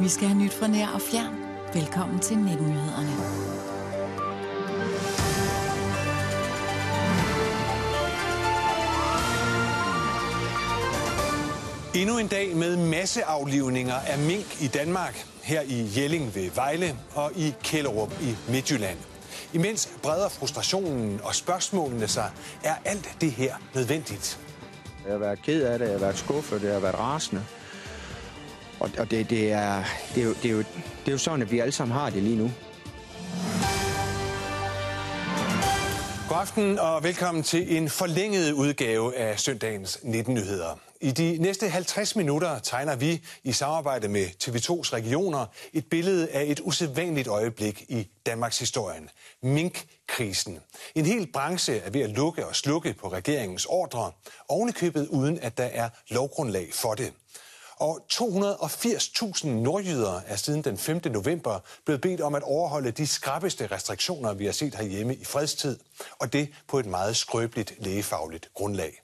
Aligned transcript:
Vi 0.00 0.08
skal 0.08 0.28
have 0.28 0.38
nyt 0.38 0.52
fra 0.52 0.66
nær 0.66 0.88
og 0.88 1.00
fjern. 1.00 1.34
Velkommen 1.74 2.18
til 2.18 2.34
19-nyhederne. 2.34 3.12
Endnu 11.94 12.18
en 12.18 12.28
dag 12.28 12.56
med 12.56 12.76
masseaflivninger 12.76 13.94
af 13.94 14.18
mink 14.18 14.62
i 14.62 14.66
Danmark, 14.66 15.26
her 15.42 15.62
i 15.62 15.88
Jelling 15.96 16.34
ved 16.34 16.50
Vejle 16.50 16.96
og 17.14 17.32
i 17.36 17.54
Kælderup 17.62 18.12
i 18.22 18.36
Midtjylland. 18.48 18.98
Imens 19.52 19.90
breder 20.02 20.28
frustrationen 20.28 21.20
og 21.24 21.34
spørgsmålene 21.34 22.08
sig, 22.08 22.30
er 22.64 22.74
alt 22.84 23.16
det 23.20 23.30
her 23.30 23.54
nødvendigt? 23.74 24.40
Jeg 25.04 25.12
har 25.12 25.18
været 25.18 25.42
ked 25.42 25.62
af 25.62 25.78
det, 25.78 25.84
jeg 25.84 25.94
har 25.94 26.00
været 26.00 26.18
skuffet, 26.18 26.62
jeg 26.62 26.72
har 26.72 26.80
været 26.80 26.98
rasende. 26.98 27.44
Og, 28.80 28.90
og 28.98 29.10
det, 29.10 29.30
det, 29.30 29.52
er, 29.52 29.84
det, 30.14 30.22
er 30.22 30.26
jo, 30.26 30.34
det, 30.42 30.44
er 30.44 30.52
jo, 30.52 30.58
det 30.58 31.06
er 31.06 31.12
jo 31.12 31.18
sådan, 31.18 31.42
at 31.42 31.50
vi 31.50 31.58
alle 31.58 31.72
sammen 31.72 31.98
har 31.98 32.10
det 32.10 32.22
lige 32.22 32.36
nu. 32.36 32.50
God 36.28 36.38
aften 36.38 36.78
og 36.78 37.02
velkommen 37.02 37.42
til 37.42 37.76
en 37.76 37.88
forlænget 37.88 38.52
udgave 38.52 39.16
af 39.16 39.40
søndagens 39.40 39.98
19 40.02 40.34
nyheder. 40.34 40.78
I 41.00 41.10
de 41.10 41.38
næste 41.40 41.68
50 41.68 42.16
minutter 42.16 42.58
tegner 42.58 42.96
vi 42.96 43.20
i 43.44 43.52
samarbejde 43.52 44.08
med 44.08 44.26
TV2's 44.44 44.92
regioner 44.92 45.46
et 45.72 45.86
billede 45.90 46.28
af 46.30 46.44
et 46.46 46.60
usædvanligt 46.60 47.28
øjeblik 47.28 47.84
i 47.88 48.08
Danmarks 48.26 48.58
historien. 48.58 49.08
Minkkrisen. 49.42 50.58
En 50.94 51.06
hel 51.06 51.32
branche 51.32 51.76
er 51.76 51.90
ved 51.90 52.00
at 52.00 52.10
lukke 52.10 52.46
og 52.46 52.56
slukke 52.56 52.94
på 53.00 53.08
regeringens 53.08 53.66
ordre, 53.68 54.12
ovenikøbet 54.48 55.08
uden 55.08 55.38
at 55.38 55.58
der 55.58 55.64
er 55.64 55.88
lovgrundlag 56.08 56.68
for 56.72 56.94
det. 56.94 57.12
Og 57.80 58.00
280.000 58.12 59.46
nordjyder 59.48 60.20
er 60.26 60.36
siden 60.36 60.64
den 60.64 60.78
5. 60.78 61.00
november 61.04 61.60
blevet 61.84 62.00
bedt 62.00 62.20
om 62.20 62.34
at 62.34 62.42
overholde 62.42 62.90
de 62.90 63.06
skrappeste 63.06 63.66
restriktioner, 63.66 64.32
vi 64.34 64.44
har 64.44 64.52
set 64.52 64.74
herhjemme 64.74 65.14
i 65.14 65.24
fredstid, 65.24 65.78
og 66.18 66.32
det 66.32 66.48
på 66.68 66.78
et 66.78 66.86
meget 66.86 67.16
skrøbeligt 67.16 67.74
lægefagligt 67.78 68.50
grundlag. 68.54 69.02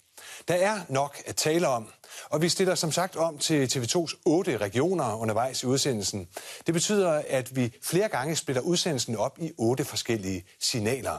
Der 0.48 0.54
er 0.54 0.80
nok 0.88 1.22
at 1.26 1.36
tale 1.36 1.68
om, 1.68 1.88
og 2.30 2.42
vi 2.42 2.48
stiller 2.48 2.74
som 2.74 2.92
sagt 2.92 3.16
om 3.16 3.38
til 3.38 3.66
TV2's 3.66 4.22
otte 4.24 4.56
regioner 4.56 5.14
undervejs 5.14 5.62
i 5.62 5.66
udsendelsen. 5.66 6.28
Det 6.66 6.74
betyder, 6.74 7.22
at 7.28 7.56
vi 7.56 7.72
flere 7.82 8.08
gange 8.08 8.36
splitter 8.36 8.62
udsendelsen 8.62 9.16
op 9.16 9.38
i 9.40 9.52
otte 9.58 9.84
forskellige 9.84 10.44
signaler. 10.60 11.18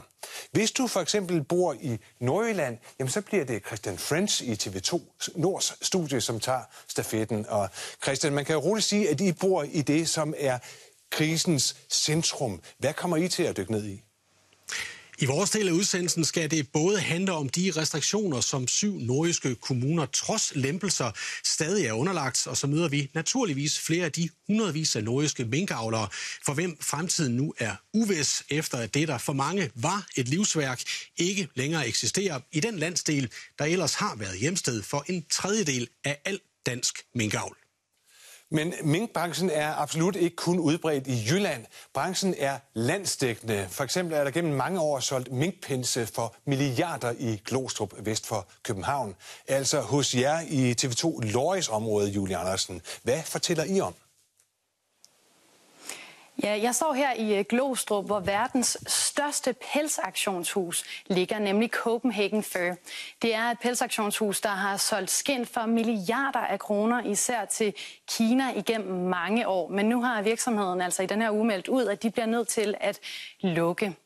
Hvis 0.52 0.70
du 0.70 0.86
for 0.86 1.00
eksempel 1.00 1.44
bor 1.44 1.76
i 1.80 1.98
Nordjylland, 2.20 2.78
jamen 2.98 3.10
så 3.10 3.20
bliver 3.20 3.44
det 3.44 3.66
Christian 3.66 3.98
French 3.98 4.42
i 4.42 4.52
TV2 4.52 5.00
Nords 5.34 5.86
studie, 5.86 6.20
som 6.20 6.40
tager 6.40 6.62
stafetten. 6.88 7.46
Og 7.48 7.68
Christian, 8.02 8.32
man 8.32 8.44
kan 8.44 8.54
jo 8.54 8.60
roligt 8.60 8.86
sige, 8.86 9.10
at 9.10 9.20
I 9.20 9.32
bor 9.32 9.62
i 9.62 9.82
det, 9.82 10.08
som 10.08 10.34
er 10.36 10.58
krisens 11.10 11.76
centrum. 11.90 12.60
Hvad 12.78 12.92
kommer 12.92 13.16
I 13.16 13.28
til 13.28 13.42
at 13.42 13.56
dykke 13.56 13.72
ned 13.72 13.86
i? 13.86 14.02
I 15.18 15.24
vores 15.24 15.50
del 15.50 15.68
af 15.68 15.72
udsendelsen 15.72 16.24
skal 16.24 16.50
det 16.50 16.72
både 16.72 17.00
handle 17.00 17.32
om 17.32 17.48
de 17.48 17.72
restriktioner, 17.76 18.40
som 18.40 18.68
syv 18.68 18.98
nordjyske 18.98 19.54
kommuner 19.54 20.06
trods 20.06 20.52
lempelser 20.54 21.10
stadig 21.44 21.86
er 21.86 21.92
underlagt, 21.92 22.46
og 22.46 22.56
så 22.56 22.66
møder 22.66 22.88
vi 22.88 23.10
naturligvis 23.14 23.78
flere 23.78 24.04
af 24.04 24.12
de 24.12 24.28
hundredvis 24.46 24.96
af 24.96 25.04
nordjyske 25.04 25.44
minkavlere, 25.44 26.08
for 26.44 26.54
hvem 26.54 26.76
fremtiden 26.80 27.36
nu 27.36 27.54
er 27.58 27.74
uvis, 27.92 28.44
efter 28.50 28.78
at 28.78 28.94
det, 28.94 29.08
der 29.08 29.18
for 29.18 29.32
mange 29.32 29.70
var 29.74 30.06
et 30.16 30.28
livsværk, 30.28 30.82
ikke 31.16 31.48
længere 31.54 31.88
eksisterer 31.88 32.40
i 32.52 32.60
den 32.60 32.78
landsdel, 32.78 33.32
der 33.58 33.64
ellers 33.64 33.94
har 33.94 34.16
været 34.16 34.38
hjemsted 34.38 34.82
for 34.82 35.04
en 35.08 35.24
tredjedel 35.30 35.88
af 36.04 36.20
al 36.24 36.40
dansk 36.66 36.98
minkavl. 37.14 37.56
Men 38.50 38.74
minkbranchen 38.82 39.50
er 39.50 39.74
absolut 39.74 40.16
ikke 40.16 40.36
kun 40.36 40.58
udbredt 40.58 41.06
i 41.06 41.26
Jylland. 41.30 41.64
Branchen 41.94 42.34
er 42.38 42.58
landsdækkende. 42.74 43.66
For 43.70 43.84
eksempel 43.84 44.16
er 44.16 44.24
der 44.24 44.30
gennem 44.30 44.54
mange 44.54 44.80
år 44.80 45.00
solgt 45.00 45.32
minkpinse 45.32 46.06
for 46.06 46.34
milliarder 46.44 47.14
i 47.18 47.42
Glostrup 47.44 47.94
vest 47.98 48.26
for 48.26 48.46
København. 48.62 49.14
Altså 49.48 49.80
hos 49.80 50.14
jer 50.14 50.40
i 50.40 50.74
TV2 50.82 51.20
Lorges 51.20 51.68
område, 51.68 52.10
Julie 52.10 52.36
Andersen. 52.36 52.82
Hvad 53.02 53.22
fortæller 53.22 53.64
I 53.64 53.80
om? 53.80 53.94
Ja, 56.42 56.58
jeg 56.62 56.74
står 56.74 56.92
her 56.92 57.14
i 57.14 57.38
øh, 57.38 57.44
Glostrup, 57.48 58.06
hvor 58.06 58.20
verdens 58.20 58.78
største 58.86 59.54
pelsaktionshus 59.72 60.84
ligger, 61.06 61.38
nemlig 61.38 61.70
Copenhagen 61.70 62.42
Fur. 62.42 62.76
Det 63.22 63.34
er 63.34 63.42
et 63.42 63.58
pelsaktionshus, 63.58 64.40
der 64.40 64.48
har 64.48 64.76
solgt 64.76 65.10
skind 65.10 65.46
for 65.46 65.66
milliarder 65.66 66.38
af 66.38 66.58
kroner, 66.58 67.04
især 67.04 67.44
til 67.44 67.74
Kina 68.08 68.52
igennem 68.56 69.08
mange 69.08 69.48
år. 69.48 69.68
Men 69.68 69.88
nu 69.88 70.02
har 70.02 70.22
virksomheden 70.22 70.80
altså 70.80 71.02
i 71.02 71.06
den 71.06 71.22
her 71.22 71.30
uge 71.30 71.46
meldt 71.46 71.68
ud, 71.68 71.86
at 71.86 72.02
de 72.02 72.10
bliver 72.10 72.26
nødt 72.26 72.48
til 72.48 72.74
at 72.80 73.00
lukke. 73.40 73.96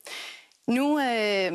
Nu, 0.70 1.00
øh, 1.00 1.52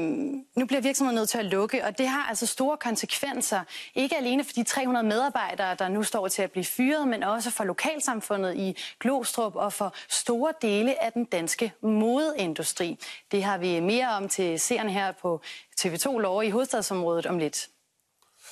nu 0.55 0.65
bliver 0.67 0.81
virksomheden 0.81 1.15
nødt 1.15 1.29
til 1.29 1.37
at 1.37 1.45
lukke, 1.45 1.85
og 1.85 1.97
det 1.97 2.07
har 2.07 2.25
altså 2.29 2.45
store 2.45 2.77
konsekvenser. 2.77 3.61
Ikke 3.95 4.17
alene 4.17 4.43
for 4.43 4.53
de 4.53 4.63
300 4.63 5.05
medarbejdere, 5.05 5.75
der 5.75 5.87
nu 5.87 6.03
står 6.03 6.27
til 6.27 6.41
at 6.41 6.51
blive 6.51 6.65
fyret, 6.65 7.07
men 7.07 7.23
også 7.23 7.51
for 7.51 7.63
lokalsamfundet 7.63 8.55
i 8.55 8.77
Glostrup 8.99 9.55
og 9.55 9.73
for 9.73 9.93
store 10.09 10.53
dele 10.61 11.03
af 11.03 11.11
den 11.11 11.25
danske 11.25 11.73
modeindustri. 11.81 12.99
Det 13.31 13.43
har 13.43 13.57
vi 13.57 13.79
mere 13.79 14.09
om 14.09 14.29
til 14.29 14.59
seerne 14.59 14.91
her 14.91 15.11
på 15.11 15.41
TV2 15.81 16.17
Lov 16.17 16.43
i 16.43 16.49
hovedstadsområdet 16.49 17.25
om 17.25 17.37
lidt. 17.37 17.69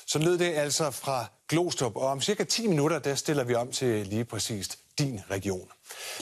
Så 0.08 0.20
lød 0.20 0.38
det 0.38 0.54
altså 0.54 0.92
fra 0.92 1.26
Glostrup, 1.50 1.96
og 1.96 2.08
om 2.08 2.22
cirka 2.22 2.44
10 2.44 2.68
minutter, 2.68 3.00
der 3.00 3.16
stiller 3.16 3.44
vi 3.44 3.54
om 3.54 3.72
til 3.72 4.08
lige 4.08 4.26
præcist 4.26 4.80
din 5.00 5.22
region. 5.32 5.73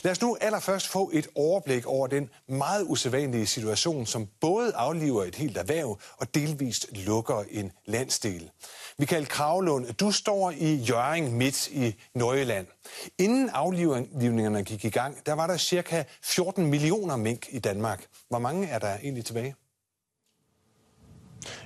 Lad 0.04 0.12
os 0.12 0.22
nu 0.22 0.38
allerførst 0.42 0.88
få 0.88 1.12
et 1.14 1.28
overblik 1.36 1.86
over 1.86 2.08
den 2.08 2.30
meget 2.48 2.86
usædvanlige 2.88 3.48
situation, 3.48 4.06
som 4.06 4.28
både 4.42 4.76
afliver 4.76 5.24
et 5.24 5.36
helt 5.36 5.58
erhverv 5.58 6.00
og 6.18 6.36
delvist 6.36 6.88
lukker 6.92 7.44
en 7.52 7.72
landsdel. 7.86 8.52
Michael 9.00 9.28
Kravlund, 9.28 9.94
du 9.94 10.12
står 10.12 10.52
i 10.52 10.76
Jøring 10.76 11.38
midt 11.38 11.68
i 11.68 11.96
Nøjeland. 12.16 12.68
Inden 13.18 13.50
aflivningerne 13.50 14.64
gik 14.64 14.86
i 14.86 14.90
gang, 14.90 15.26
der 15.26 15.34
var 15.34 15.48
der 15.48 15.58
cirka 15.58 16.04
14 16.24 16.66
millioner 16.66 17.16
mink 17.16 17.48
i 17.50 17.60
Danmark. 17.60 18.06
Hvor 18.30 18.40
mange 18.40 18.68
er 18.68 18.80
der 18.80 18.98
egentlig 18.98 19.26
tilbage? 19.26 19.56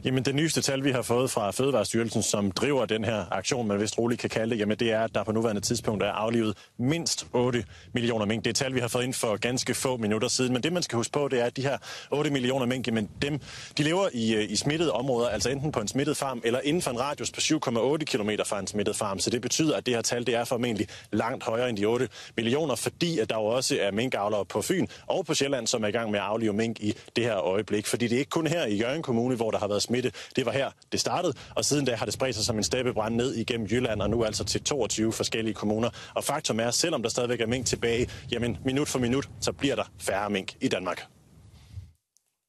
Jamen 0.04 0.26
det 0.26 0.36
nyeste 0.36 0.62
tal, 0.62 0.84
vi 0.84 0.92
har 0.92 1.02
fået 1.02 1.32
fra 1.32 1.52
Fødevarestyrelsen, 1.52 2.24
som 2.24 2.52
driver 2.52 2.86
den 2.86 3.04
her 3.04 3.26
aktion, 3.32 3.68
man 3.68 3.80
vist 3.80 3.98
roligt 3.98 4.22
kan 4.22 4.30
kalde 4.30 4.52
det, 4.52 4.60
jamen 4.60 4.78
det 4.78 4.92
er, 4.92 5.02
at 5.02 5.16
der 5.16 5.24
på 5.24 5.32
nuværende 5.32 5.62
tidspunkt 5.62 6.04
er 6.04 6.12
aflivet 6.12 6.58
mindst 6.78 7.28
8 7.34 7.64
millioner 7.94 8.26
mink. 8.26 8.44
Det 8.44 8.48
er 8.48 8.52
et 8.52 8.56
tal, 8.56 8.76
vi 8.76 8.80
har 8.80 8.88
fået 8.88 9.04
ind 9.04 9.14
for 9.14 9.38
ganske 9.38 9.74
få 9.74 9.98
minutter 9.98 10.28
siden. 10.28 10.54
Men 10.54 10.64
det, 10.64 10.74
man 10.74 10.84
skal 10.84 10.98
huske 10.98 11.14
på, 11.14 11.28
det 11.28 11.42
er, 11.42 11.46
at 11.46 11.58
de 11.58 11.62
her 11.62 11.78
8 12.12 12.30
millioner 12.30 12.66
mink, 12.66 12.88
jamen 12.88 13.10
dem, 13.22 13.40
de 13.78 13.84
lever 13.84 14.10
i, 14.14 14.36
øh, 14.36 14.52
i 14.52 14.56
smittede 14.56 14.92
områder, 14.92 15.30
altså 15.30 15.50
enten 15.50 15.72
på 15.72 15.80
en 15.80 15.88
smittet 15.88 16.18
farm, 16.18 16.42
eller 16.44 16.60
inden 16.64 16.82
for 16.82 16.92
en 16.92 17.00
radius 17.00 17.32
på 17.32 17.40
7,8 17.40 17.98
km 18.06 18.30
fra 18.46 18.60
en 18.60 18.68
smittet 18.68 18.96
farm. 18.96 19.20
Så 19.20 19.30
det 19.30 19.42
betyder, 19.42 19.78
at 19.78 19.86
det 19.86 19.94
her 19.94 20.02
tal, 20.02 20.26
det 20.28 20.36
er 20.36 20.44
formentlig 20.44 20.88
langt 21.12 21.44
højere 21.44 21.70
end 21.70 21.78
de 21.78 21.86
8 21.86 22.10
millioner, 22.38 22.76
fordi 22.76 23.20
at 23.20 23.30
der 23.30 23.36
jo 23.36 23.46
også 23.46 23.78
er 23.82 23.92
minkavlere 23.92 24.46
på 24.46 24.62
Fyn 24.62 24.88
og 25.08 25.26
på 25.26 25.34
Sjælland, 25.34 25.68
som 25.68 25.84
er 25.84 25.88
i 25.88 25.92
gang 25.92 26.12
med 26.12 26.20
at 26.20 26.26
aflive 26.26 26.54
mink 26.54 26.80
i 26.80 26.94
det 27.16 27.24
her 27.24 27.38
øjeblik. 27.38 27.88
Fordi 27.88 28.08
det 28.08 28.16
er 28.16 28.20
ikke 28.20 28.30
kun 28.30 28.48
her 28.48 28.66
i 28.66 28.76
Jørgen 28.76 29.02
Kommune, 29.02 29.36
hvor 29.36 29.52
der 29.52 29.58
har 29.66 29.70
været 29.70 29.82
smitte 29.82 29.96
smitte. 29.96 30.12
Det 30.36 30.46
var 30.46 30.52
her, 30.52 30.72
det 30.92 31.00
startede, 31.00 31.34
og 31.56 31.66
siden 31.66 31.86
da 31.86 31.96
har 31.96 32.06
det 32.06 32.14
spredt 32.14 32.36
sig 32.36 32.46
som 32.46 32.58
en 32.58 32.64
steppebrand 32.64 33.16
ned 33.16 33.36
igennem 33.36 33.68
Jylland, 33.72 34.02
og 34.02 34.10
nu 34.10 34.24
altså 34.24 34.44
til 34.44 34.64
22 34.64 35.14
forskellige 35.14 35.54
kommuner. 35.54 35.90
Og 36.14 36.24
faktum 36.24 36.60
er, 36.60 36.72
selvom 36.72 37.02
der 37.02 37.10
stadigvæk 37.10 37.42
er 37.42 37.48
mink 37.48 37.66
tilbage, 37.66 38.10
jamen 38.32 38.58
minut 38.66 38.88
for 38.88 39.00
minut, 39.00 39.30
så 39.42 39.52
bliver 39.52 39.76
der 39.76 39.84
færre 40.00 40.30
mink 40.30 40.56
i 40.62 40.68
Danmark. 40.68 41.15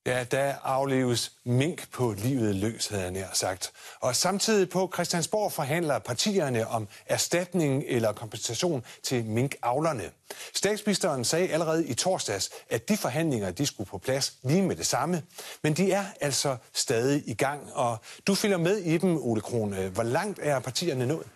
Ja, 0.06 0.24
der 0.24 0.54
afleves 0.64 1.32
mink 1.44 1.90
på 1.92 2.14
livet 2.18 2.54
løs, 2.54 2.86
havde 2.86 3.02
jeg 3.02 3.10
nær 3.10 3.26
sagt. 3.32 3.72
Og 4.00 4.16
samtidig 4.16 4.70
på 4.70 4.90
Christiansborg 4.94 5.52
forhandler 5.52 5.98
partierne 5.98 6.68
om 6.68 6.88
erstatning 7.06 7.84
eller 7.86 8.12
kompensation 8.12 8.84
til 9.02 9.24
minkavlerne. 9.24 10.10
Statsministeren 10.54 11.24
sagde 11.24 11.48
allerede 11.48 11.86
i 11.86 11.94
torsdags, 11.94 12.50
at 12.70 12.88
de 12.88 12.96
forhandlinger 12.96 13.50
de 13.50 13.66
skulle 13.66 13.90
på 13.90 13.98
plads 13.98 14.34
lige 14.42 14.62
med 14.62 14.76
det 14.76 14.86
samme. 14.86 15.22
Men 15.62 15.74
de 15.74 15.92
er 15.92 16.04
altså 16.20 16.56
stadig 16.72 17.22
i 17.26 17.34
gang, 17.34 17.60
og 17.74 17.98
du 18.26 18.34
følger 18.34 18.58
med 18.58 18.76
i 18.76 18.98
dem, 18.98 19.16
Ole 19.16 19.40
Kron. 19.40 19.72
Hvor 19.72 20.02
langt 20.02 20.38
er 20.42 20.58
partierne 20.58 21.06
nået? 21.06 21.26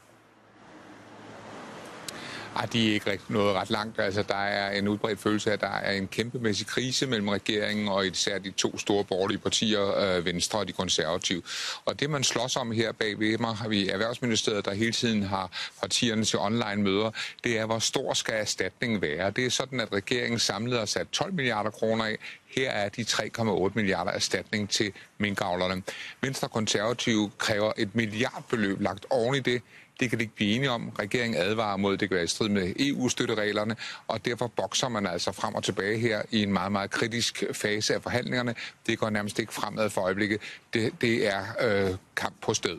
Ej, 2.56 2.66
de 2.66 2.90
er 2.90 2.94
ikke 2.94 3.10
rigtig 3.10 3.32
noget 3.32 3.54
ret 3.54 3.70
langt. 3.70 4.00
Altså, 4.00 4.22
der 4.22 4.34
er 4.34 4.78
en 4.78 4.88
udbredt 4.88 5.20
følelse 5.20 5.50
af, 5.50 5.54
at 5.54 5.60
der 5.60 5.66
er 5.66 5.92
en 5.92 6.08
kæmpemæssig 6.08 6.66
krise 6.66 7.06
mellem 7.06 7.28
regeringen 7.28 7.88
og 7.88 8.06
især 8.06 8.38
de 8.38 8.50
to 8.50 8.78
store 8.78 9.04
borgerlige 9.04 9.38
partier, 9.38 9.98
øh, 9.98 10.24
Venstre 10.24 10.58
og 10.58 10.68
de 10.68 10.72
konservative. 10.72 11.42
Og 11.84 12.00
det, 12.00 12.10
man 12.10 12.24
slås 12.24 12.56
om 12.56 12.72
her 12.72 12.92
bagved 12.92 13.38
mig, 13.38 13.56
har 13.56 13.68
vi 13.68 13.88
Erhvervsministeriet, 13.88 14.64
der 14.64 14.74
hele 14.74 14.92
tiden 14.92 15.22
har 15.22 15.72
partierne 15.80 16.24
til 16.24 16.38
online-møder, 16.38 17.10
det 17.44 17.58
er, 17.58 17.66
hvor 17.66 17.78
stor 17.78 18.14
skal 18.14 18.34
erstatningen 18.34 19.02
være. 19.02 19.30
Det 19.30 19.46
er 19.46 19.50
sådan, 19.50 19.80
at 19.80 19.92
regeringen 19.92 20.38
samlet 20.38 20.78
har 20.78 20.86
sat 20.86 21.08
12 21.08 21.32
milliarder 21.32 21.70
kroner 21.70 22.04
af. 22.04 22.18
Her 22.56 22.70
er 22.70 22.88
de 22.88 23.02
3,8 23.02 23.70
milliarder 23.74 24.10
erstatning 24.10 24.70
til 24.70 24.92
minkavlerne. 25.18 25.82
Venstre 26.20 26.48
konservative 26.48 27.30
kræver 27.38 27.72
et 27.76 27.94
milliardbeløb 27.94 28.80
lagt 28.80 29.06
oven 29.10 29.34
i 29.34 29.40
det 29.40 29.62
det 30.00 30.10
kan 30.10 30.18
de 30.18 30.22
ikke 30.24 30.34
blive 30.34 30.56
enige 30.56 30.70
om. 30.70 30.92
Regeringen 30.98 31.42
advarer 31.42 31.76
mod, 31.76 31.96
det 31.96 32.08
kan 32.08 32.14
være 32.14 32.24
i 32.24 32.28
strid 32.28 32.48
med 32.48 32.72
EU-støttereglerne, 32.78 33.76
og 34.08 34.24
derfor 34.24 34.46
bokser 34.46 34.88
man 34.88 35.06
altså 35.06 35.32
frem 35.32 35.54
og 35.54 35.64
tilbage 35.64 35.98
her 35.98 36.22
i 36.30 36.42
en 36.42 36.52
meget, 36.52 36.72
meget 36.72 36.90
kritisk 36.90 37.44
fase 37.52 37.94
af 37.94 38.02
forhandlingerne. 38.02 38.54
Det 38.86 38.98
går 38.98 39.10
nærmest 39.10 39.38
ikke 39.38 39.54
fremad 39.54 39.90
for 39.90 40.00
øjeblikket. 40.00 40.40
Det, 40.74 40.92
det 41.00 41.26
er 41.26 41.44
øh, 41.60 41.96
kamp 42.16 42.34
på 42.42 42.54
sted. 42.54 42.76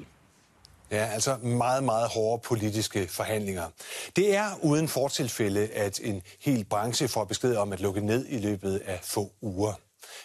Ja, 0.91 1.05
altså 1.05 1.37
meget, 1.37 1.83
meget 1.83 2.09
hårde 2.09 2.41
politiske 2.41 3.07
forhandlinger. 3.07 3.69
Det 4.15 4.35
er 4.35 4.45
uden 4.61 4.87
fortilfælde, 4.87 5.67
at 5.67 5.99
en 6.03 6.21
hel 6.39 6.65
branche 6.65 7.07
får 7.07 7.25
besked 7.25 7.55
om 7.55 7.73
at 7.73 7.79
lukke 7.79 8.01
ned 8.01 8.25
i 8.29 8.37
løbet 8.37 8.81
af 8.85 8.99
få 9.03 9.31
uger. 9.41 9.73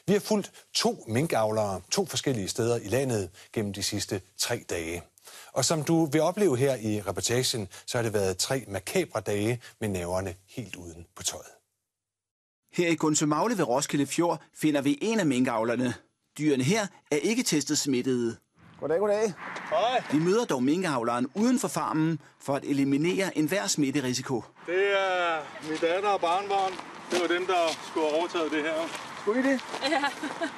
Vi 0.06 0.12
har 0.12 0.20
fulgt 0.20 0.52
to 0.74 1.04
minkavlere 1.08 1.80
to 1.90 2.06
forskellige 2.06 2.48
steder 2.48 2.76
i 2.76 2.88
landet 2.88 3.30
gennem 3.52 3.72
de 3.72 3.82
sidste 3.82 4.20
tre 4.38 4.64
dage. 4.70 5.02
Og 5.56 5.64
som 5.64 5.82
du 5.82 6.04
vil 6.04 6.20
opleve 6.20 6.56
her 6.56 6.76
i 6.76 7.00
reportagen, 7.00 7.68
så 7.86 7.98
har 7.98 8.02
det 8.02 8.14
været 8.14 8.38
tre 8.38 8.64
makabre 8.68 9.20
dage 9.20 9.60
med 9.80 9.88
næverne 9.88 10.34
helt 10.48 10.76
uden 10.76 11.06
på 11.16 11.22
tøjet. 11.22 11.52
Her 12.72 12.88
i 12.88 12.94
Gunsømagle 12.94 13.58
ved 13.58 13.68
Roskilde 13.68 14.06
Fjord 14.06 14.42
finder 14.54 14.80
vi 14.80 14.98
en 15.02 15.20
af 15.20 15.26
minkavlerne. 15.26 15.94
Dyrene 16.38 16.64
her 16.64 16.86
er 17.10 17.16
ikke 17.16 17.42
testet 17.42 17.78
smittede. 17.78 18.36
Goddag, 18.80 18.98
goddag. 18.98 19.32
Hej. 19.70 20.02
Vi 20.12 20.18
møder 20.18 20.44
dog 20.44 20.62
minkavleren 20.62 21.26
uden 21.34 21.58
for 21.58 21.68
farmen 21.68 22.20
for 22.40 22.54
at 22.54 22.64
eliminere 22.64 23.38
enhver 23.38 23.66
smitterisiko. 23.66 24.42
Det 24.66 24.92
er 24.98 25.68
min 25.68 25.78
datter 25.80 26.08
og 26.08 26.20
barnbarn. 26.20 26.72
Det 27.10 27.20
var 27.20 27.26
dem, 27.36 27.46
der 27.46 27.62
skulle 27.88 28.06
have 28.06 28.18
overtaget 28.18 28.52
det 28.52 28.62
her. 28.62 28.74
Skulle 29.20 29.40
I 29.40 29.52
det? 29.52 29.60
Ja. 29.90 30.04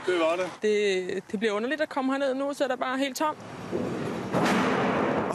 Det 0.06 0.20
var 0.20 0.36
det. 0.36 0.50
det. 0.62 1.22
Det 1.30 1.38
bliver 1.38 1.52
underligt 1.52 1.80
at 1.80 1.88
komme 1.88 2.12
herned 2.12 2.34
nu, 2.34 2.54
så 2.54 2.64
er 2.64 2.68
der 2.68 2.76
bare 2.76 2.98
helt 2.98 3.16
tom. 3.16 3.36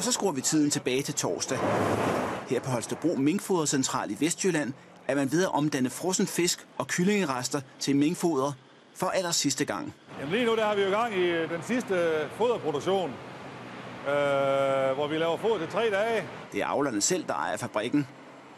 Og 0.03 0.05
så 0.05 0.11
skruer 0.11 0.31
vi 0.31 0.41
tiden 0.41 0.69
tilbage 0.69 1.01
til 1.01 1.13
torsdag. 1.13 1.57
Her 2.49 2.59
på 2.59 2.69
Holstebro 2.69 3.15
Minkfodercentral 3.15 4.11
i 4.11 4.17
Vestjylland 4.19 4.73
er 5.07 5.15
man 5.15 5.31
ved 5.31 5.43
at 5.43 5.53
omdanne 5.53 5.89
frossen 5.89 6.27
fisk 6.27 6.67
og 6.77 6.87
kyllingerester 6.87 7.61
til 7.79 7.95
minkfoder 7.95 8.51
for 8.95 9.07
aller 9.07 9.31
sidste 9.31 9.65
gang. 9.65 9.93
Jamen 10.19 10.33
lige 10.33 10.45
nu 10.45 10.55
der 10.55 10.65
har 10.65 10.75
vi 10.75 10.81
jo 10.81 10.89
gang 10.89 11.15
i 11.15 11.47
den 11.47 11.63
sidste 11.63 11.95
foderproduktion, 12.37 13.09
øh, 13.09 14.93
hvor 14.95 15.07
vi 15.07 15.17
laver 15.17 15.37
foder 15.37 15.57
til 15.57 15.67
tre 15.67 15.89
dage. 15.89 16.27
Det 16.51 16.61
er 16.61 16.67
avlerne 16.67 17.01
selv, 17.01 17.23
der 17.27 17.33
ejer 17.33 17.57
fabrikken. 17.57 18.07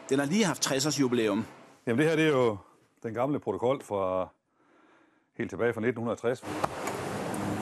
Den 0.08 0.18
har 0.18 0.26
lige 0.26 0.44
haft 0.44 0.66
60-års 0.66 1.00
jubilæum. 1.00 1.44
Jamen 1.86 1.98
det 1.98 2.08
her 2.08 2.16
det 2.16 2.24
er 2.24 2.32
jo 2.32 2.56
den 3.02 3.14
gamle 3.14 3.40
protokol 3.40 3.84
fra 3.84 4.28
helt 5.38 5.50
tilbage 5.50 5.72
fra 5.72 5.80
1960. 5.80 6.42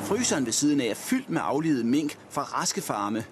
Fryseren 0.04 0.44
ved 0.46 0.52
siden 0.52 0.80
af 0.80 0.86
er 0.86 0.94
fyldt 0.94 1.30
med 1.30 1.40
aflivede 1.44 1.84
mink 1.84 2.18
fra 2.30 2.42
raske 2.42 2.80
farme. 2.80 3.24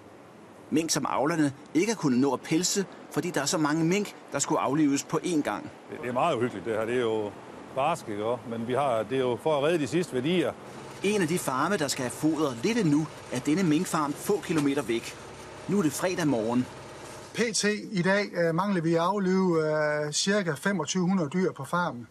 Mink, 0.69 0.89
som 0.89 1.05
avlerne 1.09 1.53
ikke 1.73 1.91
har 1.91 1.97
kunnet 1.97 2.19
nå 2.19 2.33
at 2.33 2.41
pelse, 2.41 2.85
fordi 3.11 3.29
der 3.29 3.41
er 3.41 3.45
så 3.45 3.57
mange 3.57 3.85
mink, 3.85 4.15
der 4.31 4.39
skulle 4.39 4.61
aflives 4.61 5.03
på 5.03 5.19
én 5.23 5.41
gang. 5.41 5.63
Det, 5.63 6.01
det 6.01 6.09
er 6.09 6.13
meget 6.13 6.35
uhyggeligt 6.35 6.65
det 6.65 6.73
her. 6.73 6.85
Det 6.85 6.95
er 6.95 7.01
jo 7.01 7.31
barsk, 7.75 8.09
ikke? 8.09 8.35
Men 8.49 8.67
vi 8.67 8.73
har, 8.73 9.03
det 9.03 9.15
er 9.15 9.21
jo 9.21 9.37
for 9.43 9.57
at 9.57 9.63
redde 9.63 9.79
de 9.79 9.87
sidste 9.87 10.13
værdier. 10.13 10.51
En 11.03 11.21
af 11.21 11.27
de 11.27 11.39
farme, 11.39 11.77
der 11.77 11.87
skal 11.87 12.03
have 12.03 12.11
foder 12.11 12.53
lidt 12.63 12.91
nu, 12.91 13.07
er 13.31 13.39
denne 13.39 13.63
minkfarm 13.63 14.13
få 14.13 14.41
kilometer 14.41 14.81
væk. 14.81 15.15
Nu 15.67 15.79
er 15.79 15.83
det 15.83 15.91
fredag 15.91 16.27
morgen. 16.27 16.65
PT 17.33 17.65
i 17.91 18.01
dag 18.01 18.25
øh, 18.33 18.55
mangler 18.55 18.81
vi 18.81 18.93
at 18.93 18.99
aflive 18.99 19.57
øh, 19.59 20.11
ca. 20.11 20.43
2500 20.43 21.29
dyr 21.29 21.51
på 21.51 21.65
farmen. 21.65 22.07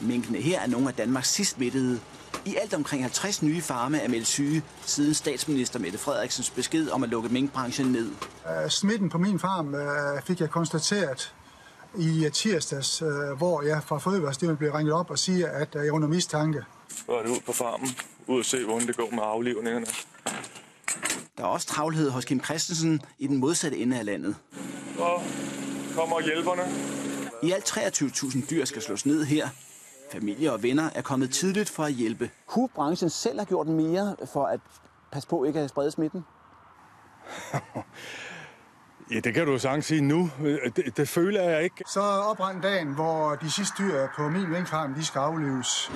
Minkene 0.00 0.38
her 0.38 0.60
er 0.60 0.66
nogle 0.66 0.88
af 0.88 0.94
Danmarks 0.94 1.28
sidst 1.28 1.50
smittede. 1.50 2.00
I 2.44 2.56
alt 2.56 2.74
omkring 2.74 3.02
50 3.02 3.42
nye 3.42 3.60
farme 3.60 3.98
er 3.98 4.08
meldt 4.08 4.26
syge, 4.26 4.62
siden 4.86 5.14
statsminister 5.14 5.78
Mette 5.78 5.98
Frederiksens 5.98 6.50
besked 6.50 6.90
om 6.90 7.02
at 7.02 7.08
lukke 7.08 7.28
minkbranchen 7.28 7.92
ned. 7.92 8.10
Øh, 8.46 8.70
smitten 8.70 9.08
på 9.08 9.18
min 9.18 9.38
farm 9.38 9.74
øh, 9.74 10.22
fik 10.22 10.40
jeg 10.40 10.50
konstateret 10.50 11.34
i 11.98 12.28
tirsdags, 12.32 13.02
øh, 13.02 13.08
hvor 13.36 13.62
jeg 13.62 13.82
fra 13.86 13.98
Fødevarestyrelsen 13.98 14.56
blev 14.56 14.72
ringet 14.72 14.94
op 14.94 15.10
og 15.10 15.18
siger, 15.18 15.48
at 15.48 15.68
jeg 15.74 15.86
er 15.86 15.92
under 15.92 16.08
mistanke. 16.08 16.64
Så 17.06 17.12
er 17.12 17.22
det 17.22 17.30
ud 17.30 17.40
på 17.46 17.52
farmen, 17.52 17.88
ud 18.26 18.38
og 18.38 18.44
se, 18.44 18.64
hvordan 18.64 18.86
det 18.86 18.96
går 18.96 19.08
med 19.10 19.22
aflivningerne. 19.22 19.86
Der 21.38 21.44
er 21.44 21.48
også 21.48 21.66
travlhed 21.66 22.10
hos 22.10 22.24
Kim 22.24 22.44
Christensen 22.44 23.02
i 23.18 23.26
den 23.26 23.36
modsatte 23.36 23.78
ende 23.78 23.98
af 23.98 24.04
landet. 24.04 24.36
Og 24.98 25.22
kommer 25.94 26.20
hjælperne. 26.20 26.62
I 27.42 27.52
alt 27.52 27.76
23.000 27.76 28.50
dyr 28.50 28.64
skal 28.64 28.82
slås 28.82 29.06
ned 29.06 29.24
her. 29.24 29.48
Familie 30.12 30.52
og 30.52 30.62
venner 30.62 30.90
er 30.94 31.02
kommet 31.02 31.30
tidligt 31.30 31.70
for 31.70 31.84
at 31.84 31.92
hjælpe. 31.92 32.30
Kunne 32.46 32.68
branchen 32.68 33.10
selv 33.10 33.38
have 33.38 33.46
gjort 33.46 33.66
mere 33.66 34.16
for 34.32 34.44
at 34.46 34.60
passe 35.12 35.28
på 35.28 35.44
ikke 35.44 35.60
at 35.60 35.70
sprede 35.70 35.90
smitten? 35.90 36.24
ja, 39.12 39.20
det 39.20 39.34
kan 39.34 39.46
du 39.46 39.52
jo 39.52 39.58
sagtens 39.58 39.86
sige 39.86 40.00
nu. 40.00 40.30
Det, 40.76 40.96
det 40.96 41.08
føler 41.08 41.42
jeg 41.42 41.62
ikke. 41.62 41.84
Så 41.86 42.00
oprandt 42.00 42.62
dagen, 42.62 42.94
hvor 42.94 43.34
de 43.34 43.50
sidste 43.50 43.74
dyr 43.78 44.06
på 44.16 44.28
min 44.28 44.50
minkfarm, 44.50 44.94
de 44.94 45.04
skal 45.04 45.18
aflives. 45.18 45.92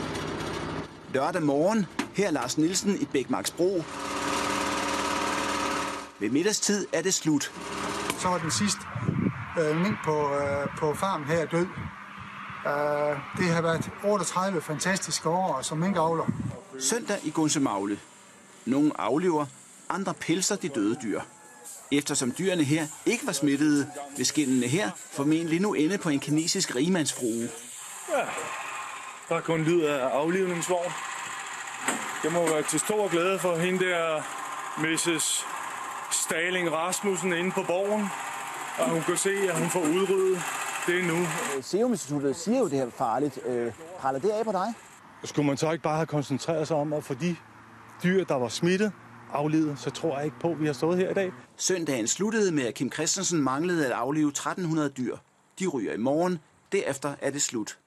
Lørdag 1.15 1.43
morgen, 1.43 1.87
her 2.15 2.27
er 2.27 2.31
Lars 2.31 2.59
Nielsen 2.59 2.95
i 3.01 3.05
Bækmarksbro. 3.13 3.83
Ved 6.21 6.31
middagstid 6.31 6.87
er 6.93 7.03
det 7.03 7.15
slut. 7.15 7.53
Så 8.19 8.29
var 8.29 8.39
den 8.39 8.51
sidste 8.51 8.81
øh, 9.61 9.77
mink 9.77 9.97
på, 10.05 10.35
øh, 10.35 10.69
på 10.79 10.95
farmen 10.95 11.27
her 11.27 11.47
død. 11.47 11.67
Uh, 12.67 12.71
det 13.39 13.49
har 13.55 13.63
været 13.63 13.91
38 14.05 14.61
fantastiske 14.61 15.29
år 15.29 15.63
som 15.63 15.79
minkavler. 15.79 16.27
Søndag 16.81 17.19
i 17.25 17.31
Gunsemagle. 17.31 17.99
Nogle 18.65 19.01
aflever, 19.01 19.47
andre 19.89 20.15
pelser 20.15 20.57
de 20.57 20.69
døde 20.69 20.97
dyr. 21.03 21.21
Eftersom 21.93 22.33
dyrene 22.39 22.65
her 22.65 22.87
ikke 23.07 23.27
var 23.27 23.33
smittede, 23.33 23.91
vil 24.17 24.27
skindene 24.27 24.67
her 24.67 24.91
formentlig 25.13 25.61
nu 25.61 25.75
ende 25.75 25.99
på 25.99 26.09
en 26.09 26.21
kinesisk 26.21 26.77
rigmandsfrue. 26.77 27.49
Ja, 28.09 28.25
der 29.29 29.37
er 29.37 29.41
kun 29.41 29.63
lyd 29.63 29.81
af 29.81 30.09
aflivningsvogn. 30.09 30.93
Det 32.23 32.33
må 32.33 32.47
være 32.47 32.63
til 32.63 32.81
stor 32.81 33.09
glæde 33.09 33.39
for 33.39 33.57
hende 33.57 33.85
der, 33.85 34.23
Mrs. 34.79 35.47
Staling 36.11 36.73
Rasmussen 36.73 37.33
inde 37.33 37.51
på 37.51 37.63
borgen. 37.63 38.09
Og 38.79 38.91
hun 38.91 39.03
kan 39.03 39.17
se, 39.17 39.31
at 39.49 39.59
hun 39.59 39.71
får 39.71 39.81
udryddet 39.81 40.43
det 40.87 41.05
nu. 41.05 41.17
Serum 41.63 41.93
Instituttet 41.93 42.37
siger 42.37 42.59
jo, 42.59 42.65
det 42.65 42.73
her 42.73 42.87
er 42.87 42.91
farligt. 42.91 43.39
Øh, 43.47 43.73
praller 43.99 44.21
det 44.21 44.31
af 44.31 44.45
på 44.45 44.53
dig? 44.53 44.75
Skulle 45.25 45.47
man 45.47 45.57
så 45.57 45.73
ikke 45.73 45.83
bare 45.83 45.97
have 45.97 46.07
koncentreret 46.07 46.69
sig 46.69 46.77
om 46.77 46.93
at 46.93 47.05
få 47.05 47.15
de 47.15 47.37
dyr, 48.03 48.25
der 48.25 48.35
var 48.35 48.49
smittet, 48.49 48.93
aflivet, 49.33 49.79
så 49.79 49.91
tror 49.91 50.17
jeg 50.17 50.25
ikke 50.25 50.39
på, 50.41 50.51
at 50.51 50.61
vi 50.61 50.67
har 50.67 50.73
stået 50.73 50.99
her 50.99 51.11
i 51.11 51.15
dag. 51.15 51.33
Søndagen 51.57 52.07
sluttede 52.07 52.53
med, 52.53 52.63
at 52.63 52.75
Kim 52.75 52.93
Christensen 52.93 53.43
manglede 53.43 53.87
at 53.87 53.93
aflive 53.93 54.29
1300 54.29 54.89
dyr. 54.89 55.17
De 55.59 55.67
ryger 55.67 55.93
i 55.93 55.97
morgen. 55.97 56.39
Derefter 56.73 57.15
er 57.21 57.31
det 57.31 57.43
slut. 57.43 57.79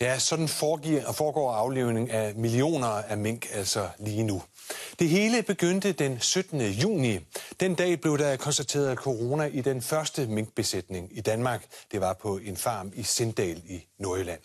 Ja, 0.00 0.18
sådan 0.18 0.48
foregår, 0.48 1.12
foregår 1.12 1.52
aflivning 1.52 2.10
af 2.10 2.34
millioner 2.34 2.86
af 2.86 3.18
mink 3.18 3.46
altså 3.52 3.88
lige 3.98 4.22
nu. 4.22 4.42
Det 4.98 5.08
hele 5.08 5.42
begyndte 5.42 5.92
den 5.92 6.20
17. 6.20 6.60
juni. 6.60 7.18
Den 7.60 7.74
dag 7.74 8.00
blev 8.00 8.18
der 8.18 8.36
konstateret 8.36 8.98
corona 8.98 9.44
i 9.44 9.60
den 9.60 9.82
første 9.82 10.26
minkbesætning 10.26 11.18
i 11.18 11.20
Danmark. 11.20 11.66
Det 11.92 12.00
var 12.00 12.12
på 12.12 12.36
en 12.36 12.56
farm 12.56 12.92
i 12.94 13.02
Sindal 13.02 13.62
i 13.68 13.86
Nordjylland. 13.98 14.40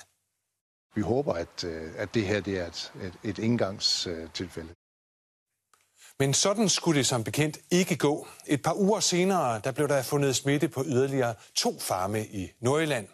Vi 0.96 1.02
håber, 1.02 1.34
at, 1.34 1.64
at 1.98 2.14
det 2.14 2.28
her 2.28 2.40
det 2.40 2.60
er 2.60 2.68
et, 2.68 2.92
et, 3.02 3.14
et 3.24 3.40
indgangstilfælde. 3.40 4.74
Men 6.20 6.34
sådan 6.34 6.70
skulle 6.70 6.98
det 6.98 7.08
som 7.08 7.24
bekendt 7.24 7.58
ikke 7.72 7.96
gå. 7.96 8.28
Et 8.48 8.62
par 8.62 8.74
uger 8.74 9.00
senere 9.00 9.62
der 9.64 9.72
blev 9.72 9.88
der 9.88 10.02
fundet 10.02 10.36
smitte 10.36 10.68
på 10.68 10.84
yderligere 10.86 11.36
to 11.56 11.80
farme 11.80 12.26
i 12.26 12.52
Nordjylland. 12.62 13.08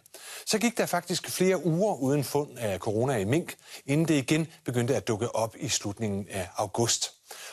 Så 0.46 0.58
gik 0.58 0.78
der 0.78 0.86
faktisk 0.86 1.30
flere 1.30 1.66
uger 1.66 1.96
uden 1.96 2.24
fund 2.24 2.58
af 2.58 2.80
corona 2.80 3.18
i 3.18 3.24
mink, 3.24 3.56
inden 3.86 4.08
det 4.08 4.14
igen 4.14 4.48
begyndte 4.66 4.96
at 4.96 5.08
dukke 5.08 5.36
op 5.36 5.56
i 5.60 5.70
slutningen 5.70 6.28
af 6.30 6.50
august. 6.56 7.12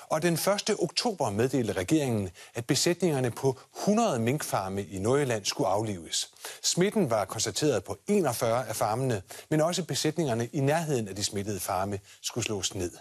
Og 0.09 0.23
den 0.23 0.35
1. 0.35 0.77
oktober 0.79 1.31
meddelte 1.31 1.73
regeringen, 1.73 2.31
at 2.55 2.67
besætningerne 2.67 3.31
på 3.31 3.59
100 3.79 4.19
minkfarme 4.19 4.85
i 4.85 4.99
Nordjylland 4.99 5.45
skulle 5.45 5.69
aflives. 5.69 6.31
Smitten 6.63 7.11
var 7.11 7.25
konstateret 7.25 7.85
på 7.85 7.97
41 8.09 8.69
af 8.69 8.77
farmene, 8.77 9.23
men 9.51 9.61
også 9.61 9.85
besætningerne 9.85 10.49
i 10.53 10.61
nærheden 10.61 11.09
af 11.09 11.17
de 11.17 11.25
smittede 11.25 11.61
farme 11.61 11.99
skulle 12.23 12.45
slås 12.45 12.75
ned. 12.75 12.93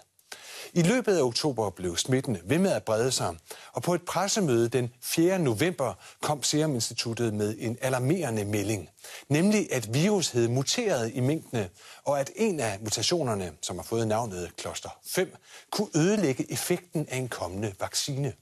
I 0.72 0.82
løbet 0.82 1.16
af 1.16 1.22
oktober 1.22 1.70
blev 1.70 1.96
smitten 1.96 2.38
ved 2.44 2.58
med 2.58 2.72
at 2.72 2.82
brede 2.82 3.10
sig, 3.10 3.36
og 3.72 3.82
på 3.82 3.94
et 3.94 4.02
pressemøde 4.02 4.68
den 4.68 4.90
4. 5.02 5.38
november 5.38 5.94
kom 6.20 6.42
Serum 6.42 6.74
Instituttet 6.74 7.34
med 7.34 7.56
en 7.58 7.78
alarmerende 7.80 8.44
melding. 8.44 8.88
Nemlig 9.28 9.72
at 9.72 9.94
virus 9.94 10.30
havde 10.30 10.48
muteret 10.48 11.12
i 11.14 11.20
minkene, 11.20 11.68
og 12.04 12.20
at 12.20 12.30
en 12.36 12.60
af 12.60 12.78
mutationerne, 12.80 13.52
som 13.62 13.76
har 13.76 13.84
fået 13.84 14.08
navnet 14.08 14.50
kloster 14.56 14.88
5, 15.06 15.36
kunne 15.70 15.88
ødelægge 15.96 16.52
effekten 16.52 17.06
af 17.10 17.16
en 17.16 17.28
kommende 17.28 17.72
vaccine. 17.80 18.32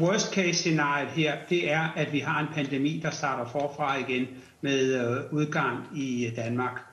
Worst 0.00 0.32
case 0.32 0.54
scenariet 0.54 1.08
her, 1.08 1.36
det 1.48 1.72
er, 1.72 1.88
at 1.96 2.12
vi 2.12 2.18
har 2.18 2.40
en 2.40 2.46
pandemi, 2.54 3.00
der 3.02 3.10
starter 3.10 3.50
forfra 3.50 3.96
igen 3.96 4.26
med 4.60 4.94
øh, 4.94 5.32
udgang 5.32 5.98
i 5.98 6.26
øh, 6.26 6.36
Danmark. 6.36 6.87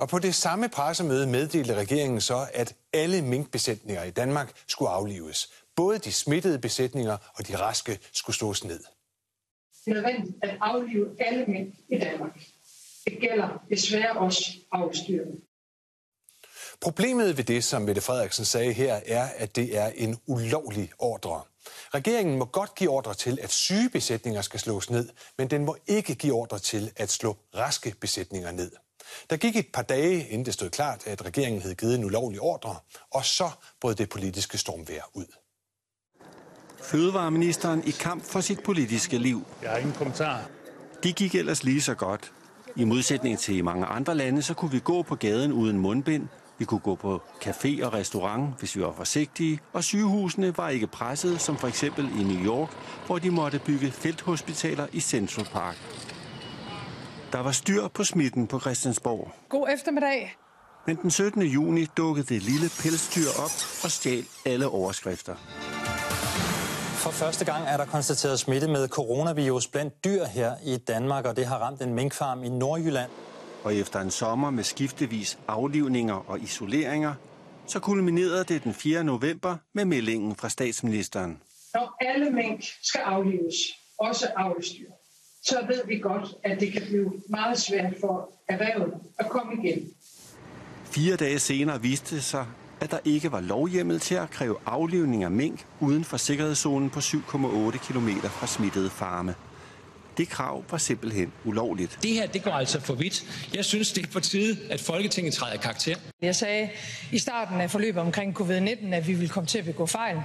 Og 0.00 0.08
på 0.08 0.18
det 0.18 0.34
samme 0.34 0.68
pressemøde 0.68 1.26
meddelte 1.26 1.74
regeringen 1.74 2.20
så, 2.20 2.46
at 2.54 2.74
alle 2.92 3.22
minkbesætninger 3.22 4.02
i 4.02 4.10
Danmark 4.10 4.52
skulle 4.66 4.90
aflives. 4.90 5.50
både 5.76 5.98
de 5.98 6.12
smittede 6.12 6.58
besætninger 6.58 7.16
og 7.34 7.48
de 7.48 7.58
raske 7.58 7.98
skulle 8.12 8.36
slås 8.36 8.64
ned. 8.64 8.80
Det 9.84 9.90
er 9.90 9.94
nødvendigt 9.94 10.36
at 10.42 10.58
aflive 10.60 11.08
alle 11.18 11.46
mænd 11.46 11.72
i 11.88 11.98
Danmark. 11.98 12.40
Det 13.04 13.18
gælder 13.20 13.64
desværre 13.70 14.12
også 14.12 14.50
afstyrene. 14.72 15.36
Problemet 16.80 17.36
ved 17.36 17.44
det, 17.44 17.64
som 17.64 17.82
Mette 17.82 18.00
Frederiksen 18.00 18.44
sagde 18.44 18.72
her, 18.72 19.00
er, 19.06 19.28
at 19.36 19.56
det 19.56 19.78
er 19.78 19.86
en 19.86 20.18
ulovlig 20.26 20.90
ordre. 20.98 21.42
Regeringen 21.94 22.38
må 22.38 22.44
godt 22.44 22.74
give 22.74 22.90
ordre 22.90 23.14
til, 23.14 23.38
at 23.42 23.50
syge 23.50 23.90
besætninger 23.90 24.42
skal 24.42 24.60
slås 24.60 24.90
ned, 24.90 25.08
men 25.38 25.50
den 25.50 25.64
må 25.64 25.76
ikke 25.86 26.14
give 26.14 26.34
ordre 26.34 26.58
til 26.58 26.92
at 26.96 27.10
slå 27.10 27.36
raske 27.54 27.94
besætninger 28.00 28.50
ned. 28.50 28.70
Der 29.30 29.36
gik 29.36 29.56
et 29.56 29.66
par 29.74 29.82
dage, 29.82 30.28
inden 30.28 30.46
det 30.46 30.54
stod 30.54 30.70
klart, 30.70 31.06
at 31.06 31.24
regeringen 31.24 31.62
havde 31.62 31.74
givet 31.74 31.94
en 31.94 32.04
ulovlig 32.04 32.40
ordre, 32.40 32.76
og 33.10 33.24
så 33.24 33.50
brød 33.80 33.94
det 33.94 34.08
politiske 34.08 34.58
stormvejr 34.58 35.02
ud. 35.14 35.26
Fødevareministeren 36.82 37.82
i 37.86 37.90
kamp 37.90 38.24
for 38.24 38.40
sit 38.40 38.62
politiske 38.62 39.18
liv. 39.18 39.46
Jeg 39.62 39.70
har 39.70 39.78
ingen 39.78 39.94
kommentar. 39.94 40.48
De 41.02 41.12
gik 41.12 41.34
ellers 41.34 41.64
lige 41.64 41.82
så 41.82 41.94
godt. 41.94 42.32
I 42.76 42.84
modsætning 42.84 43.38
til 43.38 43.64
mange 43.64 43.86
andre 43.86 44.14
lande, 44.14 44.42
så 44.42 44.54
kunne 44.54 44.70
vi 44.70 44.80
gå 44.80 45.02
på 45.02 45.14
gaden 45.14 45.52
uden 45.52 45.78
mundbind, 45.78 46.28
vi 46.60 46.64
kunne 46.64 46.80
gå 46.80 46.94
på 46.94 47.22
café 47.44 47.84
og 47.84 47.92
restaurant, 47.92 48.58
hvis 48.58 48.76
vi 48.76 48.82
var 48.82 48.92
forsigtige, 48.92 49.60
og 49.72 49.84
sygehusene 49.84 50.56
var 50.56 50.68
ikke 50.68 50.86
presset, 50.86 51.40
som 51.40 51.58
for 51.58 51.68
eksempel 51.68 52.04
i 52.20 52.22
New 52.22 52.44
York, 52.44 52.70
hvor 53.06 53.18
de 53.18 53.30
måtte 53.30 53.58
bygge 53.58 53.90
felthospitaler 53.90 54.86
i 54.92 55.00
Central 55.00 55.46
Park. 55.52 55.76
Der 57.32 57.40
var 57.40 57.52
styr 57.52 57.88
på 57.88 58.04
smitten 58.04 58.46
på 58.46 58.60
Christiansborg. 58.60 59.32
God 59.48 59.68
eftermiddag. 59.74 60.36
Men 60.86 60.96
den 60.96 61.10
17. 61.10 61.42
juni 61.42 61.86
dukkede 61.96 62.26
det 62.34 62.42
lille 62.42 62.68
pelsdyr 62.82 63.28
op 63.44 63.54
og 63.84 63.90
stjal 63.90 64.24
alle 64.46 64.68
overskrifter. 64.68 65.34
For 67.02 67.10
første 67.10 67.44
gang 67.44 67.64
er 67.66 67.76
der 67.76 67.84
konstateret 67.84 68.40
smitte 68.40 68.68
med 68.68 68.88
coronavirus 68.88 69.68
blandt 69.68 70.04
dyr 70.04 70.24
her 70.24 70.54
i 70.64 70.76
Danmark, 70.76 71.24
og 71.24 71.36
det 71.36 71.46
har 71.46 71.58
ramt 71.58 71.82
en 71.82 71.94
minkfarm 71.94 72.44
i 72.44 72.48
Nordjylland. 72.48 73.10
Og 73.64 73.74
efter 73.74 74.00
en 74.00 74.10
sommer 74.10 74.50
med 74.50 74.64
skiftevis 74.64 75.38
aflivninger 75.48 76.30
og 76.30 76.40
isoleringer, 76.40 77.14
så 77.66 77.80
kulminerede 77.80 78.44
det 78.44 78.64
den 78.64 78.74
4. 78.74 79.04
november 79.04 79.56
med 79.74 79.84
meldingen 79.84 80.36
fra 80.36 80.48
statsministeren. 80.48 81.42
Når 81.74 81.96
alle 82.00 82.30
mink 82.30 82.64
skal 82.82 83.00
aflives, 83.00 83.56
også 83.98 84.26
avlstyr, 84.36 84.90
så 85.42 85.64
ved 85.68 85.82
vi 85.86 85.98
godt, 85.98 86.28
at 86.44 86.60
det 86.60 86.72
kan 86.72 86.82
blive 86.82 87.12
meget 87.28 87.58
svært 87.58 87.94
for 88.00 88.30
erhvervet 88.48 88.94
at 89.18 89.28
komme 89.28 89.52
igen. 89.64 89.88
Fire 90.84 91.16
dage 91.16 91.38
senere 91.38 91.82
viste 91.82 92.14
det 92.14 92.24
sig, 92.24 92.46
at 92.80 92.90
der 92.90 92.98
ikke 93.04 93.32
var 93.32 93.40
lovhjemmel 93.40 94.00
til 94.00 94.14
at 94.14 94.30
kræve 94.30 94.56
aflivning 94.66 95.24
af 95.24 95.30
mink 95.30 95.66
uden 95.80 96.04
for 96.04 96.16
sikkerhedszonen 96.16 96.90
på 96.90 96.98
7,8 96.98 97.92
km 97.92 98.08
fra 98.08 98.46
smittede 98.46 98.90
farme. 98.90 99.34
Det 100.16 100.28
krav 100.28 100.64
var 100.70 100.78
simpelthen 100.78 101.32
ulovligt. 101.44 101.98
Det 102.02 102.10
her, 102.10 102.26
det 102.26 102.42
går 102.42 102.50
altså 102.50 102.80
for 102.80 102.94
vidt. 102.94 103.46
Jeg 103.54 103.64
synes, 103.64 103.92
det 103.92 104.06
er 104.06 104.10
på 104.12 104.20
tide, 104.20 104.58
at 104.70 104.80
Folketinget 104.80 105.34
træder 105.34 105.56
karakter. 105.56 105.96
Jeg 106.22 106.36
sagde 106.36 106.70
i 107.12 107.18
starten 107.18 107.60
af 107.60 107.70
forløbet 107.70 108.02
omkring 108.02 108.40
covid-19, 108.40 108.94
at 108.94 109.06
vi 109.06 109.12
ville 109.12 109.28
komme 109.28 109.46
til 109.46 109.58
at 109.58 109.64
begå 109.64 109.86
fejl. 109.86 110.16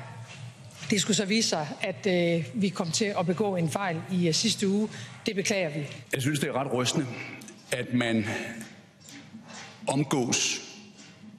Det 0.89 1.01
skulle 1.01 1.18
så 1.18 1.25
vise 1.25 1.50
sig, 1.50 1.68
at 1.82 2.08
øh, 2.08 2.46
vi 2.54 2.70
kom 2.70 2.92
til 2.92 3.13
at 3.20 3.25
begå 3.25 3.56
en 3.56 3.70
fejl 3.70 4.01
i 4.12 4.27
uh, 4.30 4.34
sidste 4.34 4.68
uge. 4.68 4.89
Det 5.25 5.36
beklager 5.36 5.70
vi. 5.70 5.88
Jeg 6.13 6.22
synes, 6.22 6.39
det 6.39 6.50
er 6.50 6.54
ret 6.54 6.74
rystende, 6.74 7.06
at 7.72 7.94
man 7.94 8.25
omgås 9.88 10.62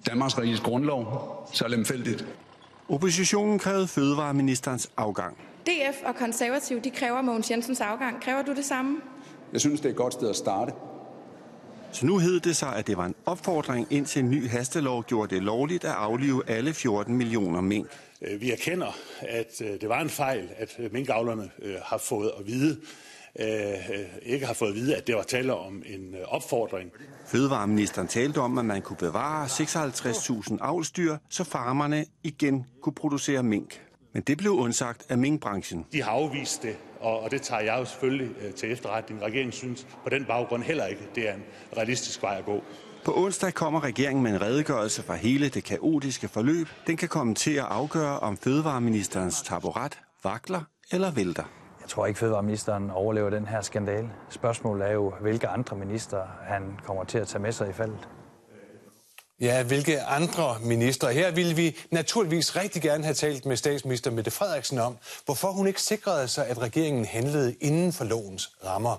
Danmarks 0.07 0.38
Riges 0.38 0.61
grundlov 0.61 1.33
så 1.53 1.69
lemfældigt. 1.69 2.26
Oppositionen 2.88 3.59
krævede 3.59 3.88
fødevareministerens 3.88 4.91
afgang. 4.97 5.37
DF 5.67 5.97
og 6.05 6.17
konservativ, 6.17 6.81
de 6.81 6.91
kræver 6.91 7.23
Mogens 7.23 7.50
Jensens 7.50 7.81
afgang. 7.81 8.23
Kræver 8.23 8.43
du 8.43 8.55
det 8.55 8.65
samme? 8.65 8.97
Jeg 9.53 9.61
synes, 9.61 9.81
det 9.81 9.87
er 9.87 9.91
et 9.91 9.97
godt 9.97 10.12
sted 10.12 10.31
at 10.31 10.37
starte. 10.37 10.73
Så 11.93 12.07
nu 12.07 12.19
hed 12.19 12.41
det 12.41 12.57
sig, 12.57 12.76
at 12.76 12.87
det 12.87 12.97
var 12.97 13.07
en 13.07 13.15
opfordring 13.26 13.87
indtil 13.91 14.23
en 14.23 14.31
ny 14.31 14.49
hastelov 14.49 15.05
gjorde 15.05 15.35
det 15.35 15.43
lovligt 15.43 15.85
at 15.85 15.91
aflive 15.91 16.43
alle 16.47 16.75
14 16.75 17.17
millioner 17.17 17.61
mink. 17.61 17.87
Øh, 18.23 18.40
vi 18.40 18.52
erkender, 18.52 18.96
at 19.20 19.61
øh, 19.61 19.80
det 19.80 19.88
var 19.88 20.00
en 20.00 20.11
fejl, 20.11 20.50
at 20.56 20.76
øh, 20.78 20.92
minkavlerne 20.92 21.50
har 21.82 21.99
fået 21.99 22.32
at 22.38 22.46
vide, 22.46 22.80
ikke 24.23 24.46
har 24.46 24.54
fået 24.54 24.68
at 24.68 24.75
vide, 24.75 24.96
at 24.96 25.06
det 25.06 25.14
var 25.14 25.23
tale 25.23 25.54
om 25.54 25.82
en 25.87 26.14
opfordring. 26.25 26.90
Fødevareministeren 27.26 28.08
talte 28.08 28.38
om, 28.38 28.58
at 28.58 28.64
man 28.64 28.82
kunne 28.82 28.96
bevare 28.96 29.46
56.000 29.46 30.56
avlsdyr, 30.61 31.16
så 31.30 31.44
farmerne 31.44 32.04
igen 32.23 32.66
kunne 32.82 32.94
producere 32.94 33.42
mink. 33.42 33.82
Men 34.12 34.23
det 34.23 34.38
blev 34.38 34.52
undsagt 34.52 35.06
af 35.08 35.18
minkbranchen. 35.18 35.87
De 35.92 36.02
har 36.02 36.11
afvist 36.11 36.62
det, 36.62 36.76
og, 37.00 37.21
og 37.21 37.31
det 37.31 37.43
tager 37.43 37.62
jeg 37.62 37.79
jo 37.79 37.85
selvfølgelig 37.85 38.31
øh, 38.43 38.55
til 38.55 38.73
efterretning. 38.73 39.23
Regeringen 39.23 39.53
synes 39.53 39.87
på 40.05 40.11
den 40.11 40.25
baggrund 40.25 40.62
heller 40.62 40.87
ikke, 40.87 41.09
det 41.15 41.29
er 41.29 41.35
en 41.35 41.45
realistisk 41.76 42.23
vej 42.23 42.37
at 42.38 42.45
gå. 42.45 42.62
På 43.05 43.17
onsdag 43.17 43.55
kommer 43.55 43.85
regeringen 43.85 44.23
med 44.23 44.31
en 44.31 44.43
redegørelse 44.43 45.03
fra 45.03 45.15
hele 45.15 45.49
det 45.49 45.65
kaotiske 45.65 46.29
forløb. 46.29 46.69
Den 46.87 46.97
kan 46.97 47.09
komme 47.09 47.35
til 47.35 47.55
at 47.55 47.65
afgøre, 47.65 48.19
om 48.19 48.37
fødevareministerens 48.37 49.43
taburet 49.43 49.99
vakler 50.25 50.61
eller 50.93 51.11
vælter. 51.11 51.45
Jeg 51.81 51.88
tror 51.88 52.07
ikke, 52.07 52.19
fødevareministeren 52.19 52.91
overlever 52.91 53.31
den 53.31 53.47
her 53.47 53.61
skandale. 53.61 54.11
Spørgsmålet 54.31 54.88
er 54.88 54.93
jo, 54.93 55.12
hvilke 55.21 55.49
andre 55.49 55.76
minister 55.76 56.23
han 56.43 56.62
kommer 56.85 57.05
til 57.05 57.19
at 57.19 57.29
tage 57.29 57.43
med 57.43 57.53
sig 57.53 57.69
i 57.69 57.73
faldet. 57.73 58.09
Ja, 59.40 59.62
hvilke 59.62 60.02
andre 60.02 60.59
ministre? 60.61 61.12
Her 61.12 61.31
ville 61.31 61.57
vi 61.57 61.76
naturligvis 61.90 62.57
rigtig 62.57 62.83
gerne 62.83 63.05
have 63.05 63.14
talt 63.14 63.47
med 63.47 63.57
statsminister 63.57 64.11
Mette 64.11 64.31
Frederiksen 64.31 64.78
om, 64.78 64.99
hvorfor 65.25 65.52
hun 65.52 65.66
ikke 65.66 65.83
sikrede 65.83 66.28
sig, 66.28 66.47
at 66.47 66.59
regeringen 66.59 67.05
handlede 67.05 67.55
inden 67.61 67.93
for 67.93 68.05
lovens 68.05 68.50
rammer. 68.64 68.97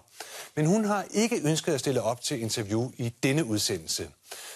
Men 0.55 0.65
hun 0.65 0.85
har 0.85 1.05
ikke 1.11 1.41
ønsket 1.43 1.73
at 1.73 1.79
stille 1.79 2.01
op 2.01 2.21
til 2.21 2.41
interview 2.41 2.91
i 2.97 3.09
denne 3.23 3.45
udsendelse. 3.45 4.09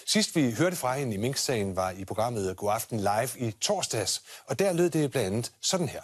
Sidst 0.06 0.36
vi 0.36 0.54
hørte 0.58 0.76
fra 0.76 0.98
hende 0.98 1.14
i 1.14 1.16
Mink-sagen 1.16 1.76
var 1.76 1.90
i 1.90 2.04
programmet 2.04 2.56
God 2.56 2.72
Aften 2.72 2.98
Live 2.98 3.30
i 3.38 3.50
torsdags, 3.50 4.22
og 4.46 4.58
der 4.58 4.72
lød 4.72 4.90
det 4.90 5.10
blandt 5.10 5.26
andet 5.26 5.52
sådan 5.62 5.88
her. 5.88 6.02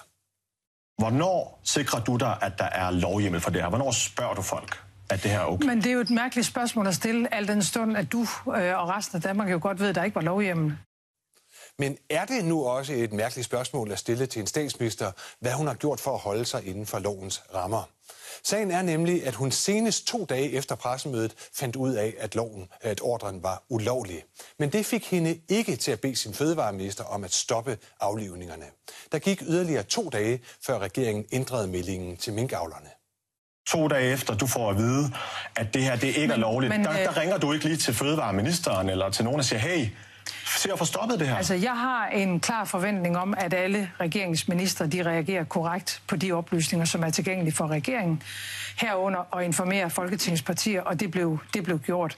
Hvornår 0.99 1.61
sikrer 1.65 2.05
du 2.05 2.17
dig, 2.17 2.39
at 2.43 2.53
der 2.59 2.65
er 2.65 2.91
lovhjemmel 2.91 3.41
for 3.41 3.51
det 3.51 3.63
her? 3.63 3.69
Hvornår 3.69 3.91
spørger 3.91 4.35
du 4.35 4.43
folk? 4.43 4.88
At 5.11 5.23
det 5.23 5.31
her 5.31 5.41
er 5.41 5.45
okay. 5.45 5.67
Men 5.67 5.79
det 5.79 5.87
er 5.87 5.93
jo 5.93 6.01
et 6.01 6.11
mærkeligt 6.11 6.47
spørgsmål 6.47 6.87
at 6.87 6.95
stille, 6.95 7.35
al 7.35 7.49
den 7.49 7.63
stund, 7.63 7.97
at 7.97 8.13
du 8.13 8.21
øh, 8.21 8.79
og 8.79 8.89
resten 8.89 9.17
af 9.17 9.23
Danmark 9.23 9.51
jo 9.51 9.59
godt 9.63 9.81
ved, 9.81 9.89
at 9.89 9.95
der 9.95 10.05
ikke 10.05 10.15
var 10.15 10.23
lovhjemmel. 10.23 10.79
Men 11.79 11.99
er 12.11 12.25
det 12.25 12.45
nu 12.45 12.65
også 12.65 12.93
et 12.93 13.13
mærkeligt 13.13 13.47
spørgsmål 13.47 13.93
at 13.93 13.99
stille 13.99 14.27
til 14.27 14.41
en 14.41 14.47
statsminister, 14.47 15.13
hvad 15.41 15.53
hun 15.53 15.67
har 15.67 15.75
gjort 15.75 16.01
for 16.01 16.15
at 16.15 16.21
holde 16.21 16.45
sig 16.45 16.67
inden 16.67 16.87
for 16.87 16.99
lovens 16.99 17.43
rammer? 17.55 17.83
Sagen 18.45 18.71
er 18.71 18.83
nemlig, 18.83 19.27
at 19.27 19.35
hun 19.35 19.51
senest 19.51 20.07
to 20.07 20.25
dage 20.25 20.53
efter 20.53 20.75
pressemødet 20.75 21.35
fandt 21.55 21.77
ud 21.77 21.95
af, 21.95 22.15
at 22.19 22.35
loven, 22.35 22.69
at 22.81 23.01
ordren 23.03 23.43
var 23.43 23.63
ulovlig. 23.69 24.25
Men 24.59 24.73
det 24.73 24.87
fik 24.87 25.11
hende 25.11 25.41
ikke 25.49 25.77
til 25.77 25.93
at 25.93 26.01
bede 26.01 26.17
sin 26.17 26.35
fødevareminister 26.35 27.05
om 27.05 27.25
at 27.25 27.33
stoppe 27.33 27.79
aflivningerne. 28.01 28.65
Der 29.13 29.19
gik 29.19 29.43
yderligere 29.43 29.83
to 29.83 30.09
dage, 30.09 30.41
før 30.67 30.79
regeringen 30.79 31.27
ændrede 31.33 31.69
meldingen 31.69 32.17
til 32.17 32.33
minkavlerne 32.33 32.89
to 33.69 33.89
dage 33.89 34.13
efter, 34.13 34.35
du 34.35 34.47
får 34.47 34.71
at 34.71 34.77
vide, 34.77 35.13
at 35.57 35.75
det 35.75 35.83
her 35.83 35.97
det 35.97 36.07
ikke 36.07 36.21
men, 36.21 36.31
er 36.31 36.37
lovligt, 36.37 36.73
men, 36.73 36.85
der, 36.85 36.93
der 36.93 37.11
øh, 37.11 37.17
ringer 37.17 37.39
du 37.39 37.53
ikke 37.53 37.65
lige 37.65 37.77
til 37.77 37.95
fødevareministeren 37.95 38.89
eller 38.89 39.11
til 39.11 39.25
nogen 39.25 39.39
og 39.39 39.45
siger, 39.45 39.61
hey, 39.61 39.89
se 40.57 40.73
at 40.73 40.79
få 40.79 40.85
stoppet 40.85 41.19
det 41.19 41.29
her? 41.29 41.37
Altså, 41.37 41.55
jeg 41.55 41.79
har 41.79 42.07
en 42.07 42.41
klar 42.41 42.65
forventning 42.65 43.19
om, 43.19 43.35
at 43.39 43.55
alle 43.55 43.91
regeringsministre 44.01 44.87
de 44.87 45.03
reagerer 45.03 45.45
korrekt 45.45 46.03
på 46.07 46.17
de 46.17 46.33
oplysninger, 46.33 46.85
som 46.85 47.05
er 47.05 47.11
tilgængelige 47.11 47.55
for 47.55 47.67
regeringen, 47.67 48.23
herunder 48.77 49.19
og 49.31 49.45
informere 49.45 49.91
Folketingets 49.91 50.43
partier, 50.43 50.83
og 50.83 51.01
det 51.01 51.11
blev, 51.11 51.39
det 51.55 51.65
blev 51.65 51.79
gjort. 51.79 52.17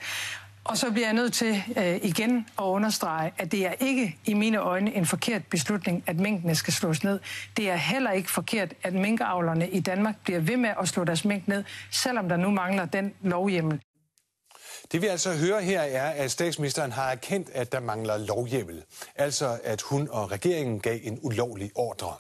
Og 0.65 0.79
så 0.79 0.91
bliver 0.91 1.07
jeg 1.07 1.15
nødt 1.15 1.33
til 1.33 1.63
øh, 1.77 1.97
igen 2.03 2.47
at 2.59 2.63
understrege, 2.63 3.33
at 3.39 3.53
det 3.53 3.67
er 3.67 3.73
ikke 3.81 4.19
i 4.25 4.35
mine 4.35 4.59
øjne 4.59 4.95
en 4.95 5.07
forkert 5.07 5.47
beslutning, 5.47 6.05
at 6.07 6.17
minkene 6.17 6.55
skal 6.55 6.73
slås 6.73 7.05
ned. 7.05 7.21
Det 7.57 7.71
er 7.71 7.77
heller 7.77 8.11
ikke 8.11 8.31
forkert, 8.31 8.75
at 8.83 8.95
minkavlerne 8.95 9.71
i 9.71 9.81
Danmark 9.81 10.15
bliver 10.25 10.41
ved 10.41 10.57
med 10.57 10.71
at 10.81 10.89
slå 10.89 11.05
deres 11.05 11.25
mink 11.25 11.49
ned, 11.49 11.65
selvom 11.91 12.29
der 12.29 12.37
nu 12.37 12.51
mangler 12.51 12.85
den 12.85 13.15
lovhjemmel. 13.23 13.81
Det 14.93 15.03
vi 15.03 15.07
altså 15.07 15.33
hører 15.37 15.61
her 15.61 15.81
er, 15.81 16.11
at 16.11 16.31
statsministeren 16.31 16.93
har 16.93 17.11
erkendt, 17.11 17.51
at 17.51 17.73
der 17.73 17.81
mangler 17.81 18.19
lovhjemmel. 18.19 18.85
Altså 19.17 19.59
at 19.65 19.83
hun 19.83 20.09
og 20.11 20.33
regeringen 20.33 20.81
gav 20.81 20.99
en 21.03 21.19
ulovlig 21.23 21.71
ordre. 21.75 22.15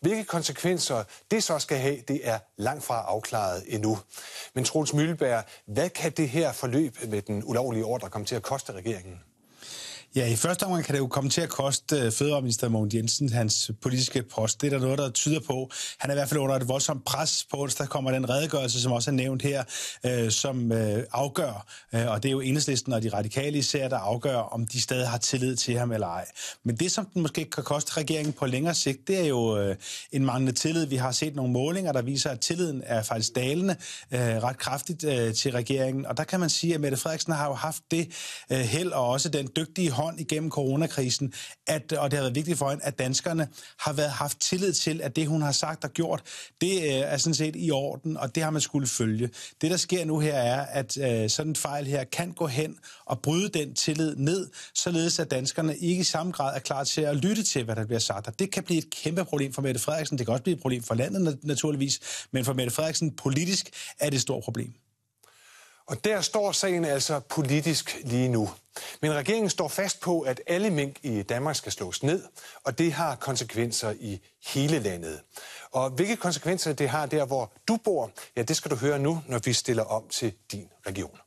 Hvilke 0.00 0.24
konsekvenser 0.24 1.04
det 1.30 1.44
så 1.44 1.58
skal 1.58 1.78
have, 1.78 2.00
det 2.08 2.28
er 2.28 2.38
langt 2.56 2.84
fra 2.84 3.02
afklaret 3.02 3.64
endnu. 3.66 3.98
Men 4.54 4.64
Troels 4.64 4.92
Mølleberg, 4.92 5.44
hvad 5.66 5.90
kan 5.90 6.12
det 6.12 6.28
her 6.28 6.52
forløb 6.52 6.96
med 7.08 7.22
den 7.22 7.42
ulovlige 7.44 7.84
ordre 7.84 8.10
komme 8.10 8.26
til 8.26 8.34
at 8.34 8.42
koste 8.42 8.72
regeringen? 8.72 9.20
Ja, 10.16 10.26
i 10.26 10.36
første 10.36 10.64
omgang 10.64 10.84
kan 10.84 10.94
det 10.94 10.98
jo 10.98 11.06
komme 11.06 11.30
til 11.30 11.40
at 11.40 11.48
koste 11.48 11.96
øh, 11.96 12.12
Fødevareminister 12.12 12.68
Mogens 12.68 12.94
Jensen 12.94 13.32
hans 13.32 13.70
politiske 13.82 14.22
post. 14.22 14.60
Det 14.60 14.66
er 14.66 14.78
der 14.78 14.84
noget, 14.84 14.98
der 14.98 15.10
tyder 15.10 15.40
på. 15.40 15.70
Han 15.98 16.10
er 16.10 16.14
i 16.14 16.16
hvert 16.16 16.28
fald 16.28 16.40
under 16.40 16.56
et 16.56 16.68
voldsomt 16.68 17.04
pres 17.04 17.46
på 17.50 17.56
onsdag 17.60 17.88
kommer 17.88 18.10
den 18.10 18.28
redegørelse, 18.30 18.82
som 18.82 18.92
også 18.92 19.10
er 19.10 19.14
nævnt 19.14 19.42
her, 19.42 19.64
øh, 20.06 20.30
som 20.30 20.72
øh, 20.72 21.04
afgør, 21.12 21.66
øh, 21.94 22.08
og 22.08 22.22
det 22.22 22.28
er 22.28 22.32
jo 22.32 22.40
enhedslisten 22.40 22.92
og 22.92 23.02
de 23.02 23.08
radikale 23.08 23.58
især, 23.58 23.88
der 23.88 23.98
afgør, 23.98 24.36
om 24.36 24.66
de 24.66 24.80
stadig 24.80 25.08
har 25.08 25.18
tillid 25.18 25.56
til 25.56 25.78
ham 25.78 25.92
eller 25.92 26.06
ej. 26.06 26.26
Men 26.64 26.76
det, 26.76 26.92
som 26.92 27.06
den 27.06 27.22
måske 27.22 27.44
kan 27.44 27.64
koste 27.64 27.96
regeringen 27.96 28.32
på 28.32 28.46
længere 28.46 28.74
sigt, 28.74 29.08
det 29.08 29.20
er 29.20 29.26
jo 29.26 29.58
øh, 29.58 29.76
en 30.12 30.24
manglende 30.24 30.52
tillid. 30.52 30.86
Vi 30.86 30.96
har 30.96 31.12
set 31.12 31.36
nogle 31.36 31.52
målinger, 31.52 31.92
der 31.92 32.02
viser, 32.02 32.30
at 32.30 32.40
tilliden 32.40 32.82
er 32.86 33.02
faktisk 33.02 33.34
dalende 33.34 33.76
øh, 34.10 34.20
ret 34.20 34.58
kraftigt 34.58 35.04
øh, 35.04 35.34
til 35.34 35.52
regeringen. 35.52 36.06
Og 36.06 36.16
der 36.16 36.24
kan 36.24 36.40
man 36.40 36.50
sige, 36.50 36.74
at 36.74 36.80
Mette 36.80 36.96
Frederiksen 36.96 37.32
har 37.32 37.46
jo 37.46 37.54
haft 37.54 37.82
det 37.90 38.08
øh, 38.52 38.58
held 38.58 38.92
og 38.92 39.08
også 39.08 39.28
den 39.28 39.48
dygtige 39.56 39.90
hånd 39.90 40.05
igennem 40.18 40.50
coronakrisen, 40.50 41.32
at, 41.66 41.92
og 41.92 42.10
det 42.10 42.16
har 42.16 42.24
været 42.24 42.34
vigtigt 42.34 42.58
for 42.58 42.70
hende, 42.70 42.84
at 42.84 42.98
danskerne 42.98 43.48
har 43.78 43.92
været, 43.92 44.10
haft 44.10 44.40
tillid 44.40 44.72
til, 44.72 45.00
at 45.02 45.16
det, 45.16 45.26
hun 45.26 45.42
har 45.42 45.52
sagt 45.52 45.84
og 45.84 45.90
gjort, 45.90 46.22
det 46.60 46.76
øh, 46.76 46.88
er 46.88 47.16
sådan 47.16 47.34
set 47.34 47.54
i 47.58 47.70
orden, 47.70 48.16
og 48.16 48.34
det 48.34 48.42
har 48.42 48.50
man 48.50 48.60
skulle 48.60 48.86
følge. 48.86 49.30
Det, 49.60 49.70
der 49.70 49.76
sker 49.76 50.04
nu 50.04 50.18
her, 50.18 50.34
er, 50.34 50.60
at 50.60 50.96
øh, 50.96 51.30
sådan 51.30 51.50
en 51.50 51.56
fejl 51.56 51.86
her 51.86 52.04
kan 52.04 52.32
gå 52.32 52.46
hen 52.46 52.78
og 53.04 53.20
bryde 53.20 53.48
den 53.48 53.74
tillid 53.74 54.16
ned, 54.16 54.50
således 54.74 55.18
at 55.18 55.30
danskerne 55.30 55.76
ikke 55.76 56.00
i 56.00 56.04
samme 56.04 56.32
grad 56.32 56.56
er 56.56 56.60
klar 56.60 56.84
til 56.84 57.00
at 57.00 57.16
lytte 57.16 57.42
til, 57.42 57.64
hvad 57.64 57.76
der 57.76 57.86
bliver 57.86 57.98
sagt. 57.98 58.26
Og 58.26 58.38
det 58.38 58.50
kan 58.50 58.62
blive 58.62 58.78
et 58.78 58.90
kæmpe 58.90 59.24
problem 59.24 59.52
for 59.52 59.62
Mette 59.62 59.80
Frederiksen. 59.80 60.18
Det 60.18 60.26
kan 60.26 60.32
også 60.32 60.42
blive 60.42 60.56
et 60.56 60.62
problem 60.62 60.82
for 60.82 60.94
landet 60.94 61.38
naturligvis, 61.42 62.00
men 62.30 62.44
for 62.44 62.52
Mette 62.52 62.74
Frederiksen 62.74 63.10
politisk 63.10 63.70
er 64.00 64.10
det 64.10 64.16
et 64.16 64.22
stort 64.22 64.44
problem. 64.44 64.72
Og 65.86 66.04
der 66.04 66.20
står 66.20 66.52
sagen 66.52 66.84
altså 66.84 67.20
politisk 67.20 67.96
lige 68.04 68.28
nu. 68.28 68.50
Men 69.02 69.14
regeringen 69.14 69.50
står 69.50 69.68
fast 69.68 70.00
på, 70.00 70.20
at 70.20 70.40
alle 70.46 70.70
mink 70.70 70.96
i 71.02 71.22
Danmark 71.22 71.56
skal 71.56 71.72
slås 71.72 72.02
ned, 72.02 72.22
og 72.64 72.78
det 72.78 72.92
har 72.92 73.16
konsekvenser 73.16 73.94
i 74.00 74.20
hele 74.46 74.78
landet. 74.78 75.20
Og 75.70 75.90
hvilke 75.90 76.16
konsekvenser 76.16 76.72
det 76.72 76.88
har 76.88 77.06
der, 77.06 77.24
hvor 77.24 77.52
du 77.68 77.76
bor, 77.76 78.10
ja, 78.36 78.42
det 78.42 78.56
skal 78.56 78.70
du 78.70 78.76
høre 78.76 78.98
nu, 78.98 79.22
når 79.26 79.38
vi 79.38 79.52
stiller 79.52 79.84
om 79.84 80.08
til 80.08 80.32
din 80.52 80.68
region. 80.86 81.18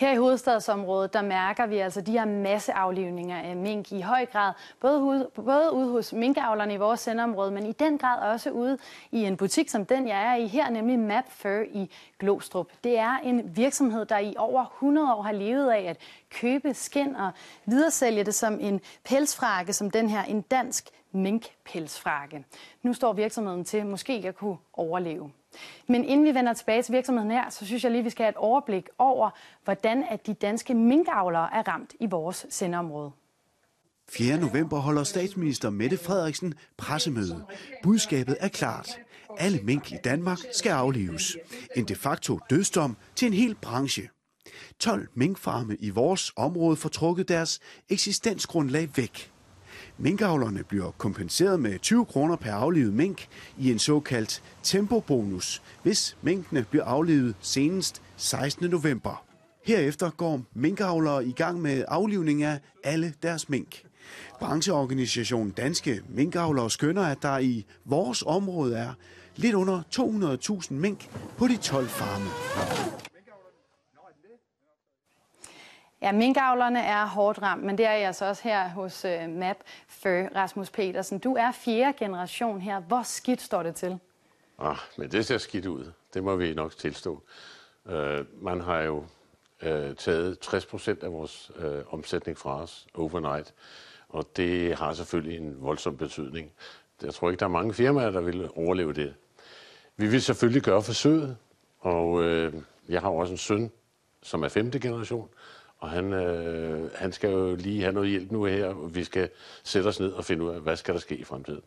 Her 0.00 0.12
i 0.12 0.16
hovedstadsområdet, 0.16 1.12
der 1.12 1.22
mærker 1.22 1.66
vi 1.66 1.78
altså 1.78 2.00
de 2.00 2.12
her 2.12 2.24
masseaflivninger 2.24 3.36
af 3.42 3.56
mink 3.56 3.92
i 3.92 4.00
høj 4.00 4.26
grad, 4.26 4.52
både, 4.80 5.00
ude, 5.00 5.30
både 5.34 5.72
ude 5.72 5.90
hos 5.90 6.12
minkavlerne 6.12 6.74
i 6.74 6.76
vores 6.76 7.00
sendeområde, 7.00 7.50
men 7.50 7.66
i 7.66 7.72
den 7.72 7.98
grad 7.98 8.32
også 8.32 8.50
ude 8.50 8.78
i 9.10 9.24
en 9.24 9.36
butik 9.36 9.68
som 9.68 9.86
den, 9.86 10.08
jeg 10.08 10.26
er 10.26 10.34
i 10.34 10.46
her, 10.46 10.70
nemlig 10.70 10.98
Map 10.98 11.24
Fur 11.28 11.62
i 11.72 11.90
Glostrup. 12.18 12.66
Det 12.84 12.98
er 12.98 13.18
en 13.18 13.56
virksomhed, 13.56 14.04
der 14.04 14.18
i 14.18 14.34
over 14.38 14.64
100 14.64 15.14
år 15.14 15.22
har 15.22 15.32
levet 15.32 15.70
af 15.70 15.82
at 15.82 15.96
købe 16.30 16.74
skin 16.74 17.16
og 17.16 17.30
videresælge 17.64 18.24
det 18.24 18.34
som 18.34 18.58
en 18.60 18.80
pelsfrakke, 19.04 19.72
som 19.72 19.90
den 19.90 20.08
her, 20.08 20.22
en 20.22 20.40
dansk 20.40 20.88
minkpelsfrakke. 21.12 22.44
Nu 22.82 22.92
står 22.92 23.12
virksomheden 23.12 23.64
til 23.64 23.86
måske 23.86 24.22
at 24.26 24.36
kunne 24.36 24.56
overleve. 24.72 25.30
Men 25.86 26.04
inden 26.04 26.26
vi 26.26 26.34
vender 26.34 26.52
tilbage 26.52 26.82
til 26.82 26.92
virksomheden 26.92 27.30
her, 27.30 27.50
så 27.50 27.66
synes 27.66 27.84
jeg 27.84 27.92
lige, 27.92 28.04
vi 28.04 28.10
skal 28.10 28.24
have 28.24 28.30
et 28.30 28.36
overblik 28.36 28.88
over, 28.98 29.30
hvordan 29.64 30.04
at 30.10 30.26
de 30.26 30.34
danske 30.34 30.74
minkavlere 30.74 31.54
er 31.54 31.68
ramt 31.68 31.94
i 32.00 32.06
vores 32.06 32.46
sendeområde. 32.50 33.10
4. 34.08 34.38
november 34.38 34.78
holder 34.78 35.04
statsminister 35.04 35.70
Mette 35.70 35.98
Frederiksen 35.98 36.54
pressemøde. 36.76 37.44
Budskabet 37.82 38.36
er 38.40 38.48
klart. 38.48 38.98
Alle 39.38 39.60
mink 39.62 39.92
i 39.92 39.96
Danmark 40.04 40.38
skal 40.52 40.70
aflives. 40.70 41.36
En 41.76 41.84
de 41.84 41.94
facto 41.94 42.38
dødsdom 42.50 42.96
til 43.16 43.26
en 43.26 43.32
hel 43.32 43.54
branche. 43.54 44.08
12 44.78 45.08
minkfarme 45.14 45.76
i 45.80 45.90
vores 45.90 46.32
område 46.36 46.76
får 46.76 46.88
trukket 46.88 47.28
deres 47.28 47.60
eksistensgrundlag 47.88 48.88
væk. 48.96 49.32
Minkavlerne 50.02 50.64
bliver 50.64 50.90
kompenseret 50.90 51.60
med 51.60 51.78
20 51.78 52.04
kroner 52.04 52.36
per 52.36 52.52
aflivet 52.52 52.92
mink 52.92 53.26
i 53.58 53.72
en 53.72 53.78
såkaldt 53.78 54.42
tempobonus, 54.62 55.62
hvis 55.82 56.16
minkene 56.22 56.64
bliver 56.70 56.84
aflivet 56.84 57.34
senest 57.40 58.02
16. 58.16 58.70
november. 58.70 59.24
Herefter 59.64 60.10
går 60.10 60.42
minkavlere 60.54 61.24
i 61.24 61.32
gang 61.32 61.62
med 61.62 61.84
aflivning 61.88 62.42
af 62.42 62.60
alle 62.84 63.14
deres 63.22 63.48
mink. 63.48 63.82
Brancheorganisationen 64.38 65.50
Danske 65.50 66.00
Minkavlere 66.08 66.70
skønner, 66.70 67.02
at 67.02 67.22
der 67.22 67.38
i 67.38 67.66
vores 67.84 68.22
område 68.26 68.76
er 68.76 68.92
lidt 69.36 69.54
under 69.54 69.82
200.000 70.70 70.74
mink 70.74 71.10
på 71.38 71.48
de 71.48 71.56
12 71.56 71.88
farme. 71.88 73.09
Ja, 76.02 76.12
minkavlerne 76.12 76.80
er 76.80 77.06
hårdt 77.06 77.42
ramt, 77.42 77.62
men 77.64 77.78
det 77.78 77.86
er 77.86 77.92
jeg 77.92 78.06
altså 78.06 78.24
også 78.24 78.42
her 78.44 78.68
hos 78.68 79.04
øh, 79.04 79.24
uh, 79.24 79.30
MAP 79.30 79.56
for 79.88 80.36
Rasmus 80.36 80.70
Petersen. 80.70 81.18
Du 81.18 81.34
er 81.34 81.52
fjerde 81.52 81.98
generation 81.98 82.60
her. 82.60 82.80
Hvor 82.80 83.02
skidt 83.02 83.40
står 83.40 83.62
det 83.62 83.74
til? 83.74 83.98
Ah, 84.58 84.76
men 84.96 85.10
det 85.10 85.26
ser 85.26 85.38
skidt 85.38 85.66
ud. 85.66 85.92
Det 86.14 86.24
må 86.24 86.36
vi 86.36 86.54
nok 86.54 86.76
tilstå. 86.76 87.22
Uh, 87.84 88.42
man 88.44 88.60
har 88.60 88.80
jo 88.80 88.96
uh, 89.62 89.94
taget 89.98 90.38
60 90.38 90.66
procent 90.66 91.02
af 91.02 91.12
vores 91.12 91.50
uh, 91.56 91.94
omsætning 91.94 92.38
fra 92.38 92.62
os 92.62 92.86
overnight, 92.94 93.54
og 94.08 94.36
det 94.36 94.78
har 94.78 94.92
selvfølgelig 94.92 95.36
en 95.36 95.56
voldsom 95.62 95.96
betydning. 95.96 96.52
Jeg 97.02 97.14
tror 97.14 97.30
ikke, 97.30 97.40
der 97.40 97.46
er 97.46 97.50
mange 97.50 97.74
firmaer, 97.74 98.10
der 98.10 98.20
vil 98.20 98.50
overleve 98.56 98.92
det. 98.92 99.14
Vi 99.96 100.06
vil 100.06 100.22
selvfølgelig 100.22 100.62
gøre 100.62 100.82
forsøget, 100.82 101.36
og 101.80 102.08
uh, 102.10 102.54
jeg 102.88 103.00
har 103.00 103.10
også 103.10 103.32
en 103.32 103.38
søn, 103.38 103.70
som 104.22 104.42
er 104.42 104.48
femte 104.48 104.80
generation, 104.80 105.28
og 105.80 105.90
han, 105.90 106.12
øh, 106.12 106.90
han 106.94 107.12
skal 107.12 107.30
jo 107.30 107.54
lige 107.54 107.80
have 107.80 107.92
noget 107.92 108.08
hjælp 108.10 108.32
nu 108.32 108.44
her, 108.44 108.66
og 108.66 108.94
vi 108.94 109.04
skal 109.04 109.28
sætte 109.64 109.88
os 109.88 110.00
ned 110.00 110.12
og 110.12 110.24
finde 110.24 110.44
ud 110.44 110.50
af, 110.50 110.60
hvad 110.60 110.76
skal 110.76 110.94
der 110.94 111.00
ske 111.00 111.16
i 111.16 111.24
fremtiden. 111.24 111.62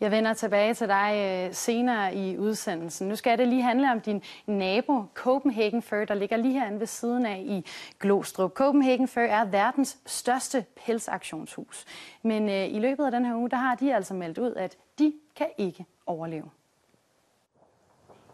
Jeg 0.00 0.10
vender 0.10 0.34
tilbage 0.34 0.74
til 0.74 0.88
dig 0.88 1.12
øh, 1.48 1.54
senere 1.54 2.14
i 2.14 2.38
udsendelsen. 2.38 3.08
Nu 3.08 3.16
skal 3.16 3.38
det 3.38 3.48
lige 3.48 3.62
handle 3.62 3.92
om 3.92 4.00
din 4.00 4.22
nabo, 4.46 5.04
Copenhagen 5.14 5.82
Fur, 5.82 6.04
der 6.04 6.14
ligger 6.14 6.36
lige 6.36 6.60
herinde 6.60 6.80
ved 6.80 6.86
siden 6.86 7.26
af 7.26 7.38
i 7.46 7.66
Glostrup. 8.00 8.52
Copenhagen 8.52 9.08
Fur 9.08 9.20
er 9.20 9.44
verdens 9.44 9.98
største 10.06 10.64
pelsaktionshus. 10.86 11.84
Men 12.22 12.48
øh, 12.48 12.74
i 12.74 12.78
løbet 12.78 13.04
af 13.04 13.10
den 13.10 13.24
her 13.24 13.36
uge, 13.36 13.50
der 13.50 13.56
har 13.56 13.74
de 13.74 13.94
altså 13.94 14.14
meldt 14.14 14.38
ud, 14.38 14.54
at 14.54 14.76
de 14.98 15.12
kan 15.36 15.48
ikke 15.58 15.86
overleve. 16.06 16.50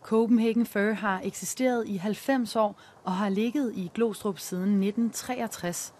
Copenhagen 0.03 0.67
Fur 0.67 0.93
har 0.93 1.21
eksisteret 1.25 1.89
i 1.89 1.97
90 1.97 2.57
år 2.57 2.81
og 3.05 3.13
har 3.13 3.29
ligget 3.29 3.73
i 3.77 3.91
Glostrup 3.95 4.39
siden 4.39 4.63
1963. 4.63 5.95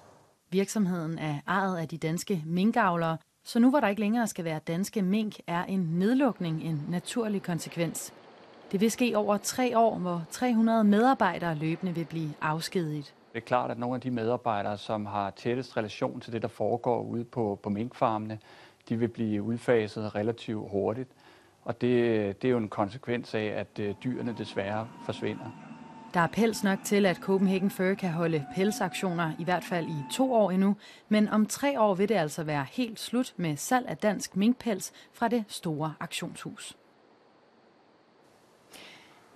Virksomheden 0.51 1.19
er 1.19 1.39
ejet 1.49 1.79
af 1.79 1.89
de 1.89 1.99
danske 1.99 2.43
minkavlere, 2.47 3.19
så 3.45 3.59
nu 3.59 3.71
hvor 3.71 3.81
der 3.81 3.89
ikke 3.89 4.01
længere 4.01 4.27
skal 4.27 4.45
være 4.45 4.61
danske 4.67 5.03
mink, 5.03 5.37
er 5.47 5.65
en 5.65 5.81
nedlukning 5.81 6.63
en 6.63 6.87
naturlig 6.89 7.43
konsekvens. 7.43 8.13
Det 8.73 8.81
vil 8.81 8.91
ske 8.91 9.17
over 9.17 9.37
tre 9.37 9.79
år, 9.79 9.99
hvor 9.99 10.23
300 10.31 10.85
medarbejdere 10.85 11.55
løbende 11.55 11.95
vil 11.95 12.05
blive 12.05 12.33
afskediget. 12.41 13.15
Det 13.33 13.39
er 13.39 13.47
klart, 13.47 13.71
at 13.71 13.79
nogle 13.79 13.95
af 13.95 14.01
de 14.01 14.11
medarbejdere, 14.11 14.79
som 14.79 15.07
har 15.07 15.31
tættest 15.31 15.77
relation 15.77 16.21
til 16.21 16.33
det, 16.33 16.43
der 16.43 16.49
foregår 16.49 17.03
ude 17.03 17.25
på, 17.25 17.59
på 17.63 17.71
minkfarmene, 17.71 18.39
de 18.89 18.97
vil 18.97 19.09
blive 19.09 19.43
udfaset 19.43 20.15
relativt 20.15 20.71
hurtigt. 20.71 21.11
Og 21.65 21.81
det, 21.81 22.43
det 22.43 22.49
er 22.49 22.53
jo 22.53 22.59
en 22.59 22.69
konsekvens 22.69 23.35
af, 23.35 23.45
at 23.45 23.79
øh, 23.81 23.95
dyrene 24.05 24.35
desværre 24.39 24.89
forsvinder. 25.05 25.51
Der 26.15 26.21
er 26.21 26.27
pels 26.27 26.65
nok 26.65 26.79
til, 26.85 27.07
at 27.07 27.17
Copenhagen 27.17 27.71
Fur 27.71 27.95
kan 27.95 28.11
holde 28.11 28.47
pelsaktioner 28.55 29.33
i 29.39 29.45
hvert 29.45 29.65
fald 29.65 29.87
i 29.87 30.13
to 30.13 30.35
år 30.35 30.51
endnu, 30.51 30.77
men 31.09 31.29
om 31.29 31.47
tre 31.47 31.81
år 31.81 31.95
vil 31.95 32.09
det 32.09 32.15
altså 32.15 32.43
være 32.43 32.67
helt 32.73 33.01
slut 33.01 33.35
med 33.37 33.57
salg 33.57 33.89
af 33.89 33.97
dansk 33.97 34.37
minkpels 34.37 34.93
fra 35.13 35.29
det 35.29 35.45
store 35.49 35.95
aktionshus. 36.01 36.77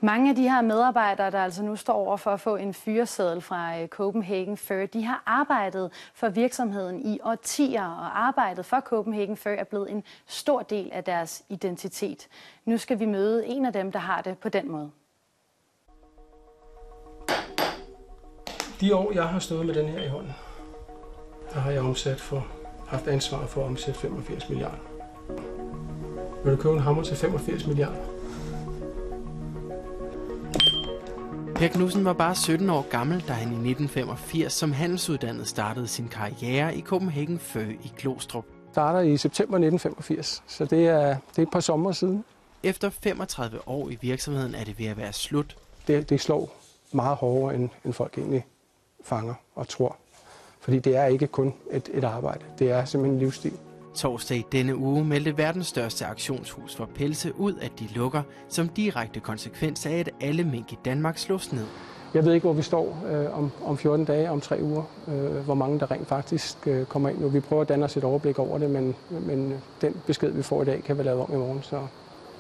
Mange 0.06 0.30
af 0.30 0.36
de 0.36 0.42
her 0.42 0.62
medarbejdere, 0.62 1.30
der 1.30 1.38
altså 1.38 1.62
nu 1.62 1.76
står 1.76 1.92
over 1.92 2.16
for 2.16 2.30
at 2.30 2.40
få 2.40 2.56
en 2.56 2.74
fyreseddel 2.74 3.40
fra 3.40 3.80
øh, 3.80 3.88
Copenhagen 3.88 4.56
Fur, 4.56 4.86
de 4.86 5.04
har 5.04 5.22
arbejdet 5.26 5.90
for 6.14 6.28
virksomheden 6.28 7.06
i 7.06 7.20
årtier, 7.24 7.84
og 7.84 8.26
arbejdet 8.26 8.66
for 8.66 8.80
Copenhagen 8.80 9.36
Fur 9.36 9.50
er 9.50 9.64
blevet 9.64 9.90
en 9.90 10.04
stor 10.26 10.62
del 10.62 10.90
af 10.92 11.04
deres 11.04 11.42
identitet. 11.48 12.28
Nu 12.64 12.78
skal 12.78 12.98
vi 12.98 13.06
møde 13.06 13.46
en 13.46 13.66
af 13.66 13.72
dem, 13.72 13.92
der 13.92 13.98
har 13.98 14.22
det 14.22 14.38
på 14.38 14.48
den 14.48 14.70
måde. 14.70 14.90
De 18.80 18.94
år, 18.94 19.12
jeg 19.12 19.28
har 19.28 19.38
stået 19.38 19.66
med 19.66 19.74
den 19.74 19.86
her 19.86 20.02
i 20.04 20.08
hånden, 20.08 20.32
der 21.52 21.60
har 21.60 21.70
jeg 21.70 21.80
omsat 21.80 22.20
for, 22.20 22.46
haft 22.88 23.08
ansvar 23.08 23.46
for 23.46 23.60
at 23.60 23.66
omsætte 23.66 24.00
85 24.00 24.48
milliarder. 24.48 24.78
Vil 26.44 26.52
du 26.52 26.56
købe 26.56 26.74
en 26.74 26.80
hammer 26.80 27.02
til 27.02 27.16
85 27.16 27.66
milliarder? 27.66 28.15
Per 31.58 31.68
Knudsen 31.68 32.04
var 32.04 32.12
bare 32.12 32.34
17 32.34 32.70
år 32.70 32.86
gammel, 32.90 33.24
da 33.28 33.32
han 33.32 33.48
i 33.48 33.70
1985 33.70 34.52
som 34.52 34.72
handelsuddannet 34.72 35.48
startede 35.48 35.88
sin 35.88 36.08
karriere 36.08 36.76
i 36.76 36.80
Copenhagen 36.80 37.38
Fur 37.38 37.60
i 37.60 37.92
Glostrup. 37.98 38.44
Starter 38.72 39.00
i 39.00 39.16
september 39.16 39.56
1985, 39.56 40.42
så 40.46 40.64
det 40.64 40.86
er, 40.86 41.08
det 41.08 41.38
er 41.38 41.42
et 41.42 41.50
par 41.52 41.60
sommer 41.60 41.92
siden. 41.92 42.24
Efter 42.62 42.90
35 42.90 43.68
år 43.68 43.90
i 43.90 43.98
virksomheden 44.00 44.54
er 44.54 44.64
det 44.64 44.78
ved 44.78 44.86
at 44.86 44.96
være 44.96 45.12
slut. 45.12 45.56
Det, 45.86 46.10
det 46.10 46.20
slår 46.20 46.56
meget 46.92 47.16
hårdere, 47.16 47.54
end, 47.54 47.68
end 47.84 47.92
folk 47.92 48.18
egentlig 48.18 48.46
fanger 49.04 49.34
og 49.54 49.68
tror. 49.68 49.96
Fordi 50.60 50.78
det 50.78 50.96
er 50.96 51.04
ikke 51.04 51.26
kun 51.26 51.54
et, 51.72 51.90
et 51.94 52.04
arbejde, 52.04 52.44
det 52.58 52.70
er 52.70 52.84
simpelthen 52.84 53.14
en 53.14 53.20
livsstil. 53.20 53.52
Torsdag 53.96 54.44
denne 54.52 54.76
uge 54.76 55.04
meldte 55.04 55.38
verdens 55.38 55.66
største 55.66 56.06
auktionshus 56.06 56.76
for 56.76 56.88
pelse 56.94 57.40
ud, 57.40 57.54
at 57.62 57.72
de 57.78 57.88
lukker, 57.94 58.22
som 58.48 58.68
direkte 58.68 59.20
konsekvens 59.20 59.86
af, 59.86 59.92
at 59.92 60.10
alle 60.20 60.44
mink 60.44 60.72
i 60.72 60.78
Danmark 60.84 61.18
slås 61.18 61.52
ned. 61.52 61.66
Jeg 62.14 62.24
ved 62.24 62.34
ikke, 62.34 62.44
hvor 62.44 62.52
vi 62.52 62.62
står 62.62 63.04
øh, 63.10 63.38
om, 63.38 63.50
om 63.64 63.78
14 63.78 64.04
dage, 64.04 64.30
om 64.30 64.40
tre 64.40 64.58
uger, 64.62 64.82
øh, 65.08 65.36
hvor 65.36 65.54
mange 65.54 65.80
der 65.80 65.90
rent 65.90 66.08
faktisk 66.08 66.66
øh, 66.66 66.86
kommer 66.86 67.08
ind 67.08 67.18
nu. 67.18 67.28
Vi 67.28 67.40
prøver 67.40 67.62
at 67.62 67.68
danne 67.68 67.84
os 67.84 67.96
et 67.96 68.04
overblik 68.04 68.38
over 68.38 68.58
det, 68.58 68.70
men, 68.70 68.94
men 69.10 69.54
den 69.80 69.96
besked, 70.06 70.30
vi 70.30 70.42
får 70.42 70.62
i 70.62 70.64
dag, 70.64 70.82
kan 70.84 70.98
vi 70.98 71.02
lave 71.02 71.22
om 71.22 71.34
i 71.34 71.36
morgen. 71.36 71.62
Så. 71.62 71.86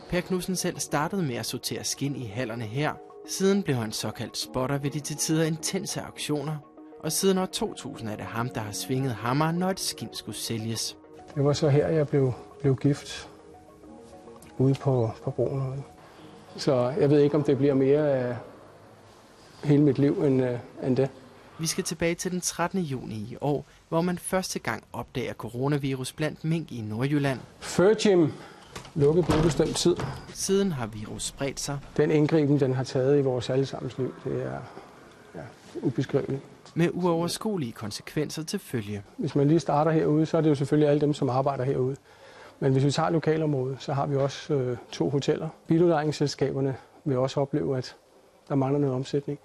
Per 0.08 0.20
Knudsen 0.20 0.56
selv 0.56 0.78
startede 0.78 1.22
med 1.22 1.34
at 1.36 1.46
sortere 1.46 1.84
skin 1.84 2.16
i 2.16 2.26
hallerne 2.26 2.64
her. 2.64 2.92
Siden 3.28 3.62
blev 3.62 3.76
han 3.76 3.92
såkaldt 3.92 4.38
spotter 4.38 4.78
ved 4.78 4.90
de 4.90 5.00
til 5.00 5.16
tider 5.16 5.44
intense 5.44 6.00
auktioner. 6.00 6.56
Og 7.04 7.12
siden 7.12 7.38
år 7.38 7.46
2000 7.46 8.08
er 8.08 8.16
det 8.16 8.24
ham, 8.24 8.48
der 8.48 8.60
har 8.60 8.72
svinget 8.72 9.12
hammer, 9.12 9.52
når 9.52 9.70
et 9.70 9.80
skin 9.80 10.08
skulle 10.12 10.38
sælges. 10.38 10.96
Det 11.36 11.44
var 11.44 11.52
så 11.52 11.68
her, 11.68 11.88
jeg 11.88 12.08
blev, 12.08 12.32
blev 12.60 12.76
gift 12.76 13.28
ude 14.58 14.74
på, 14.74 15.10
på 15.24 15.30
broen. 15.30 15.84
Så 16.56 16.94
jeg 17.00 17.10
ved 17.10 17.20
ikke, 17.20 17.36
om 17.36 17.42
det 17.42 17.58
bliver 17.58 17.74
mere 17.74 18.10
af 18.10 18.36
hele 19.64 19.82
mit 19.82 19.98
liv 19.98 20.22
end, 20.22 20.42
uh, 20.42 20.86
end 20.86 20.96
det. 20.96 21.10
Vi 21.58 21.66
skal 21.66 21.84
tilbage 21.84 22.14
til 22.14 22.32
den 22.32 22.40
13. 22.40 22.80
juni 22.80 23.14
i 23.14 23.36
år, 23.40 23.64
hvor 23.88 24.00
man 24.00 24.18
første 24.18 24.58
gang 24.58 24.84
opdager 24.92 25.32
coronavirus 25.32 26.12
blandt 26.12 26.44
mink 26.44 26.72
i 26.72 26.80
Nordjylland. 26.80 27.40
Før 27.60 27.94
Jim 28.06 28.32
lukket 28.94 29.24
på 29.24 29.38
ubestemt 29.38 29.76
tid. 29.76 29.96
Siden 30.34 30.72
har 30.72 30.86
virus 30.86 31.22
spredt 31.22 31.60
sig. 31.60 31.78
Den 31.96 32.10
indgriben, 32.10 32.60
den 32.60 32.74
har 32.74 32.84
taget 32.84 33.18
i 33.18 33.22
vores 33.22 33.50
allesammens 33.50 33.98
liv, 33.98 34.14
det 34.24 34.42
er 34.42 34.60
ja, 35.34 35.40
ubeskriveligt. 35.82 36.42
Med 36.78 36.90
uoverskuelige 36.92 37.72
konsekvenser 37.72 38.42
til 38.42 38.58
følge. 38.58 39.02
Hvis 39.16 39.34
man 39.34 39.48
lige 39.48 39.60
starter 39.60 39.90
herude, 39.90 40.26
så 40.26 40.36
er 40.36 40.40
det 40.40 40.50
jo 40.50 40.54
selvfølgelig 40.54 40.88
alle 40.88 41.00
dem, 41.00 41.14
som 41.14 41.30
arbejder 41.30 41.64
herude. 41.64 41.96
Men 42.60 42.72
hvis 42.72 42.84
vi 42.84 42.90
tager 42.90 43.10
lokalområdet, 43.10 43.76
så 43.82 43.92
har 43.92 44.06
vi 44.06 44.16
også 44.16 44.54
øh, 44.54 44.76
to 44.92 45.10
hoteller. 45.10 45.48
Biludlejningsselskaberne 45.66 46.76
vil 47.04 47.18
også 47.18 47.40
opleve, 47.40 47.78
at 47.78 47.96
der 48.48 48.54
mangler 48.54 48.80
noget 48.80 48.94
omsætning. 48.94 49.38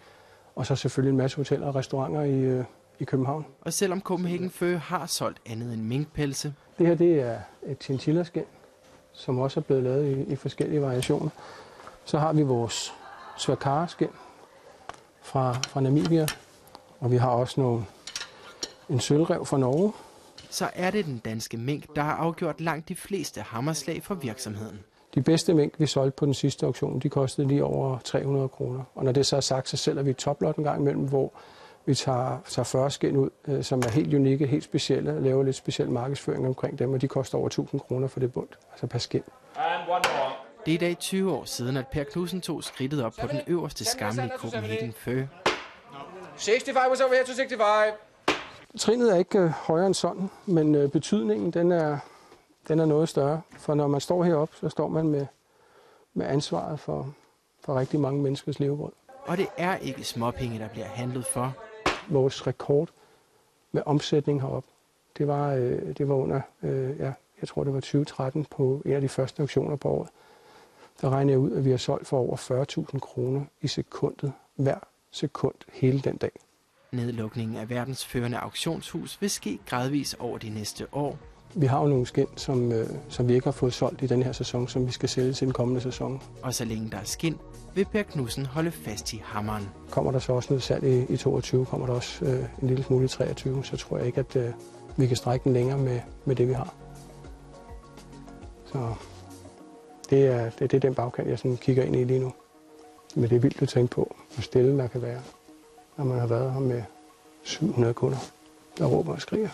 Og 0.55 0.65
så 0.65 0.75
selvfølgelig 0.75 1.11
en 1.11 1.17
masse 1.17 1.37
hoteller 1.37 1.67
og 1.67 1.75
restauranter 1.75 2.21
i, 2.21 2.39
øh, 2.39 2.63
i 2.99 3.03
København. 3.03 3.45
Og 3.61 3.73
selvom 3.73 4.01
Copenhagen 4.01 4.49
Fur 4.49 4.75
har 4.75 5.05
solgt 5.05 5.39
andet 5.45 5.73
end 5.73 5.81
minkpelse. 5.81 6.53
Det 6.77 6.87
her 6.87 6.95
det 6.95 7.19
er 7.19 7.39
et 7.67 7.83
chinchilla-skin, 7.83 8.45
som 9.13 9.39
også 9.39 9.59
er 9.59 9.63
blevet 9.63 9.83
lavet 9.83 10.17
i, 10.17 10.31
i 10.31 10.35
forskellige 10.35 10.81
variationer. 10.81 11.29
Så 12.05 12.19
har 12.19 12.33
vi 12.33 12.41
vores 12.41 12.93
svakara-skin 13.37 14.09
fra, 15.21 15.53
fra 15.53 15.81
Namibia. 15.81 16.27
Og 17.01 17.11
vi 17.11 17.17
har 17.17 17.29
også 17.29 17.61
nogle, 17.61 17.85
en 18.89 18.99
sølvrev 18.99 19.45
fra 19.45 19.57
Norge. 19.57 19.93
Så 20.49 20.69
er 20.73 20.91
det 20.91 21.05
den 21.05 21.17
danske 21.17 21.57
mink, 21.57 21.95
der 21.95 22.01
har 22.01 22.13
afgjort 22.15 22.61
langt 22.61 22.89
de 22.89 22.95
fleste 22.95 23.41
hammerslag 23.41 24.03
for 24.03 24.15
virksomheden. 24.15 24.79
De 25.15 25.21
bedste 25.21 25.53
mink, 25.53 25.73
vi 25.77 25.85
solgte 25.85 26.15
på 26.17 26.25
den 26.25 26.33
sidste 26.33 26.65
auktion, 26.65 26.99
de 26.99 27.09
kostede 27.09 27.47
lige 27.47 27.63
over 27.63 27.99
300 27.99 28.47
kroner. 28.47 28.83
Og 28.95 29.05
når 29.05 29.11
det 29.11 29.25
så 29.25 29.35
er 29.35 29.41
sagt, 29.41 29.69
så 29.69 29.77
sælger 29.77 30.03
vi 30.03 30.13
toplot 30.13 30.55
en 30.55 30.63
gang 30.63 30.81
imellem, 30.81 31.07
hvor 31.07 31.33
vi 31.85 31.95
tager, 31.95 32.37
tager 32.49 32.63
40 32.63 32.91
skin 32.91 33.17
ud, 33.17 33.29
øh, 33.47 33.63
som 33.63 33.79
er 33.79 33.89
helt 33.89 34.13
unikke, 34.13 34.47
helt 34.47 34.63
specielle, 34.63 35.13
og 35.13 35.21
laver 35.21 35.43
lidt 35.43 35.55
speciel 35.55 35.89
markedsføring 35.89 36.47
omkring 36.47 36.79
dem, 36.79 36.93
og 36.93 37.01
de 37.01 37.07
koster 37.07 37.37
over 37.37 37.47
1000 37.47 37.81
kroner 37.81 38.07
for 38.07 38.19
det 38.19 38.33
bund, 38.33 38.47
altså 38.71 38.87
per 38.87 38.99
skin. 38.99 39.23
Det 40.65 40.71
er 40.71 40.75
i 40.75 40.77
dag 40.77 40.97
20 40.99 41.31
år 41.31 41.45
siden, 41.45 41.77
at 41.77 41.87
Per 41.87 42.03
Knudsen 42.03 42.41
tog 42.41 42.63
skridtet 42.63 43.03
op 43.03 43.13
på 43.21 43.27
den 43.27 43.39
øverste 43.47 43.85
skamme 43.85 44.25
i 44.25 44.29
Copenhagen 44.37 44.93
Fur. 44.93 45.50
65 46.41 46.89
was 46.89 47.01
over 47.01 47.13
here 47.13 47.23
to 47.23 47.33
65. 47.33 47.93
Trinet 48.79 49.11
er 49.11 49.15
ikke 49.15 49.39
øh, 49.39 49.49
højere 49.49 49.87
end 49.87 49.93
sådan, 49.93 50.29
men 50.45 50.75
øh, 50.75 50.89
betydningen 50.89 51.51
den 51.51 51.71
er, 51.71 51.97
den 52.67 52.79
er 52.79 52.85
noget 52.85 53.09
større. 53.09 53.41
For 53.57 53.73
når 53.73 53.87
man 53.87 54.01
står 54.01 54.23
heroppe, 54.23 54.55
så 54.55 54.69
står 54.69 54.87
man 54.87 55.07
med, 55.07 55.25
med 56.13 56.25
ansvaret 56.25 56.79
for, 56.79 57.13
for 57.59 57.79
rigtig 57.79 57.99
mange 57.99 58.21
menneskers 58.21 58.59
levebrød. 58.59 58.91
Og 59.25 59.37
det 59.37 59.47
er 59.57 59.77
ikke 59.77 60.03
småpenge, 60.03 60.59
der 60.59 60.67
bliver 60.67 60.85
handlet 60.85 61.25
for. 61.25 61.53
Vores 62.09 62.47
rekord 62.47 62.89
med 63.71 63.81
omsætning 63.85 64.41
heroppe, 64.41 64.69
det 65.17 65.27
var, 65.27 65.53
øh, 65.53 65.97
det 65.97 66.09
var 66.09 66.15
under, 66.15 66.41
øh, 66.63 66.99
ja, 66.99 67.13
jeg 67.41 67.47
tror 67.47 67.63
det 67.63 67.73
var 67.73 67.79
2013 67.79 68.45
på 68.45 68.81
en 68.85 68.91
af 68.91 69.01
de 69.01 69.09
første 69.09 69.41
auktioner 69.41 69.75
på 69.75 69.89
året. 69.89 70.09
Der 71.01 71.09
regner 71.09 71.33
jeg 71.33 71.39
ud, 71.39 71.51
at 71.51 71.65
vi 71.65 71.71
har 71.71 71.77
solgt 71.77 72.07
for 72.07 72.17
over 72.17 72.35
40.000 72.93 72.99
kroner 72.99 73.41
i 73.61 73.67
sekundet 73.67 74.33
hver 74.55 74.79
sekund 75.11 75.55
hele 75.73 75.99
den 75.99 76.17
dag. 76.17 76.31
Nedlukningen 76.91 77.57
af 77.57 77.69
verdens 77.69 78.05
førende 78.05 78.37
auktionshus 78.37 79.21
vil 79.21 79.29
ske 79.29 79.59
gradvis 79.65 80.13
over 80.13 80.37
de 80.37 80.49
næste 80.49 80.87
år. 80.91 81.17
Vi 81.55 81.65
har 81.65 81.81
jo 81.81 81.87
nogle 81.87 82.05
skin, 82.05 82.27
som, 82.35 82.71
øh, 82.71 82.89
som 83.09 83.27
vi 83.27 83.33
ikke 83.33 83.45
har 83.45 83.51
fået 83.51 83.73
solgt 83.73 84.01
i 84.01 84.07
den 84.07 84.23
her 84.23 84.31
sæson, 84.31 84.67
som 84.67 84.87
vi 84.87 84.91
skal 84.91 85.09
sælge 85.09 85.33
til 85.33 85.47
den 85.47 85.53
kommende 85.53 85.81
sæson. 85.81 86.21
Og 86.43 86.53
så 86.53 86.65
længe 86.65 86.89
der 86.91 86.97
er 86.97 87.03
skin, 87.03 87.37
vil 87.75 87.85
Per 87.85 88.03
Knudsen 88.03 88.45
holde 88.45 88.71
fast 88.71 89.13
i 89.13 89.21
hammeren. 89.25 89.69
Kommer 89.89 90.11
der 90.11 90.19
så 90.19 90.33
også 90.33 90.47
noget 90.49 90.63
salg 90.63 90.83
i, 90.83 91.13
i 91.13 91.17
22, 91.17 91.65
kommer 91.65 91.87
der 91.87 91.93
også 91.93 92.25
øh, 92.25 92.45
en 92.61 92.67
lille 92.67 92.83
smule 92.83 93.05
i 93.05 93.07
23, 93.07 93.65
så 93.65 93.77
tror 93.77 93.97
jeg 93.97 94.05
ikke, 94.05 94.19
at 94.19 94.35
øh, 94.35 94.53
vi 94.97 95.07
kan 95.07 95.17
strække 95.17 95.43
den 95.43 95.53
længere 95.53 95.77
med, 95.77 95.99
med 96.25 96.35
det, 96.35 96.47
vi 96.47 96.53
har. 96.53 96.73
Så 98.65 98.93
det 100.09 100.27
er, 100.27 100.49
det, 100.49 100.59
det 100.59 100.73
er 100.73 100.79
den 100.79 100.95
bagkant, 100.95 101.29
jeg 101.29 101.37
sådan 101.37 101.57
kigger 101.57 101.83
ind 101.83 101.95
i 101.95 102.03
lige 102.03 102.19
nu. 102.19 102.33
Men 103.15 103.29
det 103.29 103.35
er 103.35 103.39
vildt 103.39 103.61
at 103.61 103.69
tænke 103.69 103.91
på, 103.91 104.15
hvor 104.33 104.41
stille 104.41 104.77
der 104.77 104.87
kan 104.87 105.01
være, 105.01 105.21
når 105.97 106.05
man 106.05 106.19
har 106.19 106.27
været 106.27 106.53
her 106.53 106.59
med 106.59 106.83
700 107.43 107.93
kunder, 107.93 108.17
der 108.77 108.85
råber 108.85 109.13
og 109.13 109.21
skriger. 109.21 109.49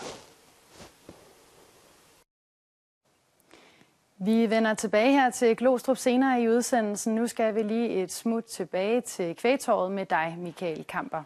Vi 4.20 4.50
vender 4.50 4.74
tilbage 4.74 5.12
her 5.12 5.30
til 5.30 5.56
Glostrup 5.56 5.98
senere 5.98 6.42
i 6.42 6.50
udsendelsen. 6.50 7.16
Nu 7.16 7.28
skal 7.28 7.56
vi 7.56 7.64
lige 7.64 8.04
et 8.04 8.12
smut 8.12 8.44
tilbage 8.44 9.02
til 9.02 9.36
kvægtåret 9.36 9.92
med 9.92 10.06
dig, 10.06 10.36
Michael 10.40 10.84
Kamper. 10.84 11.24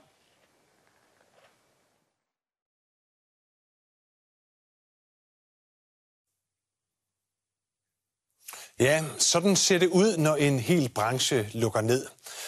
Ja, 8.82 9.04
sådan 9.18 9.56
ser 9.56 9.78
det 9.78 9.88
ud, 9.88 10.18
når 10.18 10.36
en 10.36 10.60
hel 10.60 10.90
branche 10.90 11.50
lukker 11.54 11.82
ned. 11.82 12.06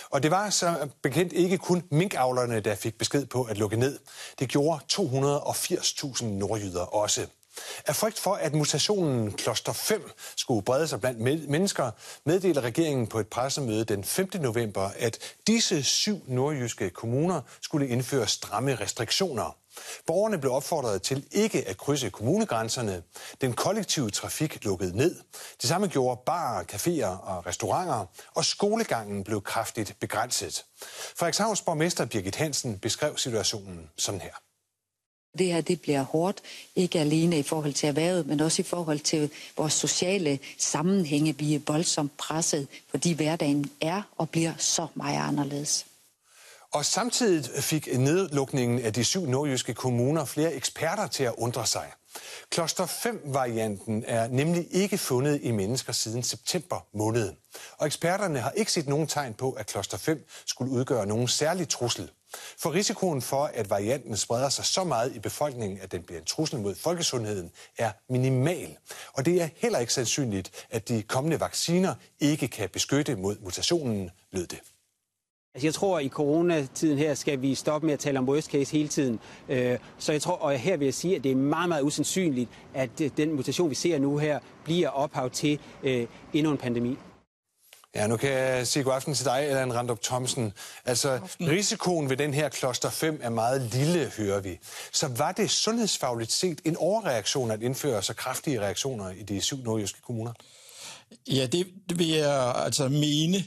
Og 0.10 0.24
det 0.24 0.32
var 0.32 0.50
så 0.50 0.90
bekendt 1.02 1.34
ikke 1.34 1.58
kun 1.58 1.84
minkavlerne, 1.92 2.60
der 2.60 2.76
fik 2.76 2.98
besked 2.98 3.26
på 3.26 3.44
at 3.44 3.58
lukke 3.58 3.78
ned. 3.78 4.00
Det 4.40 4.50
gjorde 4.50 4.80
280.000 4.94 6.26
nordjyder 6.26 6.82
også. 6.82 7.28
Af 7.88 7.96
frygt 7.96 8.20
for, 8.20 8.34
at 8.34 8.54
mutationen 8.54 9.32
kloster 9.32 9.74
5 9.74 10.12
skulle 10.38 10.62
brede 10.62 10.88
sig 10.88 11.02
blandt 11.02 11.50
mennesker, 11.50 11.92
meddeler 12.26 12.62
regeringen 12.62 13.08
på 13.08 13.20
et 13.20 13.28
pressemøde 13.28 13.86
den 13.86 14.04
5. 14.04 14.30
november, 14.34 14.90
at 15.00 15.20
disse 15.48 15.84
syv 15.84 16.24
nordjyske 16.28 16.90
kommuner 16.90 17.42
skulle 17.62 17.88
indføre 17.88 18.28
stramme 18.28 18.76
restriktioner. 18.76 19.63
Borgerne 20.08 20.38
blev 20.38 20.54
opfordret 20.54 21.02
til 21.02 21.28
ikke 21.32 21.68
at 21.68 21.78
krydse 21.78 22.10
kommunegrænserne. 22.10 23.04
Den 23.42 23.54
kollektive 23.54 24.10
trafik 24.10 24.64
lukkede 24.66 24.98
ned. 24.98 25.16
Det 25.62 25.70
samme 25.70 25.88
gjorde 25.88 26.22
barer, 26.26 26.64
caféer 26.64 27.28
og 27.28 27.46
restauranter, 27.46 28.06
og 28.36 28.46
skolegangen 28.46 29.24
blev 29.24 29.42
kraftigt 29.42 29.96
begrænset. 30.00 30.66
Frederikshavns 31.16 31.62
borgmester 31.62 32.06
Birgit 32.06 32.36
Hansen 32.36 32.80
beskrev 32.80 33.18
situationen 33.18 33.90
sådan 33.98 34.22
her. 34.22 34.34
Det 35.38 35.54
her 35.54 35.62
det 35.62 35.82
bliver 35.82 36.02
hårdt, 36.02 36.42
ikke 36.76 37.00
alene 37.00 37.40
i 37.40 37.44
forhold 37.44 37.74
til 37.74 37.90
erhvervet, 37.90 38.28
men 38.28 38.40
også 38.40 38.62
i 38.62 38.66
forhold 38.66 39.00
til 39.00 39.32
vores 39.58 39.74
sociale 39.74 40.40
sammenhænge. 40.58 41.38
Vi 41.38 41.56
er 41.56 41.60
voldsomt 41.68 42.18
presset, 42.18 42.68
fordi 42.90 43.14
hverdagen 43.14 43.72
er 43.82 44.02
og 44.18 44.30
bliver 44.30 44.54
så 44.58 44.88
meget 44.96 45.28
anderledes. 45.28 45.86
Og 46.74 46.86
samtidig 46.86 47.64
fik 47.64 48.00
nedlukningen 48.00 48.80
af 48.80 48.94
de 48.94 49.04
syv 49.04 49.26
nordjyske 49.26 49.74
kommuner 49.74 50.26
flere 50.26 50.54
eksperter 50.54 51.08
til 51.08 51.24
at 51.24 51.34
undre 51.38 51.66
sig. 51.66 51.92
Kloster 52.50 52.86
5-varianten 52.86 54.04
er 54.08 54.28
nemlig 54.28 54.68
ikke 54.72 54.98
fundet 54.98 55.40
i 55.44 55.52
mennesker 55.52 55.94
siden 55.94 56.24
september 56.24 56.86
måned. 56.94 57.34
Og 57.78 57.88
eksperterne 57.88 58.40
har 58.40 58.52
ikke 58.52 58.72
set 58.72 58.88
nogen 58.88 59.08
tegn 59.08 59.34
på, 59.34 59.52
at 59.52 59.68
kloster 59.68 59.98
5 59.98 60.28
skulle 60.46 60.72
udgøre 60.72 61.06
nogen 61.06 61.28
særlig 61.28 61.70
trussel. 61.70 62.12
For 62.58 62.74
risikoen 62.74 63.22
for, 63.22 63.44
at 63.54 63.70
varianten 63.70 64.18
spreder 64.18 64.50
sig 64.50 64.66
så 64.66 64.84
meget 64.84 65.16
i 65.16 65.20
befolkningen, 65.20 65.80
at 65.82 65.92
den 65.92 66.04
bliver 66.04 66.20
en 66.20 66.26
trussel 66.26 66.60
mod 66.60 66.76
folkesundheden, 66.76 67.52
er 67.78 67.92
minimal. 68.10 68.78
Og 69.14 69.26
det 69.26 69.42
er 69.42 69.50
heller 69.56 69.80
ikke 69.80 69.94
sandsynligt, 69.94 70.66
at 70.70 70.88
de 70.88 71.04
kommende 71.04 71.40
vacciner 71.40 71.96
ikke 72.20 72.48
kan 72.48 72.70
beskytte 72.70 73.16
mod 73.16 73.38
mutationen, 73.40 74.12
lød 74.32 74.48
det. 74.48 74.60
Altså 75.56 75.68
jeg 75.68 75.74
tror, 75.74 76.00
at 76.00 76.06
i 76.06 76.10
coronatiden 76.10 76.98
her 76.98 77.14
skal 77.14 77.42
vi 77.42 77.56
stoppe 77.56 77.86
med 77.86 77.94
at 77.94 78.00
tale 78.00 78.20
om 78.20 78.30
worst 78.30 78.52
case 78.52 78.72
hele 78.72 78.88
tiden. 78.88 79.20
Øh, 79.50 79.78
så 79.98 80.12
jeg 80.12 80.22
tror, 80.22 80.34
og 80.34 80.58
her 80.58 80.78
vil 80.78 80.86
jeg 80.86 80.94
sige, 80.94 81.16
at 81.16 81.24
det 81.24 81.32
er 81.32 81.36
meget, 81.36 81.70
meget 81.70 81.82
usandsynligt, 81.82 82.50
at 82.74 83.02
øh, 83.02 83.12
den 83.18 83.34
mutation, 83.34 83.70
vi 83.70 83.76
ser 83.76 84.00
nu 84.00 84.18
her, 84.18 84.40
bliver 84.64 84.90
ophav 84.90 85.30
til 85.30 85.60
øh, 85.84 86.08
endnu 86.34 86.52
en 86.52 86.58
pandemi. 86.58 86.98
Ja, 87.96 88.08
nu 88.08 88.18
kan 88.18 88.30
jeg 88.30 88.68
sige 88.68 88.84
god 88.84 88.94
aften 88.94 89.14
til 89.14 89.26
dig, 89.26 89.38
Allan 89.38 89.76
Randrup 89.76 90.02
Thomsen. 90.02 90.54
Altså, 90.86 91.20
risikoen 91.42 92.10
ved 92.10 92.18
den 92.18 92.34
her 92.34 92.50
kloster 92.50 92.90
5 92.90 93.20
er 93.24 93.30
meget 93.30 93.62
lille, 93.62 94.12
hører 94.18 94.40
vi. 94.40 94.60
Så 94.92 95.08
var 95.08 95.32
det 95.32 95.50
sundhedsfagligt 95.50 96.32
set 96.32 96.62
en 96.66 96.78
overreaktion 96.78 97.52
at 97.52 97.62
indføre 97.62 98.04
så 98.04 98.14
kraftige 98.14 98.62
reaktioner 98.62 99.10
i 99.10 99.24
de 99.24 99.42
syv 99.42 99.58
nordjyske 99.58 100.02
kommuner? 100.02 100.34
Ja, 101.28 101.46
det, 101.46 101.68
det 101.90 102.00
vil 102.00 102.08
jeg 102.08 102.54
altså 102.56 102.88
mene, 102.88 103.44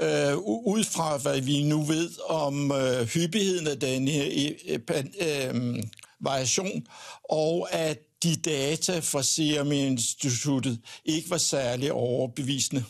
øh, 0.00 0.36
ud 0.46 0.84
fra 0.84 1.16
hvad 1.16 1.40
vi 1.40 1.62
nu 1.62 1.82
ved 1.82 2.10
om 2.28 2.72
øh, 2.72 3.06
hyppigheden 3.06 3.66
af 3.66 3.80
denne 3.80 4.12
øh, 4.12 4.78
øh, 4.90 5.04
øh 5.20 5.82
variation, 6.20 6.86
og 7.24 7.68
at 7.72 7.98
de 8.22 8.36
data 8.36 8.98
fra 8.98 9.22
Serum 9.22 9.72
Instituttet 9.72 10.80
ikke 11.04 11.30
var 11.30 11.38
særlig 11.38 11.92
overbevisende. 11.92 12.84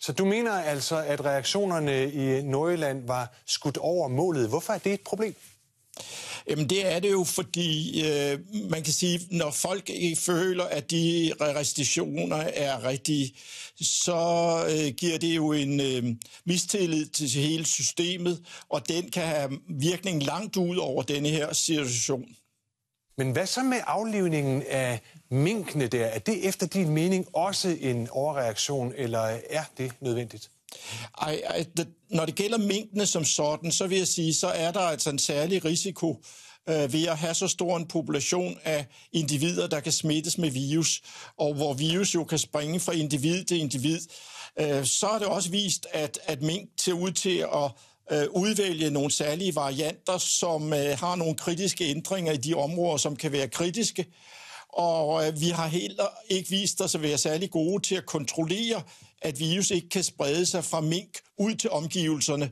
Så 0.00 0.12
du 0.12 0.24
mener 0.24 0.52
altså, 0.52 0.96
at 0.96 1.24
reaktionerne 1.24 2.12
i 2.12 2.42
Nordjylland 2.42 3.06
var 3.06 3.36
skudt 3.46 3.76
over 3.76 4.08
målet. 4.08 4.48
Hvorfor 4.48 4.72
er 4.72 4.78
det 4.78 4.92
et 4.92 5.00
problem? 5.00 5.34
Jamen 6.48 6.70
det 6.70 6.92
er 6.92 7.00
det 7.00 7.10
jo, 7.10 7.24
fordi 7.24 8.02
øh, 8.06 8.38
man 8.70 8.82
kan 8.82 8.92
sige, 8.92 9.20
når 9.30 9.50
folk 9.50 9.90
ikke 9.90 10.16
føler, 10.16 10.64
at 10.64 10.90
de 10.90 11.32
restriktioner 11.40 12.36
er 12.36 12.84
rigtige, 12.84 13.34
så 13.80 14.16
øh, 14.70 14.94
giver 14.94 15.18
det 15.18 15.36
jo 15.36 15.52
en 15.52 15.80
øh, 15.80 16.16
mistillid 16.44 17.06
til 17.06 17.28
hele 17.28 17.66
systemet, 17.66 18.44
og 18.68 18.88
den 18.88 19.10
kan 19.10 19.22
have 19.22 19.58
virkning 19.68 20.22
langt 20.22 20.56
ud 20.56 20.76
over 20.76 21.02
denne 21.02 21.28
her 21.28 21.52
situation. 21.52 22.28
Men 23.16 23.32
hvad 23.32 23.46
så 23.46 23.62
med 23.62 23.78
aflivningen 23.86 24.62
af 24.62 25.00
minkene 25.30 25.86
der? 25.86 26.06
Er 26.06 26.18
det 26.18 26.48
efter 26.48 26.66
din 26.66 26.88
mening 26.88 27.26
også 27.32 27.76
en 27.80 28.08
overreaktion, 28.10 28.92
eller 28.96 29.38
er 29.50 29.64
det 29.78 29.92
nødvendigt? 30.00 30.50
Ej, 31.20 31.40
ej 31.44 31.64
det, 31.76 31.88
når 32.10 32.26
det 32.26 32.34
gælder 32.34 32.58
minkene 32.58 33.06
som 33.06 33.24
sådan, 33.24 33.72
så 33.72 33.86
vil 33.86 33.98
jeg 33.98 34.08
sige, 34.08 34.34
så 34.34 34.46
er 34.46 34.72
der 34.72 34.80
altså 34.80 35.10
en 35.10 35.18
særlig 35.18 35.64
risiko 35.64 36.22
øh, 36.68 36.92
ved 36.92 37.06
at 37.06 37.18
have 37.18 37.34
så 37.34 37.48
stor 37.48 37.76
en 37.76 37.86
population 37.86 38.58
af 38.64 38.86
individer, 39.12 39.66
der 39.66 39.80
kan 39.80 39.92
smittes 39.92 40.38
med 40.38 40.50
virus, 40.50 41.02
og 41.36 41.54
hvor 41.54 41.74
virus 41.74 42.14
jo 42.14 42.24
kan 42.24 42.38
springe 42.38 42.80
fra 42.80 42.92
individ 42.92 43.44
til 43.44 43.58
individ. 43.58 44.00
Øh, 44.60 44.84
så 44.84 45.06
er 45.06 45.18
det 45.18 45.28
også 45.28 45.50
vist, 45.50 45.86
at, 45.92 46.18
at 46.24 46.42
mink 46.42 46.68
ser 46.80 46.92
ud 46.92 47.10
til 47.10 47.38
at 47.38 47.70
øh, 48.12 48.26
udvælge 48.30 48.90
nogle 48.90 49.10
særlige 49.10 49.54
varianter, 49.54 50.18
som 50.18 50.72
øh, 50.72 50.98
har 50.98 51.16
nogle 51.16 51.34
kritiske 51.34 51.84
ændringer 51.84 52.32
i 52.32 52.36
de 52.36 52.54
områder, 52.54 52.96
som 52.96 53.16
kan 53.16 53.32
være 53.32 53.48
kritiske. 53.48 54.06
Og 54.68 55.26
øh, 55.26 55.40
vi 55.40 55.48
har 55.48 55.66
heller 55.66 56.06
ikke 56.28 56.50
vist 56.50 56.80
os 56.80 56.94
at 56.94 57.02
være 57.02 57.18
særlig 57.18 57.50
gode 57.50 57.82
til 57.82 57.94
at 57.94 58.06
kontrollere, 58.06 58.82
at 59.22 59.38
virus 59.38 59.70
ikke 59.70 59.88
kan 59.88 60.04
sprede 60.04 60.46
sig 60.46 60.64
fra 60.64 60.80
mink 60.80 61.10
ud 61.38 61.54
til 61.54 61.70
omgivelserne. 61.70 62.50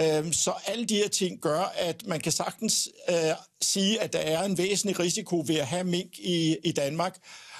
Øhm, 0.00 0.32
så 0.32 0.52
alle 0.66 0.84
de 0.84 0.96
her 0.96 1.08
ting 1.08 1.40
gør, 1.40 1.72
at 1.76 2.06
man 2.06 2.20
kan 2.20 2.32
sagtens 2.32 2.88
øh, 3.08 3.16
sige, 3.62 4.00
at 4.00 4.12
der 4.12 4.18
er 4.18 4.42
en 4.42 4.58
væsentlig 4.58 4.98
risiko 4.98 5.44
ved 5.46 5.56
at 5.56 5.66
have 5.66 5.84
mink 5.84 6.18
i, 6.18 6.56
i 6.64 6.72
Danmark. 6.72 7.18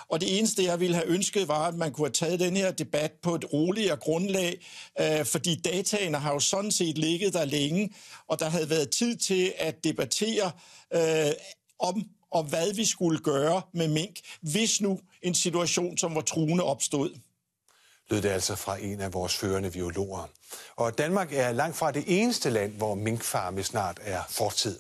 Og 0.09 0.21
det 0.21 0.39
eneste, 0.39 0.65
jeg 0.65 0.81
ville 0.81 0.97
have 0.97 1.07
ønsket, 1.07 1.49
var, 1.49 1.69
at 1.69 1.75
man 1.75 1.93
kunne 1.93 2.07
have 2.07 2.13
taget 2.13 2.41
den 2.41 2.57
her 2.57 2.71
debat 2.71 3.13
på 3.23 3.35
et 3.35 3.53
roligere 3.53 3.97
grundlag, 3.97 4.67
øh, 5.01 5.25
fordi 5.25 5.61
dataene 5.61 6.19
har 6.19 6.33
jo 6.33 6.41
sådan 6.41 6.73
set 6.73 6.99
ligget 6.99 7.33
der 7.33 7.45
længe, 7.45 7.91
og 8.29 8.41
der 8.41 8.49
havde 8.49 8.71
været 8.71 8.91
tid 8.91 9.17
til 9.17 9.53
at 9.59 9.85
debattere 9.85 10.51
øh, 10.95 11.33
om 11.79 12.05
og 12.33 12.45
hvad 12.45 12.75
vi 12.75 12.85
skulle 12.85 13.19
gøre 13.19 13.63
med 13.75 13.89
mink, 13.89 14.17
hvis 14.41 14.81
nu 14.81 15.01
en 15.23 15.35
situation, 15.35 15.97
som 15.97 16.15
var 16.15 16.21
truende, 16.21 16.65
opstod. 16.65 17.11
Lød 18.11 18.23
det 18.23 18.29
altså 18.29 18.57
fra 18.57 18.77
en 18.81 19.01
af 19.01 19.15
vores 19.15 19.37
førende 19.37 19.71
biologer. 19.71 20.29
Og 20.77 20.99
Danmark 20.99 21.33
er 21.33 21.53
langt 21.53 21.77
fra 21.77 21.91
det 21.91 22.05
eneste 22.07 22.51
land, 22.51 22.73
hvor 22.73 22.95
minkfarme 22.95 23.63
snart 23.63 24.01
er 24.03 24.23
fortid. 24.29 24.79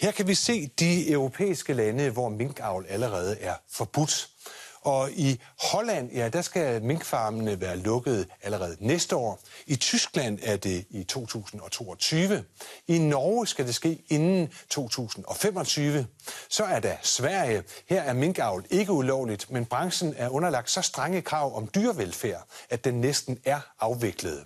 Her 0.00 0.10
kan 0.10 0.26
vi 0.26 0.34
se 0.34 0.70
de 0.78 1.10
europæiske 1.10 1.72
lande, 1.72 2.10
hvor 2.10 2.28
minkavl 2.28 2.86
allerede 2.88 3.38
er 3.40 3.54
forbudt. 3.70 4.28
Og 4.82 5.10
i 5.10 5.40
Holland, 5.62 6.12
ja, 6.12 6.28
der 6.28 6.42
skal 6.42 6.82
minkfarmene 6.82 7.60
være 7.60 7.76
lukket 7.76 8.28
allerede 8.42 8.76
næste 8.80 9.16
år. 9.16 9.40
I 9.66 9.76
Tyskland 9.76 10.38
er 10.42 10.56
det 10.56 10.84
i 10.90 11.04
2022. 11.04 12.44
I 12.88 12.98
Norge 12.98 13.46
skal 13.46 13.66
det 13.66 13.74
ske 13.74 14.04
inden 14.08 14.52
2025. 14.70 16.06
Så 16.48 16.64
er 16.64 16.80
der 16.80 16.96
Sverige. 17.02 17.62
Her 17.88 18.02
er 18.02 18.12
minkavl 18.12 18.64
ikke 18.70 18.92
ulovligt, 18.92 19.50
men 19.50 19.66
branchen 19.66 20.14
er 20.16 20.28
underlagt 20.28 20.70
så 20.70 20.82
strenge 20.82 21.22
krav 21.22 21.56
om 21.56 21.68
dyrevelfærd, 21.74 22.46
at 22.70 22.84
den 22.84 23.00
næsten 23.00 23.38
er 23.44 23.60
afviklet. 23.80 24.44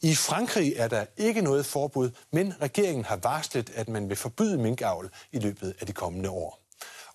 I 0.00 0.14
Frankrig 0.14 0.74
er 0.76 0.88
der 0.88 1.04
ikke 1.16 1.40
noget 1.40 1.66
forbud, 1.66 2.10
men 2.32 2.54
regeringen 2.62 3.04
har 3.04 3.16
varslet, 3.16 3.70
at 3.74 3.88
man 3.88 4.08
vil 4.08 4.16
forbyde 4.16 4.58
minkavl 4.58 5.10
i 5.32 5.38
løbet 5.38 5.74
af 5.80 5.86
de 5.86 5.92
kommende 5.92 6.30
år. 6.30 6.58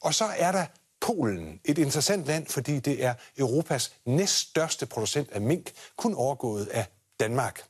Og 0.02 0.14
så 0.14 0.26
er 0.38 0.52
der 0.52 0.66
Polen. 1.02 1.60
Et 1.66 1.78
interessant 1.78 2.26
land, 2.26 2.48
fordi 2.48 2.80
det 2.80 3.04
er 3.04 3.14
Europas 3.38 3.94
næststørste 4.06 4.86
producent 4.86 5.32
af 5.32 5.42
mink, 5.42 5.72
kun 5.98 6.14
overgået 6.14 6.68
af 6.68 6.86
Danmark. 7.20 7.64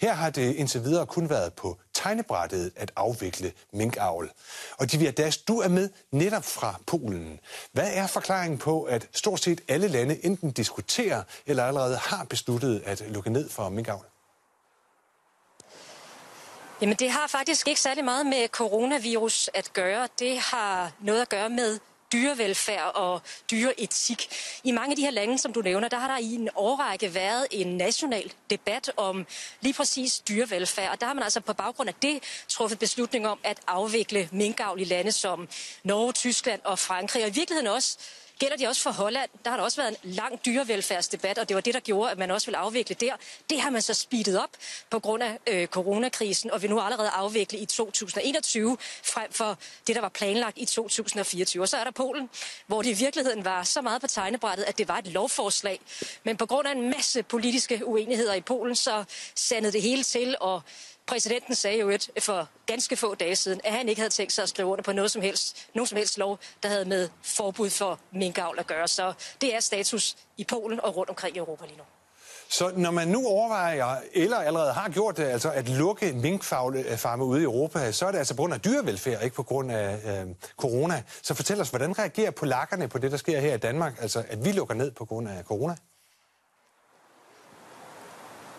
Her 0.00 0.12
har 0.12 0.30
det 0.30 0.54
indtil 0.54 0.84
videre 0.84 1.06
kun 1.06 1.30
været 1.30 1.52
på 1.52 1.78
tegnebrættet 1.94 2.72
at 2.76 2.92
afvikle 2.96 3.52
minkavl. 3.72 4.32
Og 4.78 4.92
Divya 4.92 5.10
Das, 5.10 5.36
du 5.36 5.60
er 5.60 5.68
med 5.68 5.90
netop 6.10 6.44
fra 6.44 6.80
Polen. 6.86 7.40
Hvad 7.72 7.90
er 7.94 8.06
forklaringen 8.06 8.58
på, 8.58 8.82
at 8.82 9.08
stort 9.12 9.40
set 9.40 9.60
alle 9.68 9.88
lande 9.88 10.24
enten 10.24 10.50
diskuterer 10.50 11.22
eller 11.46 11.64
allerede 11.64 11.96
har 11.96 12.24
besluttet 12.24 12.82
at 12.84 13.04
lukke 13.08 13.30
ned 13.30 13.50
for 13.50 13.68
minkavl? 13.68 14.04
Jamen 16.80 16.96
det 16.96 17.10
har 17.10 17.26
faktisk 17.26 17.68
ikke 17.68 17.80
særlig 17.80 18.04
meget 18.04 18.26
med 18.26 18.48
coronavirus 18.48 19.50
at 19.54 19.72
gøre. 19.72 20.08
Det 20.18 20.38
har 20.38 20.92
noget 21.00 21.22
at 21.22 21.28
gøre 21.28 21.50
med 21.50 21.78
dyrevelfærd 22.12 22.92
og 22.94 23.22
dyreetik. 23.50 24.28
I 24.64 24.70
mange 24.70 24.90
af 24.90 24.96
de 24.96 25.02
her 25.02 25.10
lande, 25.10 25.38
som 25.38 25.52
du 25.52 25.60
nævner, 25.60 25.88
der 25.88 25.98
har 25.98 26.08
der 26.08 26.18
i 26.18 26.34
en 26.34 26.48
årrække 26.54 27.14
været 27.14 27.46
en 27.50 27.76
national 27.76 28.32
debat 28.50 28.90
om 28.96 29.26
lige 29.60 29.74
præcis 29.74 30.18
dyrevelfærd. 30.18 30.90
Og 30.90 31.00
der 31.00 31.06
har 31.06 31.14
man 31.14 31.24
altså 31.24 31.40
på 31.40 31.52
baggrund 31.52 31.88
af 31.88 31.94
det 32.02 32.22
truffet 32.48 32.78
beslutning 32.78 33.28
om 33.28 33.38
at 33.44 33.60
afvikle 33.66 34.28
minkavl 34.32 34.80
i 34.80 34.84
lande 34.84 35.12
som 35.12 35.48
Norge, 35.84 36.12
Tyskland 36.12 36.60
og 36.64 36.78
Frankrig. 36.78 37.22
Og 37.22 37.28
i 37.28 37.32
virkeligheden 37.32 37.66
også 37.66 37.98
Gælder 38.42 38.56
det 38.56 38.68
også 38.68 38.82
for 38.82 38.90
Holland? 38.90 39.30
Der 39.44 39.50
har 39.50 39.56
der 39.56 39.64
også 39.64 39.82
været 39.82 39.96
en 40.04 40.10
lang 40.12 40.44
dyrevelfærdsdebat, 40.44 41.38
og 41.38 41.48
det 41.48 41.54
var 41.54 41.60
det, 41.60 41.74
der 41.74 41.80
gjorde, 41.80 42.10
at 42.10 42.18
man 42.18 42.30
også 42.30 42.46
ville 42.46 42.58
afvikle 42.58 42.96
der. 43.00 43.14
Det 43.50 43.60
har 43.60 43.70
man 43.70 43.82
så 43.82 43.94
speedet 43.94 44.42
op 44.42 44.50
på 44.90 44.98
grund 44.98 45.22
af 45.22 45.38
øh, 45.46 45.66
coronakrisen, 45.66 46.50
og 46.50 46.62
vil 46.62 46.70
nu 46.70 46.80
allerede 46.80 47.08
afvikle 47.08 47.58
i 47.58 47.66
2021, 47.66 48.76
frem 49.02 49.32
for 49.32 49.58
det, 49.86 49.94
der 49.94 50.00
var 50.00 50.08
planlagt 50.08 50.58
i 50.58 50.64
2024. 50.64 51.62
Og 51.62 51.68
så 51.68 51.76
er 51.76 51.84
der 51.84 51.90
Polen, 51.90 52.30
hvor 52.66 52.82
det 52.82 52.90
i 52.90 52.92
virkeligheden 52.92 53.44
var 53.44 53.62
så 53.62 53.82
meget 53.82 54.00
på 54.00 54.06
tegnebrættet, 54.06 54.64
at 54.64 54.78
det 54.78 54.88
var 54.88 54.98
et 54.98 55.06
lovforslag. 55.06 55.80
Men 56.24 56.36
på 56.36 56.46
grund 56.46 56.68
af 56.68 56.72
en 56.72 56.90
masse 56.90 57.22
politiske 57.22 57.86
uenigheder 57.86 58.34
i 58.34 58.40
Polen, 58.40 58.76
så 58.76 59.04
sandede 59.34 59.72
det 59.72 59.82
hele 59.82 60.02
til, 60.02 60.36
og 60.40 60.62
Præsidenten 61.12 61.54
sagde 61.54 61.78
jo 61.78 61.90
et 61.90 62.10
for 62.18 62.48
ganske 62.66 62.96
få 62.96 63.14
dage 63.14 63.36
siden, 63.36 63.60
at 63.64 63.72
han 63.72 63.88
ikke 63.88 64.00
havde 64.00 64.10
tænkt 64.10 64.32
sig 64.32 64.42
at 64.42 64.48
skrive 64.48 64.68
under 64.68 64.82
på 64.82 64.92
noget 64.92 65.10
som 65.10 65.22
helst, 65.22 65.68
nogen 65.74 65.86
som 65.86 65.96
helst 65.96 66.18
lov, 66.18 66.38
der 66.62 66.68
havde 66.68 66.84
med 66.84 67.08
forbud 67.22 67.70
for 67.70 67.98
minkavl 68.12 68.58
at 68.58 68.66
gøre. 68.66 68.88
Så 68.88 69.12
det 69.40 69.54
er 69.54 69.60
status 69.60 70.16
i 70.36 70.44
Polen 70.44 70.80
og 70.80 70.96
rundt 70.96 71.10
omkring 71.10 71.36
i 71.36 71.38
Europa 71.38 71.64
lige 71.66 71.76
nu. 71.76 71.84
Så 72.48 72.72
når 72.76 72.90
man 72.90 73.08
nu 73.08 73.26
overvejer, 73.26 73.96
eller 74.12 74.36
allerede 74.36 74.72
har 74.72 74.88
gjort 74.88 75.16
det, 75.16 75.24
altså 75.24 75.50
at 75.50 75.68
lukke 75.68 76.12
minkfarme 76.12 77.24
ude 77.24 77.40
i 77.40 77.44
Europa, 77.44 77.92
så 77.92 78.06
er 78.06 78.10
det 78.10 78.18
altså 78.18 78.34
på 78.34 78.42
grund 78.42 78.54
af 78.54 78.60
dyrevelfærd, 78.60 79.22
ikke 79.22 79.36
på 79.36 79.42
grund 79.42 79.72
af 79.72 80.22
øh, 80.22 80.34
corona. 80.56 81.02
Så 81.22 81.34
fortæl 81.34 81.60
os, 81.60 81.70
hvordan 81.70 81.98
reagerer 81.98 82.30
polakkerne 82.30 82.88
på 82.88 82.98
det, 82.98 83.10
der 83.10 83.16
sker 83.16 83.40
her 83.40 83.54
i 83.54 83.58
Danmark, 83.58 83.94
altså 84.00 84.24
at 84.28 84.44
vi 84.44 84.52
lukker 84.52 84.74
ned 84.74 84.90
på 84.90 85.04
grund 85.04 85.28
af 85.28 85.44
corona? 85.44 85.76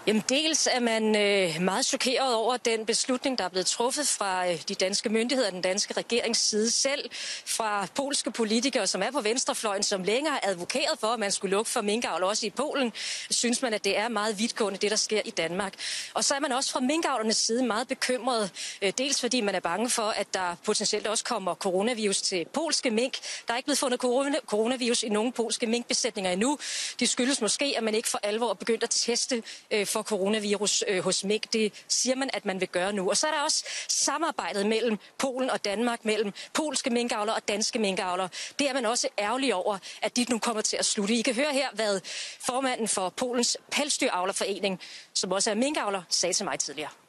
Jamen 0.08 0.24
dels 0.30 0.68
er 0.72 0.80
man 0.80 1.16
øh, 1.16 1.62
meget 1.62 1.86
chokeret 1.86 2.36
over 2.36 2.58
den 2.58 2.86
beslutning, 2.86 3.38
der 3.38 3.44
er 3.44 3.50
blevet 3.50 3.66
truffet 3.66 4.08
fra 4.08 4.50
øh, 4.50 4.62
de 4.68 4.76
danske 4.76 5.10
myndigheder 5.10 5.50
og 5.50 5.54
den 5.54 5.62
danske 5.62 5.94
regerings 5.94 6.40
side 6.40 6.72
selv, 6.72 7.10
fra 7.46 7.88
polske 7.96 8.32
politikere, 8.32 8.88
som 8.88 9.02
er 9.02 9.12
på 9.12 9.22
venstrefløjen, 9.22 9.84
som 9.84 10.04
længere 10.04 10.34
har 10.34 10.40
advokeret 10.44 11.00
for, 11.00 11.08
at 11.08 11.20
man 11.20 11.32
skulle 11.32 11.52
lukke 11.52 11.72
for 11.72 11.82
minkavl 11.82 12.24
også 12.24 12.46
i 12.46 12.50
Polen, 12.50 12.94
synes 13.30 13.62
man, 13.62 13.74
at 13.74 13.84
det 13.84 13.98
er 13.98 14.08
meget 14.08 14.40
vidtgående, 14.40 14.80
det 14.80 14.92
der 14.92 14.98
sker 14.98 15.22
i 15.26 15.30
Danmark. 15.30 15.74
Og 16.14 16.24
så 16.24 16.36
er 16.36 16.40
man 16.40 16.52
også 16.52 16.72
fra 16.72 16.80
minkavlernes 16.80 17.38
side 17.38 17.66
meget 17.66 17.88
bekymret, 17.88 18.52
øh, 18.82 18.94
dels 18.98 19.22
fordi 19.22 19.42
man 19.42 19.56
er 19.56 19.60
bange 19.60 19.90
for, 19.90 20.04
at 20.04 20.34
der 20.34 20.56
potentielt 20.66 21.08
også 21.08 21.24
kommer 21.24 21.56
coronavirus 21.56 22.22
til 22.22 22.46
polske 22.54 22.92
mink. 22.92 23.14
Der 23.48 23.54
er 23.54 23.58
ikke 23.58 23.68
blevet 23.68 23.80
fundet 23.80 24.00
corona 24.00 24.38
coronavirus 24.48 25.04
i 25.04 25.10
nogen 25.10 25.32
polske 25.32 25.68
minkbesætninger 25.68 26.32
endnu. 26.32 26.58
Det 27.00 27.10
skyldes 27.10 27.42
måske, 27.42 27.74
at 27.78 27.84
man 27.84 27.96
ikke 27.96 28.10
for 28.10 28.20
alvor 28.24 28.50
er 28.50 28.54
begyndt 28.54 28.84
at 28.84 28.90
teste 28.90 29.44
øh, 29.72 29.88
for 29.94 30.04
coronavirus 30.04 30.84
øh, 30.88 31.04
hos 31.04 31.24
mink. 31.24 31.54
Det 31.54 31.74
siger 31.88 32.16
man, 32.16 32.30
at 32.34 32.46
man 32.46 32.60
vil 32.60 32.68
gøre 32.68 32.94
nu. 32.94 33.10
Og 33.10 33.18
så 33.18 33.28
er 33.28 33.32
der 33.32 33.42
også 33.42 33.66
samarbejdet 33.88 34.66
mellem 34.66 34.98
Polen 35.18 35.50
og 35.50 35.66
Danmark, 35.66 36.06
mellem 36.06 36.34
polske 36.54 36.90
minkavlere 36.90 37.36
og 37.36 37.48
danske 37.48 37.80
minkavlere. 37.80 38.30
Det 38.60 38.70
er 38.70 38.74
man 38.74 38.86
også 38.86 39.08
ærgerlig 39.20 39.56
over, 39.56 39.78
at 40.02 40.16
de 40.16 40.26
nu 40.30 40.40
kommer 40.40 40.62
til 40.62 40.78
at 40.78 40.86
slutte. 40.86 41.14
I 41.14 41.22
kan 41.22 41.36
høre 41.36 41.54
her, 41.54 41.68
hvad 41.74 42.02
formanden 42.40 42.88
for 42.88 43.10
Polens 43.10 43.58
pelsdyravlerforening, 43.72 44.80
som 45.14 45.32
også 45.32 45.52
er 45.52 45.56
minkavler, 45.56 46.02
sagde 46.10 46.34
til 46.34 46.46
mig 46.46 46.60
tidligere. 46.60 47.03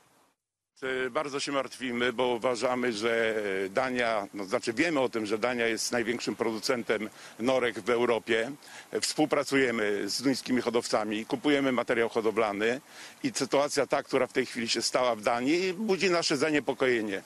Bardzo 1.10 1.40
się 1.40 1.52
martwimy, 1.52 2.12
bo 2.12 2.26
uważamy, 2.26 2.92
że 2.92 3.34
Dania, 3.70 4.28
no 4.34 4.44
znaczy 4.44 4.72
wiemy 4.72 5.00
o 5.00 5.08
tym, 5.08 5.26
że 5.26 5.38
Dania 5.38 5.66
jest 5.66 5.92
największym 5.92 6.36
producentem 6.36 7.10
norek 7.38 7.80
w 7.80 7.90
Europie. 7.90 8.50
Współpracujemy 9.00 10.08
z 10.08 10.22
duńskimi 10.22 10.60
hodowcami, 10.60 11.26
kupujemy 11.26 11.72
materiał 11.72 12.08
hodowlany 12.08 12.80
i 13.22 13.32
sytuacja 13.34 13.86
ta, 13.86 14.02
która 14.02 14.26
w 14.26 14.32
tej 14.32 14.46
chwili 14.46 14.68
się 14.68 14.82
stała 14.82 15.14
w 15.16 15.22
Danii, 15.22 15.72
budzi 15.72 16.10
nasze 16.10 16.36
zaniepokojenie. 16.36 17.22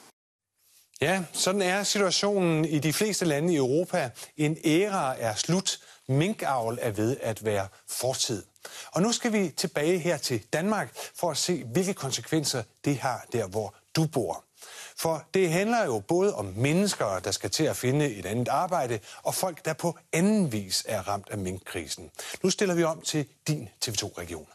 Ja, 1.01 1.23
sådan 1.31 1.61
er 1.61 1.85
situationen 1.85 2.65
i 2.65 2.79
de 2.79 2.93
fleste 2.93 3.25
lande 3.25 3.53
i 3.53 3.57
Europa. 3.57 4.11
En 4.37 4.55
æra 4.63 5.15
er 5.19 5.35
slut. 5.37 5.79
Minkavl 6.07 6.77
er 6.81 6.91
ved 6.91 7.17
at 7.21 7.43
være 7.45 7.67
fortid. 7.87 8.48
Og 8.91 9.01
nu 9.01 9.11
skal 9.11 9.33
vi 9.33 9.49
tilbage 9.49 9.99
her 9.99 10.17
til 10.17 10.43
Danmark 10.53 10.97
for 11.15 11.31
at 11.31 11.37
se, 11.37 11.63
hvilke 11.63 11.93
konsekvenser 11.93 12.63
det 12.85 12.97
har 12.97 13.25
der, 13.33 13.47
hvor 13.47 13.75
du 13.95 14.07
bor. 14.07 14.43
For 14.97 15.23
det 15.33 15.51
handler 15.51 15.85
jo 15.85 15.99
både 15.99 16.35
om 16.35 16.45
mennesker, 16.45 17.19
der 17.19 17.31
skal 17.31 17.49
til 17.49 17.63
at 17.63 17.77
finde 17.77 18.15
et 18.15 18.25
andet 18.25 18.47
arbejde, 18.47 18.99
og 19.23 19.35
folk, 19.35 19.65
der 19.65 19.73
på 19.73 19.97
anden 20.13 20.51
vis 20.51 20.83
er 20.87 21.07
ramt 21.07 21.29
af 21.29 21.37
minkkrisen. 21.37 22.11
Nu 22.43 22.49
stiller 22.49 22.75
vi 22.75 22.83
om 22.83 23.01
til 23.01 23.27
din 23.47 23.69
TV2-region. 23.85 24.47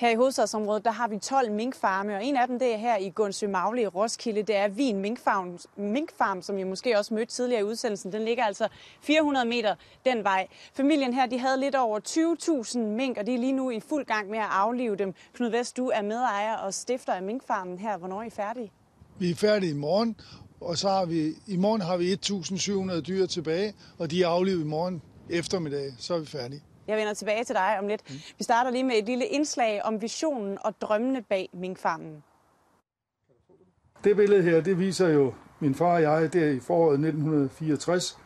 Her 0.00 0.10
i 0.10 0.14
hovedstadsområdet, 0.14 0.84
der 0.84 0.90
har 0.90 1.08
vi 1.08 1.18
12 1.18 1.52
minkfarme, 1.52 2.16
og 2.16 2.24
en 2.24 2.36
af 2.36 2.46
dem 2.46 2.58
det 2.58 2.72
er 2.72 2.76
her 2.76 2.96
i 2.96 3.10
Gunsø 3.10 3.48
Magle 3.48 3.82
i 3.82 3.86
Roskilde. 3.86 4.42
Det 4.42 4.56
er 4.56 4.68
Vin 4.68 5.00
Minkfarm, 5.00 5.58
Minkfarm, 5.76 6.42
som 6.42 6.58
I 6.58 6.62
måske 6.62 6.98
også 6.98 7.14
mødte 7.14 7.32
tidligere 7.32 7.60
i 7.60 7.64
udsendelsen. 7.64 8.12
Den 8.12 8.24
ligger 8.24 8.44
altså 8.44 8.68
400 9.00 9.46
meter 9.46 9.74
den 10.04 10.24
vej. 10.24 10.46
Familien 10.74 11.14
her, 11.14 11.26
de 11.26 11.38
havde 11.38 11.60
lidt 11.60 11.74
over 11.74 12.00
20.000 12.68 12.78
mink, 12.78 13.18
og 13.18 13.26
de 13.26 13.34
er 13.34 13.38
lige 13.38 13.52
nu 13.52 13.70
i 13.70 13.80
fuld 13.80 14.04
gang 14.04 14.30
med 14.30 14.38
at 14.38 14.48
aflive 14.50 14.96
dem. 14.96 15.14
Knud 15.32 15.48
Vest, 15.50 15.76
du 15.76 15.88
er 15.88 16.02
medejer 16.02 16.56
og 16.56 16.74
stifter 16.74 17.12
af 17.12 17.22
Minkfarmen 17.22 17.78
her. 17.78 17.98
Hvornår 17.98 18.20
er 18.20 18.26
I 18.26 18.30
færdige? 18.30 18.72
Vi 19.18 19.30
er 19.30 19.34
færdige 19.34 19.70
i 19.70 19.76
morgen, 19.76 20.16
og 20.60 20.78
så 20.78 20.88
har 20.88 21.04
vi, 21.04 21.32
i 21.46 21.56
morgen 21.56 21.80
har 21.80 21.96
vi 21.96 22.12
1.700 22.94 23.00
dyr 23.00 23.26
tilbage, 23.26 23.74
og 23.98 24.10
de 24.10 24.22
er 24.22 24.28
aflivet 24.28 24.60
i 24.60 24.66
morgen 24.66 25.02
eftermiddag. 25.30 25.92
Så 25.98 26.14
er 26.14 26.18
vi 26.18 26.26
færdige. 26.26 26.62
Jeg 26.90 26.98
vender 26.98 27.14
tilbage 27.14 27.44
til 27.44 27.54
dig 27.54 27.76
om 27.78 27.88
lidt. 27.88 28.02
Vi 28.38 28.44
starter 28.44 28.70
lige 28.70 28.84
med 28.84 28.96
et 28.96 29.04
lille 29.04 29.26
indslag 29.26 29.82
om 29.84 30.02
visionen 30.02 30.58
og 30.60 30.80
drømmene 30.80 31.22
bag 31.22 31.48
minkfarmen. 31.52 32.22
Det 34.04 34.16
billede 34.16 34.42
her, 34.42 34.60
det 34.60 34.78
viser 34.78 35.08
jo 35.08 35.34
min 35.60 35.74
far 35.74 35.94
og 35.94 36.02
jeg, 36.02 36.32
der 36.32 36.50
i 36.50 36.60
foråret 36.60 36.94
1964. 36.94 38.18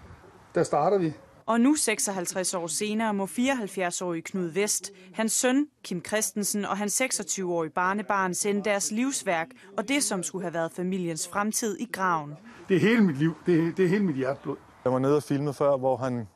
Der 0.54 0.62
starter 0.62 0.98
vi. 0.98 1.12
Og 1.46 1.60
nu 1.60 1.74
56 1.74 2.54
år 2.54 2.66
senere 2.66 3.14
må 3.14 3.24
74-årige 3.24 4.22
Knud 4.22 4.46
Vest, 4.46 4.92
hans 5.14 5.32
søn 5.32 5.66
Kim 5.82 6.04
Christensen 6.04 6.64
og 6.64 6.78
hans 6.78 7.00
26-årige 7.00 7.70
barnebarn 7.70 8.34
sende 8.34 8.64
deres 8.64 8.90
livsværk 8.90 9.48
og 9.76 9.88
det, 9.88 10.02
som 10.02 10.22
skulle 10.22 10.42
have 10.42 10.54
været 10.54 10.72
familiens 10.72 11.28
fremtid 11.28 11.76
i 11.80 11.88
graven. 11.92 12.34
Det 12.68 12.76
er 12.76 12.80
hele 12.80 13.00
mit 13.00 13.18
liv. 13.18 13.34
Det 13.46 13.58
er, 13.58 13.72
det 13.76 13.84
er 13.84 13.88
hele 13.88 14.04
mit 14.04 14.16
hjerteblod. 14.16 14.56
Jeg 14.84 14.92
var 14.92 14.98
nede 14.98 15.16
og 15.16 15.22
filme 15.22 15.54
før, 15.54 15.76
hvor 15.76 15.96
han 15.96 16.28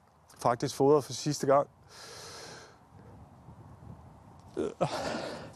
faktisk 0.43 0.77
fodrede 0.77 1.03
for 1.03 1.12
sidste 1.12 1.47
gang. 1.47 1.69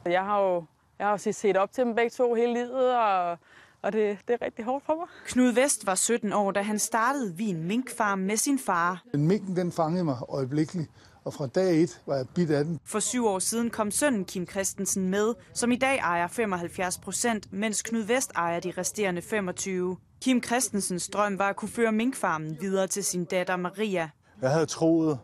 Jeg 0.04 0.24
har 0.24 0.40
jo 0.40 0.64
jeg 0.98 1.06
har 1.06 1.22
jo 1.26 1.32
set 1.32 1.56
op 1.56 1.72
til 1.72 1.84
dem 1.84 1.94
begge 1.94 2.10
to 2.10 2.34
hele 2.34 2.52
livet, 2.52 2.96
og, 2.96 3.38
og 3.82 3.92
det, 3.92 4.18
det 4.28 4.34
er 4.40 4.44
rigtig 4.44 4.64
hårdt 4.64 4.84
for 4.86 4.94
mig. 4.94 5.06
Knud 5.26 5.52
Vest 5.52 5.86
var 5.86 5.94
17 5.94 6.32
år, 6.32 6.50
da 6.50 6.62
han 6.62 6.78
startede 6.78 7.36
Vin 7.36 7.64
Minkfarm 7.64 8.18
med 8.18 8.36
sin 8.36 8.58
far. 8.58 9.02
Den 9.12 9.26
minken, 9.26 9.56
den 9.56 9.72
fangede 9.72 10.04
mig 10.04 10.16
øjeblikkeligt, 10.28 10.90
og 11.24 11.34
fra 11.34 11.46
dag 11.46 11.82
et 11.82 12.00
var 12.06 12.16
jeg 12.16 12.26
bit 12.34 12.50
af 12.50 12.64
den. 12.64 12.80
For 12.84 12.98
syv 12.98 13.26
år 13.26 13.38
siden 13.38 13.70
kom 13.70 13.90
sønnen 13.90 14.24
Kim 14.24 14.46
Christensen 14.46 15.08
med, 15.10 15.34
som 15.54 15.72
i 15.72 15.76
dag 15.76 15.98
ejer 15.98 16.26
75 16.26 16.98
procent, 16.98 17.52
mens 17.52 17.82
Knud 17.82 18.02
Vest 18.02 18.32
ejer 18.36 18.60
de 18.60 18.72
resterende 18.78 19.22
25. 19.22 19.96
Kim 20.22 20.42
Christensens 20.42 21.08
drøm 21.08 21.38
var 21.38 21.48
at 21.48 21.56
kunne 21.56 21.68
føre 21.68 21.92
minkfarmen 21.92 22.56
videre 22.60 22.86
til 22.86 23.04
sin 23.04 23.24
datter 23.24 23.56
Maria. 23.56 24.10
Jeg 24.42 24.50
havde 24.50 24.66
troet, 24.66 25.18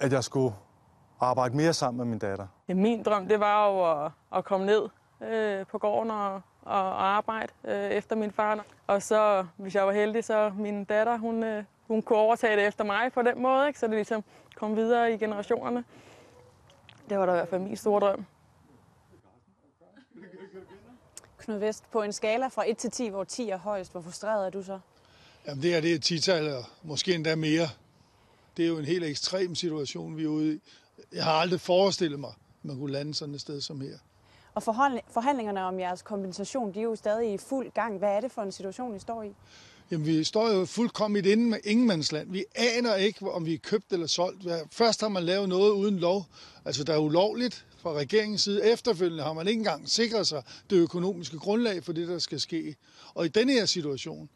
at 0.00 0.12
jeg 0.12 0.24
skulle 0.24 0.54
arbejde 1.20 1.56
mere 1.56 1.74
sammen 1.74 1.96
med 1.96 2.06
min 2.06 2.18
datter. 2.18 2.46
Ja, 2.68 2.74
min 2.74 3.02
drøm, 3.02 3.28
det 3.28 3.40
var 3.40 3.66
jo 3.70 4.04
at, 4.04 4.12
at 4.36 4.44
komme 4.44 4.66
ned 4.66 4.88
øh, 5.22 5.66
på 5.66 5.78
gården 5.78 6.10
og, 6.10 6.34
og 6.62 7.06
arbejde 7.06 7.52
øh, 7.64 7.90
efter 7.90 8.16
min 8.16 8.32
far. 8.32 8.64
Og 8.86 9.02
så, 9.02 9.46
hvis 9.56 9.74
jeg 9.74 9.86
var 9.86 9.92
heldig, 9.92 10.24
så 10.24 10.52
min 10.58 10.84
datter, 10.84 11.18
hun, 11.18 11.42
øh, 11.42 11.64
hun 11.86 12.02
kunne 12.02 12.18
overtage 12.18 12.56
det 12.56 12.66
efter 12.66 12.84
mig 12.84 13.12
på 13.12 13.22
den 13.22 13.42
måde, 13.42 13.66
ikke? 13.68 13.78
så 13.78 13.86
det 13.86 13.94
ligesom 13.94 14.24
kom 14.56 14.76
videre 14.76 15.12
i 15.12 15.16
generationerne. 15.16 15.84
Det 17.08 17.18
var 17.18 17.26
da 17.26 17.32
i 17.32 17.34
hvert 17.34 17.48
fald 17.48 17.60
min 17.60 17.76
store 17.76 18.00
drøm. 18.00 18.26
Knud 21.38 21.58
Vest, 21.58 21.90
på 21.90 22.02
en 22.02 22.12
skala 22.12 22.46
fra 22.46 22.70
1 22.70 22.76
til 22.76 22.90
10, 22.90 23.08
hvor 23.08 23.24
10 23.24 23.48
er 23.48 23.58
højst, 23.58 23.92
hvor 23.92 24.00
frustreret 24.00 24.46
er 24.46 24.50
du 24.50 24.62
så? 24.62 24.78
Jamen 25.46 25.62
det 25.62 25.76
er 25.76 25.80
det 25.80 25.94
er 25.94 25.98
10 25.98 26.30
og 26.30 26.64
måske 26.82 27.14
endda 27.14 27.36
mere. 27.36 27.68
Det 28.56 28.64
er 28.64 28.68
jo 28.68 28.78
en 28.78 28.84
helt 28.84 29.04
ekstrem 29.04 29.54
situation, 29.54 30.16
vi 30.16 30.24
er 30.24 30.28
ude 30.28 30.54
i. 30.54 30.60
Jeg 31.12 31.24
har 31.24 31.32
aldrig 31.32 31.60
forestillet 31.60 32.20
mig, 32.20 32.30
at 32.30 32.64
man 32.64 32.78
kunne 32.78 32.92
lande 32.92 33.14
sådan 33.14 33.34
et 33.34 33.40
sted 33.40 33.60
som 33.60 33.80
her. 33.80 33.98
Og 34.54 34.62
forhandlingerne 35.10 35.60
om 35.60 35.80
jeres 35.80 36.02
kompensation, 36.02 36.74
de 36.74 36.78
er 36.78 36.82
jo 36.82 36.96
stadig 36.96 37.32
i 37.32 37.38
fuld 37.38 37.70
gang. 37.70 37.98
Hvad 37.98 38.08
er 38.08 38.20
det 38.20 38.32
for 38.32 38.42
en 38.42 38.52
situation, 38.52 38.96
I 38.96 38.98
står 38.98 39.22
i? 39.22 39.32
Jamen, 39.90 40.06
vi 40.06 40.24
står 40.24 40.50
jo 40.50 40.64
fuldkommen 40.64 41.24
i 41.24 41.34
med 41.34 41.58
ingenmandsland. 41.64 42.32
Vi 42.32 42.44
aner 42.54 42.94
ikke, 42.94 43.30
om 43.30 43.46
vi 43.46 43.54
er 43.54 43.58
købt 43.58 43.92
eller 43.92 44.06
solgt. 44.06 44.46
Først 44.72 45.00
har 45.00 45.08
man 45.08 45.22
lavet 45.22 45.48
noget 45.48 45.70
uden 45.70 45.98
lov, 45.98 46.26
altså 46.64 46.84
der 46.84 46.94
er 46.94 46.98
ulovligt 46.98 47.66
fra 47.78 47.92
regeringens 47.92 48.42
side. 48.42 48.72
Efterfølgende 48.72 49.24
har 49.24 49.32
man 49.32 49.48
ikke 49.48 49.58
engang 49.58 49.88
sikret 49.88 50.26
sig 50.26 50.42
det 50.70 50.76
økonomiske 50.76 51.38
grundlag 51.38 51.84
for 51.84 51.92
det, 51.92 52.08
der 52.08 52.18
skal 52.18 52.40
ske. 52.40 52.76
Og 53.14 53.24
i 53.24 53.28
denne 53.28 53.52
her 53.52 53.66
situation, 53.66 54.28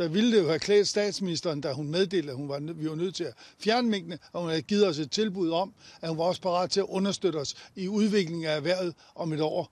der 0.00 0.08
ville 0.08 0.36
det 0.36 0.42
jo 0.42 0.46
have 0.46 0.58
klædt 0.58 0.88
statsministeren, 0.88 1.60
da 1.60 1.72
hun 1.72 1.88
meddelte, 1.88 2.30
at 2.30 2.36
hun 2.36 2.48
var, 2.48 2.58
vi 2.58 2.88
var 2.88 2.94
nødt 2.94 3.14
til 3.14 3.24
at 3.24 3.34
fjerne 3.58 3.88
mængdene, 3.88 4.18
og 4.32 4.40
hun 4.40 4.48
havde 4.48 4.62
givet 4.62 4.86
os 4.86 4.98
et 4.98 5.10
tilbud 5.10 5.50
om, 5.50 5.72
at 6.00 6.08
hun 6.08 6.18
var 6.18 6.24
også 6.24 6.42
parat 6.42 6.70
til 6.70 6.80
at 6.80 6.86
understøtte 6.88 7.36
os 7.36 7.70
i 7.76 7.88
udviklingen 7.88 8.44
af 8.44 8.56
erhvervet 8.56 8.94
om 9.14 9.32
et 9.32 9.40
år. 9.40 9.70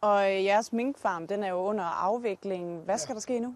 Og 0.00 0.44
jeres 0.44 0.72
minkfarm, 0.72 1.26
den 1.26 1.44
er 1.44 1.48
jo 1.48 1.56
under 1.56 1.84
afvikling. 1.84 2.80
Hvad 2.84 2.98
skal 2.98 3.12
ja. 3.12 3.14
der 3.14 3.20
ske 3.20 3.40
nu? 3.40 3.54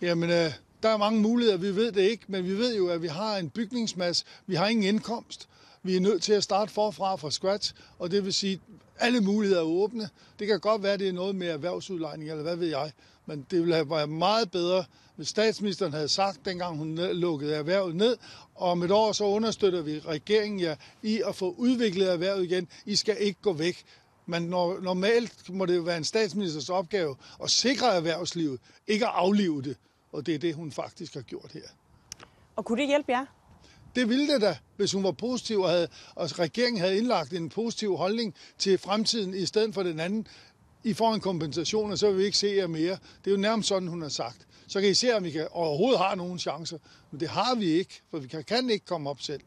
Jamen, 0.00 0.30
øh, 0.30 0.52
der 0.82 0.88
er 0.88 0.96
mange 0.96 1.20
muligheder. 1.20 1.58
Vi 1.58 1.76
ved 1.76 1.92
det 1.92 2.02
ikke, 2.02 2.24
men 2.28 2.44
vi 2.44 2.58
ved 2.58 2.76
jo, 2.76 2.88
at 2.88 3.02
vi 3.02 3.06
har 3.06 3.36
en 3.36 3.50
bygningsmasse. 3.50 4.24
Vi 4.46 4.54
har 4.54 4.66
ingen 4.66 4.84
indkomst. 4.84 5.48
Vi 5.82 5.96
er 5.96 6.00
nødt 6.00 6.22
til 6.22 6.32
at 6.32 6.42
starte 6.42 6.72
forfra 6.72 7.16
fra 7.16 7.30
scratch, 7.30 7.74
og 7.98 8.10
det 8.10 8.24
vil 8.24 8.34
sige, 8.34 8.60
at 8.96 9.06
alle 9.06 9.20
muligheder 9.20 9.60
er 9.60 9.64
åbne. 9.64 10.08
Det 10.38 10.46
kan 10.46 10.60
godt 10.60 10.82
være, 10.82 10.92
at 10.92 11.00
det 11.00 11.08
er 11.08 11.12
noget 11.12 11.34
med 11.34 11.48
erhvervsudlejning, 11.48 12.30
eller 12.30 12.42
hvad 12.42 12.56
ved 12.56 12.68
jeg. 12.68 12.92
Men 13.26 13.46
det 13.50 13.60
ville 13.60 13.74
have 13.74 13.90
været 13.90 14.08
meget 14.08 14.50
bedre, 14.50 14.84
hvis 15.16 15.28
statsministeren 15.28 15.92
havde 15.92 16.08
sagt, 16.08 16.44
dengang 16.44 16.76
hun 16.76 16.94
lukkede 16.96 17.54
erhvervet 17.54 17.96
ned, 17.96 18.16
og 18.54 18.70
om 18.70 18.82
et 18.82 18.90
år 18.90 19.12
så 19.12 19.24
understøtter 19.24 19.82
vi 19.82 19.98
regeringen 19.98 20.60
ja, 20.60 20.76
i 21.02 21.22
at 21.26 21.34
få 21.34 21.54
udviklet 21.58 22.12
erhvervet 22.12 22.44
igen. 22.44 22.68
I 22.86 22.96
skal 22.96 23.16
ikke 23.20 23.40
gå 23.42 23.52
væk. 23.52 23.84
Men 24.26 24.42
normalt 24.42 25.50
må 25.50 25.66
det 25.66 25.76
jo 25.76 25.82
være 25.82 25.96
en 25.96 26.04
statsministers 26.04 26.68
opgave 26.68 27.16
at 27.42 27.50
sikre 27.50 27.94
erhvervslivet, 27.94 28.60
ikke 28.86 29.06
at 29.06 29.12
aflive 29.14 29.62
det. 29.62 29.76
Og 30.12 30.26
det 30.26 30.34
er 30.34 30.38
det, 30.38 30.54
hun 30.54 30.72
faktisk 30.72 31.14
har 31.14 31.22
gjort 31.22 31.50
her. 31.52 31.62
Og 32.56 32.64
kunne 32.64 32.80
det 32.80 32.86
hjælpe 32.88 33.12
jer? 33.12 33.26
Det 33.96 34.08
ville 34.08 34.32
det 34.34 34.40
da, 34.40 34.56
hvis 34.76 34.92
hun 34.92 35.04
var 35.04 35.12
positiv, 35.12 35.60
og, 35.60 35.70
havde, 35.70 35.88
og 36.14 36.38
regeringen 36.38 36.80
havde 36.80 36.98
indlagt 36.98 37.32
en 37.32 37.48
positiv 37.48 37.96
holdning 37.96 38.34
til 38.58 38.78
fremtiden 38.78 39.34
i 39.34 39.46
stedet 39.46 39.74
for 39.74 39.82
den 39.82 40.00
anden. 40.00 40.26
I 40.84 40.94
får 40.94 41.14
en 41.14 41.20
kompensation, 41.20 41.90
og 41.90 41.98
så 41.98 42.10
vil 42.10 42.18
vi 42.18 42.24
ikke 42.24 42.38
se 42.38 42.52
jer 42.56 42.66
mere. 42.66 42.98
Det 43.24 43.26
er 43.26 43.30
jo 43.30 43.36
nærmest 43.36 43.68
sådan, 43.68 43.88
hun 43.88 44.02
har 44.02 44.08
sagt. 44.08 44.46
Så 44.66 44.80
kan 44.80 44.90
I 44.90 44.94
se, 44.94 45.16
om 45.16 45.24
vi 45.24 45.30
kan, 45.30 45.48
overhovedet 45.50 45.98
har 45.98 46.14
nogen 46.14 46.38
chancer. 46.38 46.78
Men 47.10 47.20
det 47.20 47.28
har 47.28 47.54
vi 47.54 47.66
ikke, 47.66 48.02
for 48.10 48.18
vi 48.18 48.28
kan, 48.28 48.44
kan 48.44 48.70
ikke 48.70 48.86
komme 48.86 49.10
op 49.10 49.20
selv, 49.20 49.40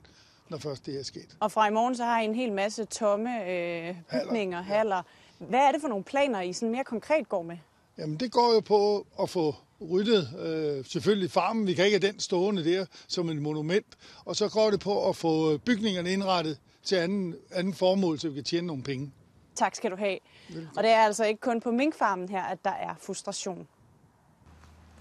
når 0.49 0.57
først 0.57 0.85
det 0.85 0.99
er 0.99 1.03
sket. 1.03 1.37
Og 1.39 1.51
fra 1.51 1.67
i 1.67 1.71
morgen, 1.71 1.95
så 1.95 2.03
har 2.03 2.21
I 2.21 2.25
en 2.25 2.35
hel 2.35 2.51
masse 2.51 2.85
tomme 2.85 3.49
øh, 3.49 3.95
bygninger, 4.11 4.61
haller. 4.61 4.77
haller. 4.77 5.01
Hvad 5.37 5.59
er 5.59 5.71
det 5.71 5.81
for 5.81 5.87
nogle 5.87 6.03
planer, 6.03 6.41
I 6.41 6.53
sådan 6.53 6.71
mere 6.71 6.83
konkret 6.83 7.29
går 7.29 7.41
med? 7.43 7.57
Jamen, 7.97 8.17
det 8.17 8.31
går 8.31 8.53
jo 8.53 8.59
på 8.59 9.07
at 9.21 9.29
få 9.29 9.55
ryddet 9.91 10.29
øh, 10.39 10.85
selvfølgelig 10.85 11.31
farmen. 11.31 11.67
Vi 11.67 11.73
kan 11.73 11.85
ikke 11.85 11.99
have 11.99 12.11
den 12.11 12.19
stående 12.19 12.65
der 12.65 12.85
som 13.07 13.29
en 13.29 13.41
monument. 13.41 13.85
Og 14.25 14.35
så 14.35 14.49
går 14.49 14.71
det 14.71 14.79
på 14.79 15.09
at 15.09 15.15
få 15.15 15.57
bygningerne 15.57 16.11
indrettet 16.13 16.57
til 16.83 16.95
anden, 16.95 17.35
anden 17.51 17.73
formål, 17.73 18.19
så 18.19 18.29
vi 18.29 18.35
kan 18.35 18.43
tjene 18.43 18.67
nogle 18.67 18.83
penge. 18.83 19.11
Tak 19.55 19.75
skal 19.75 19.91
du 19.91 19.95
have. 19.95 20.17
Og 20.77 20.83
det 20.83 20.91
er 20.91 20.97
altså 20.99 21.25
ikke 21.25 21.41
kun 21.41 21.61
på 21.61 21.71
minkfarmen 21.71 22.29
her, 22.29 22.43
at 22.43 22.57
der 22.63 22.71
er 22.71 22.95
frustration. 23.01 23.67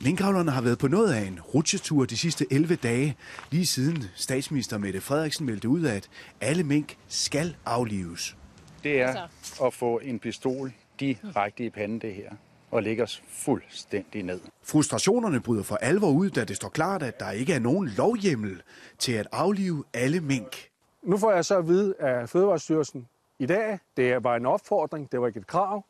Minkavlerne 0.04 0.50
har 0.50 0.60
været 0.60 0.78
på 0.78 0.88
noget 0.88 1.14
af 1.14 1.20
en 1.20 1.40
rutsjetur 1.40 2.04
de 2.04 2.16
sidste 2.16 2.46
11 2.50 2.76
dage, 2.76 3.16
lige 3.50 3.66
siden 3.66 4.04
statsminister 4.14 4.78
Mette 4.78 5.00
Frederiksen 5.00 5.46
meldte 5.46 5.68
ud 5.68 5.82
af, 5.82 5.94
at 5.94 6.08
alle 6.40 6.64
mink 6.64 6.96
skal 7.08 7.56
aflives. 7.64 8.36
Det 8.82 9.00
er 9.00 9.28
at 9.66 9.74
få 9.74 9.98
en 9.98 10.18
pistol 10.18 10.72
direkte 11.00 11.64
i 11.64 11.70
panden, 11.70 11.98
det 11.98 12.14
her, 12.14 12.30
og 12.72 12.82
lægge 12.82 13.02
os 13.02 13.22
fuldstændig 13.28 14.22
ned. 14.22 14.40
Frustrationerne 14.62 15.40
bryder 15.40 15.62
for 15.62 15.76
alvor 15.76 16.10
ud, 16.10 16.30
da 16.30 16.44
det 16.44 16.56
står 16.56 16.68
klart, 16.68 17.02
at 17.02 17.20
der 17.20 17.30
ikke 17.30 17.54
er 17.54 17.58
nogen 17.58 17.88
lovhjemmel 17.88 18.62
til 18.98 19.12
at 19.12 19.28
aflive 19.32 19.84
alle 19.94 20.20
mink. 20.20 20.68
Nu 21.02 21.16
får 21.16 21.32
jeg 21.32 21.44
så 21.44 21.58
at 21.58 21.68
vide 21.68 21.94
af 21.98 22.28
Fødevarestyrelsen 22.28 23.08
i 23.38 23.46
dag, 23.46 23.78
det 23.96 24.24
var 24.24 24.36
en 24.36 24.46
opfordring, 24.46 25.12
det 25.12 25.20
var 25.20 25.26
ikke 25.26 25.40
et 25.40 25.46
krav, 25.46 25.84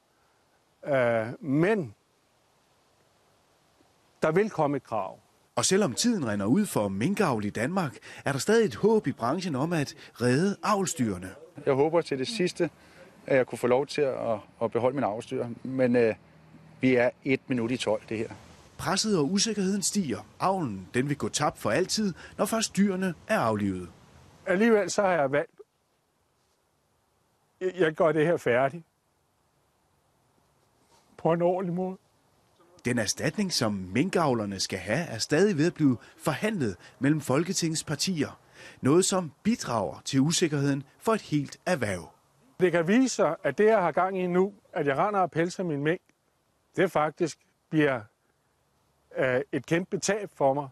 øh, 0.86 1.26
men 1.40 1.94
der 4.22 4.32
vil 4.32 4.50
komme 4.50 4.76
et 4.76 4.84
krav. 4.84 5.18
Og 5.56 5.64
selvom 5.64 5.94
tiden 5.94 6.28
render 6.28 6.46
ud 6.46 6.66
for 6.66 6.88
minkavl 6.88 7.44
i 7.44 7.50
Danmark, 7.50 7.96
er 8.24 8.32
der 8.32 8.38
stadig 8.38 8.64
et 8.64 8.74
håb 8.74 9.06
i 9.06 9.12
branchen 9.12 9.56
om 9.56 9.72
at 9.72 9.94
redde 10.20 10.56
avlstyrene. 10.62 11.30
Jeg 11.66 11.74
håber 11.74 12.00
til 12.00 12.18
det 12.18 12.28
sidste, 12.28 12.70
at 13.26 13.36
jeg 13.36 13.46
kunne 13.46 13.58
få 13.58 13.66
lov 13.66 13.86
til 13.86 14.02
at, 14.02 14.38
at 14.62 14.72
beholde 14.72 14.94
min 14.94 15.04
avlstyr, 15.04 15.46
men 15.62 15.96
øh, 15.96 16.14
vi 16.82 16.94
er 16.94 17.10
et 17.24 17.40
minut 17.48 17.70
i 17.70 17.76
12 17.76 18.02
det 18.08 18.18
her. 18.18 18.28
Presset 18.78 19.18
og 19.18 19.32
usikkerheden 19.32 19.82
stiger. 19.82 20.26
Avlen 20.40 20.88
den 20.94 21.08
vil 21.08 21.16
gå 21.16 21.28
tabt 21.28 21.58
for 21.58 21.70
altid, 21.70 22.14
når 22.38 22.44
først 22.44 22.76
dyrene 22.76 23.14
er 23.28 23.38
aflivet. 23.38 23.88
Alligevel 24.46 24.90
så 24.90 25.02
har 25.02 25.12
jeg 25.12 25.32
valgt, 25.32 25.50
jeg 27.60 27.92
gør 27.92 28.12
det 28.12 28.26
her 28.26 28.36
færdigt. 28.36 28.84
På 31.16 31.32
en 31.32 31.42
ordentlig 31.42 31.74
måde. 31.74 31.96
Den 32.84 32.98
erstatning, 32.98 33.52
som 33.52 33.72
minkavlerne 33.72 34.60
skal 34.60 34.78
have, 34.78 35.06
er 35.06 35.18
stadig 35.18 35.58
ved 35.58 35.66
at 35.66 35.74
blive 35.74 35.96
forhandlet 36.18 36.76
mellem 36.98 37.20
Folketingets 37.20 37.84
partier. 37.84 38.40
Noget, 38.80 39.04
som 39.04 39.32
bidrager 39.42 40.02
til 40.04 40.20
usikkerheden 40.20 40.82
for 40.98 41.14
et 41.14 41.22
helt 41.22 41.60
erhverv. 41.66 42.10
Det 42.60 42.72
kan 42.72 42.88
vise 42.88 43.14
sig, 43.14 43.36
at 43.42 43.58
det, 43.58 43.66
jeg 43.66 43.78
har 43.78 43.92
gang 43.92 44.18
i 44.18 44.26
nu, 44.26 44.52
at 44.72 44.86
jeg 44.86 44.96
render 44.96 45.20
og 45.20 45.30
pelser 45.30 45.64
min 45.64 45.82
mink, 45.82 46.00
det 46.76 46.90
faktisk 46.90 47.38
bliver 47.70 48.00
øh, 49.16 49.40
et 49.52 49.66
kæmpe 49.66 49.98
tab 49.98 50.30
for 50.34 50.54
mig. 50.54 50.68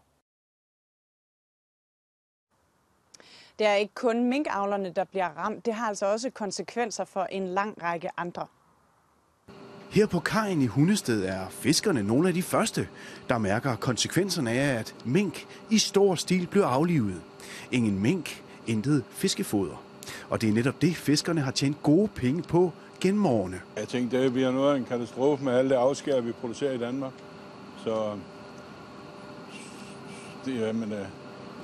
Det 3.59 3.67
er 3.67 3.73
ikke 3.73 3.93
kun 3.93 4.29
minkavlerne, 4.29 4.89
der 4.89 5.03
bliver 5.03 5.27
ramt. 5.27 5.65
Det 5.65 5.73
har 5.73 5.87
altså 5.87 6.05
også 6.05 6.29
konsekvenser 6.29 7.05
for 7.05 7.23
en 7.23 7.47
lang 7.47 7.83
række 7.83 8.09
andre. 8.17 8.47
Her 9.91 10.07
på 10.07 10.19
kajen 10.19 10.61
i 10.61 10.65
Hundested 10.65 11.25
er 11.25 11.49
fiskerne 11.49 12.03
nogle 12.03 12.27
af 12.27 12.33
de 12.33 12.43
første, 12.43 12.89
der 13.29 13.37
mærker 13.37 13.75
konsekvenserne 13.75 14.51
af, 14.51 14.79
at 14.79 14.95
mink 15.05 15.47
i 15.69 15.77
stor 15.77 16.15
stil 16.15 16.47
bliver 16.47 16.65
aflivet. 16.65 17.21
Ingen 17.71 17.99
mink, 17.99 18.43
intet 18.67 19.03
fiskefoder. 19.09 19.83
Og 20.29 20.41
det 20.41 20.49
er 20.49 20.53
netop 20.53 20.81
det, 20.81 20.95
fiskerne 20.95 21.41
har 21.41 21.51
tjent 21.51 21.83
gode 21.83 22.07
penge 22.07 22.43
på 22.43 22.71
gennem. 23.01 23.53
Jeg 23.77 23.87
tænkte, 23.87 24.23
det 24.23 24.33
bliver 24.33 24.51
noget 24.51 24.73
af 24.73 24.77
en 24.77 24.85
katastrofe 24.85 25.43
med 25.43 25.53
alle 25.53 25.69
det 25.69 25.75
afskær, 25.75 26.21
vi 26.21 26.31
producerer 26.31 26.73
i 26.73 26.77
Danmark. 26.77 27.11
Så 27.83 28.11
det, 30.45 30.59
jamen, 30.59 30.91
øh, 30.91 31.05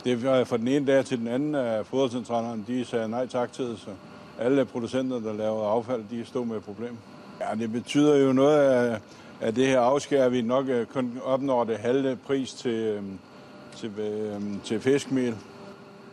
det 0.03 0.23
var 0.23 0.43
fra 0.43 0.57
den 0.57 0.67
ene 0.67 0.87
dag 0.87 1.05
til 1.05 1.17
den 1.17 1.27
anden, 1.27 1.55
at 1.55 1.85
fodercentralerne 1.85 2.63
de 2.67 2.85
sagde 2.85 3.09
nej 3.09 3.27
tak 3.27 3.53
til 3.53 3.65
det, 3.65 3.79
så 3.79 3.89
alle 4.39 4.65
producenter, 4.65 5.19
der 5.19 5.33
laver 5.33 5.67
affald, 5.67 6.03
de 6.11 6.25
stod 6.25 6.45
med 6.45 6.57
et 6.57 6.63
problem. 6.63 6.97
Ja, 7.41 7.55
det 7.55 7.71
betyder 7.71 8.17
jo 8.17 8.33
noget 8.33 8.57
af, 8.57 8.99
af 9.41 9.55
det 9.55 9.67
her 9.67 9.79
afskær, 9.79 10.29
vi 10.29 10.41
nok 10.41 10.67
øh, 10.67 10.85
kun 10.85 11.19
opnår 11.23 11.63
det 11.63 11.77
halve 11.77 12.15
pris 12.15 12.53
til, 12.53 12.71
øh, 12.71 13.01
til, 13.75 13.91
til, 13.95 14.59
til 14.63 14.79
fiskmel. 14.79 15.35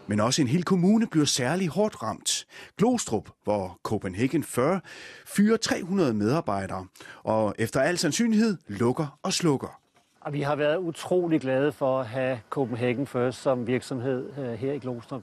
Men 0.07 0.21
også 0.21 0.43
en 0.43 0.49
hel 0.49 0.65
kommune 0.65 1.07
bliver 1.07 1.27
særlig 1.27 1.69
hårdt 1.69 2.03
ramt. 2.03 2.47
Glostrup, 2.79 3.29
hvor 3.45 3.79
Copenhagen 3.83 4.45
40 4.45 4.81
fyrer 5.27 5.57
300 5.57 6.15
medarbejdere, 6.15 6.87
og 7.23 7.55
efter 7.59 7.81
al 7.81 7.99
sandsynlighed 7.99 8.57
lukker 8.69 9.19
og 9.23 9.33
slukker. 9.33 9.81
Og 10.21 10.33
vi 10.33 10.41
har 10.41 10.57
været 10.57 10.77
utrolig 10.77 11.41
glade 11.41 11.73
for 11.73 12.01
at 12.01 12.07
have 12.07 12.41
Copenhagen 12.51 13.07
First 13.07 13.43
som 13.43 13.67
virksomhed 13.67 14.39
øh, 14.39 14.53
her 14.53 14.73
i 14.73 14.79
Glostrup. 14.79 15.23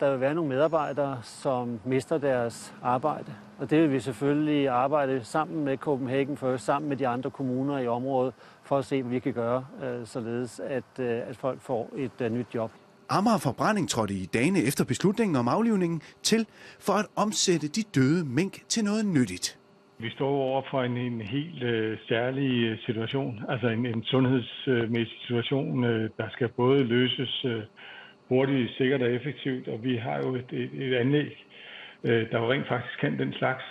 Der 0.00 0.10
vil 0.10 0.20
være 0.20 0.34
nogle 0.34 0.48
medarbejdere, 0.48 1.20
som 1.22 1.80
mister 1.84 2.18
deres 2.18 2.74
arbejde. 2.82 3.34
Og 3.58 3.70
det 3.70 3.80
vil 3.82 3.92
vi 3.92 4.00
selvfølgelig 4.00 4.68
arbejde 4.68 5.24
sammen 5.24 5.64
med 5.64 5.76
Copenhagen 5.76 6.36
First, 6.36 6.64
sammen 6.64 6.88
med 6.88 6.96
de 6.96 7.08
andre 7.08 7.30
kommuner 7.30 7.78
i 7.78 7.86
området, 7.86 8.34
for 8.62 8.78
at 8.78 8.84
se, 8.84 9.02
hvad 9.02 9.10
vi 9.10 9.18
kan 9.18 9.32
gøre, 9.32 9.66
øh, 9.82 10.06
således 10.06 10.60
at, 10.60 10.84
øh, 10.98 11.22
at 11.28 11.36
folk 11.36 11.60
får 11.60 11.90
et 11.96 12.32
nyt 12.32 12.46
job. 12.54 12.70
Amager 13.12 13.38
Forbrænding 13.38 13.88
trådte 13.88 14.14
i 14.14 14.26
dagene 14.26 14.62
efter 14.62 14.84
beslutningen 14.84 15.36
om 15.36 15.48
aflivningen 15.48 16.02
til 16.22 16.46
for 16.80 16.92
at 16.92 17.06
omsætte 17.16 17.68
de 17.68 17.82
døde 17.82 18.24
mink 18.24 18.68
til 18.68 18.84
noget 18.84 19.06
nyttigt. 19.06 19.58
Vi 19.98 20.10
står 20.10 20.28
over 20.28 20.62
for 20.70 20.82
en, 20.82 20.96
en 20.96 21.20
helt 21.20 21.62
øh, 21.62 21.98
særlig 22.08 22.78
situation, 22.86 23.40
altså 23.48 23.68
en, 23.68 23.86
en 23.86 24.04
sundhedsmæssig 24.04 25.18
situation, 25.26 25.84
øh, 25.84 26.10
der 26.16 26.28
skal 26.32 26.48
både 26.48 26.84
løses 26.84 27.44
øh, 27.44 27.62
hurtigt, 28.28 28.70
sikkert 28.78 29.02
og 29.02 29.10
effektivt, 29.10 29.68
og 29.68 29.82
vi 29.82 29.96
har 29.96 30.16
jo 30.24 30.34
et, 30.34 30.52
et, 30.52 30.70
et 30.72 30.94
anlæg, 30.94 31.46
øh, 32.04 32.30
der 32.30 32.38
jo 32.38 32.52
rent 32.52 32.68
faktisk 32.68 33.00
kan 33.00 33.18
den 33.18 33.32
slags. 33.32 33.64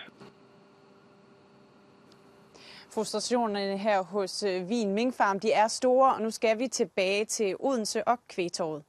Frustrationerne 2.93 3.77
her 3.77 4.03
hos 4.03 4.43
øh, 4.43 4.69
Vin 4.69 4.93
Minkfarm, 4.93 5.39
de 5.39 5.51
er 5.51 5.67
store, 5.67 6.13
og 6.13 6.21
nu 6.21 6.29
skal 6.31 6.59
vi 6.59 6.67
tilbage 6.67 7.25
til 7.25 7.55
Odense 7.59 8.07
og 8.07 8.17
Kvægtorvet. 8.29 8.83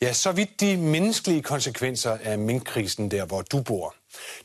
Ja, 0.00 0.12
så 0.12 0.32
vidt 0.32 0.60
de 0.60 0.76
menneskelige 0.76 1.42
konsekvenser 1.42 2.18
af 2.22 2.38
minkkrisen 2.38 3.10
der, 3.10 3.24
hvor 3.24 3.42
du 3.42 3.62
bor. 3.62 3.94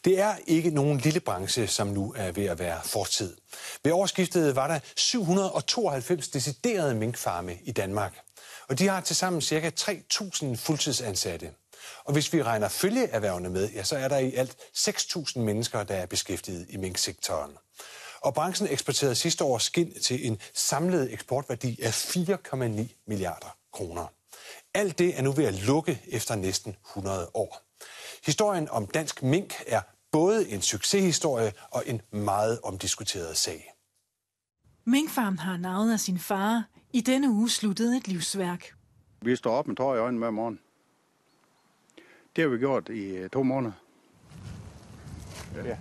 Det 0.05 0.19
er 0.19 0.35
ikke 0.47 0.69
nogen 0.69 0.97
lille 0.97 1.19
branche, 1.19 1.67
som 1.67 1.87
nu 1.87 2.13
er 2.17 2.31
ved 2.31 2.45
at 2.45 2.59
være 2.59 2.81
fortid. 2.83 3.37
Ved 3.83 3.91
årsskiftet 3.91 4.55
var 4.55 4.67
der 4.67 4.79
792 4.95 6.27
deciderede 6.27 6.95
minkfarme 6.95 7.57
i 7.63 7.71
Danmark. 7.71 8.19
Og 8.69 8.79
de 8.79 8.87
har 8.87 9.01
tilsammen 9.01 9.41
ca. 9.41 9.71
3.000 9.79 10.55
fuldtidsansatte. 10.55 11.51
Og 12.05 12.13
hvis 12.13 12.33
vi 12.33 12.43
regner 12.43 12.67
følgeerhvervene 12.67 13.49
med, 13.49 13.69
ja, 13.69 13.83
så 13.83 13.97
er 13.97 14.07
der 14.07 14.17
i 14.17 14.33
alt 14.33 14.57
6.000 14.77 15.39
mennesker, 15.39 15.83
der 15.83 15.95
er 15.95 16.05
beskæftiget 16.05 16.65
i 16.69 16.77
minksektoren. 16.77 17.51
Og 18.21 18.33
branchen 18.33 18.67
eksporterede 18.71 19.15
sidste 19.15 19.43
år 19.43 19.57
skind 19.57 20.01
til 20.01 20.27
en 20.27 20.37
samlet 20.53 21.13
eksportværdi 21.13 21.81
af 21.81 22.15
4,9 22.15 23.03
milliarder 23.07 23.57
kroner. 23.73 24.07
Alt 24.73 24.99
det 24.99 25.17
er 25.17 25.21
nu 25.21 25.31
ved 25.31 25.45
at 25.45 25.67
lukke 25.67 26.01
efter 26.07 26.35
næsten 26.35 26.75
100 26.89 27.29
år. 27.33 27.61
Historien 28.25 28.69
om 28.69 28.87
dansk 28.87 29.23
mink 29.23 29.53
er 29.67 29.81
både 30.11 30.49
en 30.49 30.61
succeshistorie 30.61 31.53
og 31.71 31.83
en 31.85 32.01
meget 32.11 32.59
omdiskuteret 32.63 33.37
sag. 33.37 33.73
Minkfarm 34.85 35.37
har 35.37 35.57
navnet 35.57 35.93
af 35.93 35.99
sin 35.99 36.19
far. 36.19 36.63
I 36.93 37.01
denne 37.01 37.29
uge 37.29 37.49
sluttede 37.49 37.97
et 37.97 38.07
livsværk. 38.07 38.73
Vi 39.21 39.35
står 39.35 39.51
op 39.51 39.67
med 39.67 39.75
tår 39.75 39.95
i 39.95 39.97
øjnene 39.97 40.19
hver 40.19 40.31
morgen. 40.31 40.59
Det 42.35 42.41
har 42.41 42.49
vi 42.49 42.57
gjort 42.57 42.89
i 42.89 43.01
øh, 43.01 43.29
to 43.29 43.43
måneder. 43.43 43.73
Ja. 45.55 45.77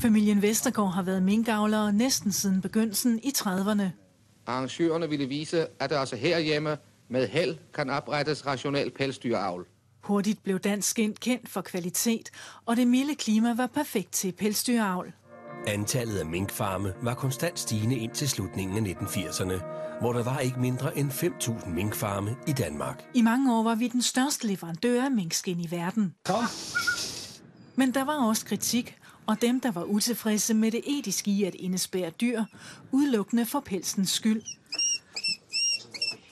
Familien 0.00 0.42
Vestergaard 0.42 0.92
har 0.92 1.02
været 1.02 1.22
minkavlere 1.22 1.92
næsten 1.92 2.32
siden 2.32 2.60
begyndelsen 2.60 3.20
i 3.22 3.32
30'erne. 3.36 3.84
Arrangørerne 4.46 5.08
ville 5.08 5.26
vise, 5.26 5.66
at 5.80 5.90
der 5.90 5.98
også 5.98 6.16
herhjemme 6.16 6.78
med 7.14 7.28
held 7.28 7.56
kan 7.74 7.90
oprettes 7.90 8.46
rationel 8.46 8.90
pelsdyravl. 8.90 9.66
Hurtigt 10.00 10.42
blev 10.42 10.58
dansk 10.58 10.90
skind 10.90 11.14
kendt 11.14 11.48
for 11.48 11.60
kvalitet, 11.60 12.30
og 12.66 12.76
det 12.76 12.88
milde 12.88 13.14
klima 13.14 13.54
var 13.54 13.66
perfekt 13.66 14.12
til 14.12 14.32
pelsdyravl. 14.32 15.12
Antallet 15.66 16.18
af 16.18 16.26
minkfarme 16.26 16.92
var 17.02 17.14
konstant 17.14 17.58
stigende 17.58 17.96
indtil 17.96 18.28
slutningen 18.28 18.86
af 18.86 18.92
1980'erne, 18.92 19.62
hvor 20.00 20.12
der 20.12 20.22
var 20.22 20.38
ikke 20.38 20.60
mindre 20.60 20.98
end 20.98 21.10
5.000 21.10 21.68
minkfarme 21.68 22.36
i 22.48 22.52
Danmark. 22.52 23.04
I 23.14 23.22
mange 23.22 23.56
år 23.58 23.62
var 23.62 23.74
vi 23.74 23.88
den 23.88 24.02
største 24.02 24.46
leverandør 24.46 25.04
af 25.04 25.10
minkskin 25.10 25.60
i 25.60 25.70
verden. 25.70 26.14
Kom. 26.24 26.44
Men 27.76 27.94
der 27.94 28.04
var 28.04 28.28
også 28.28 28.44
kritik, 28.46 28.96
og 29.26 29.42
dem, 29.42 29.60
der 29.60 29.70
var 29.70 29.82
utilfredse 29.84 30.54
med 30.54 30.70
det 30.70 30.80
etiske 30.86 31.30
i 31.30 31.44
at 31.44 31.54
indespære 31.54 32.10
dyr, 32.10 32.44
udelukkende 32.92 33.46
for 33.46 33.60
pelsens 33.60 34.10
skyld. 34.10 34.42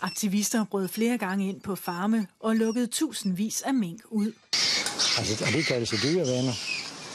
Aktivister 0.03 0.65
brød 0.65 0.89
flere 0.89 1.19
gange 1.19 1.49
ind 1.49 1.61
på 1.61 1.75
farme 1.75 2.27
og 2.41 2.57
lukkede 2.57 2.87
tusindvis 2.87 3.63
af 3.63 3.75
mink 3.75 4.01
ud. 4.11 4.33
Altså, 5.19 5.45
og 5.47 5.53
det 5.53 5.67
kaldes 5.67 5.89
sig 5.89 5.99
dyrevenner. 6.03 6.53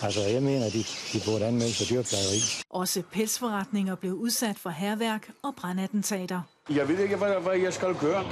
Altså, 0.01 0.21
jeg 0.21 0.43
mener, 0.43 0.69
de, 0.69 0.83
de 1.13 1.21
burde 1.25 1.45
anmelde 1.45 1.73
sig 1.73 1.89
dyrplejeri. 1.89 2.39
Også 2.69 3.01
pelsforretninger 3.11 3.95
blev 3.95 4.13
udsat 4.13 4.57
for 4.59 4.69
herværk 4.69 5.29
og 5.43 5.55
brandattentater. 5.55 6.41
Jeg 6.69 6.87
ved 6.87 6.99
ikke, 6.99 7.15
hvad, 7.15 7.33
hvad 7.41 7.57
jeg 7.59 7.73
skal 7.73 7.95
gøre. 7.95 8.23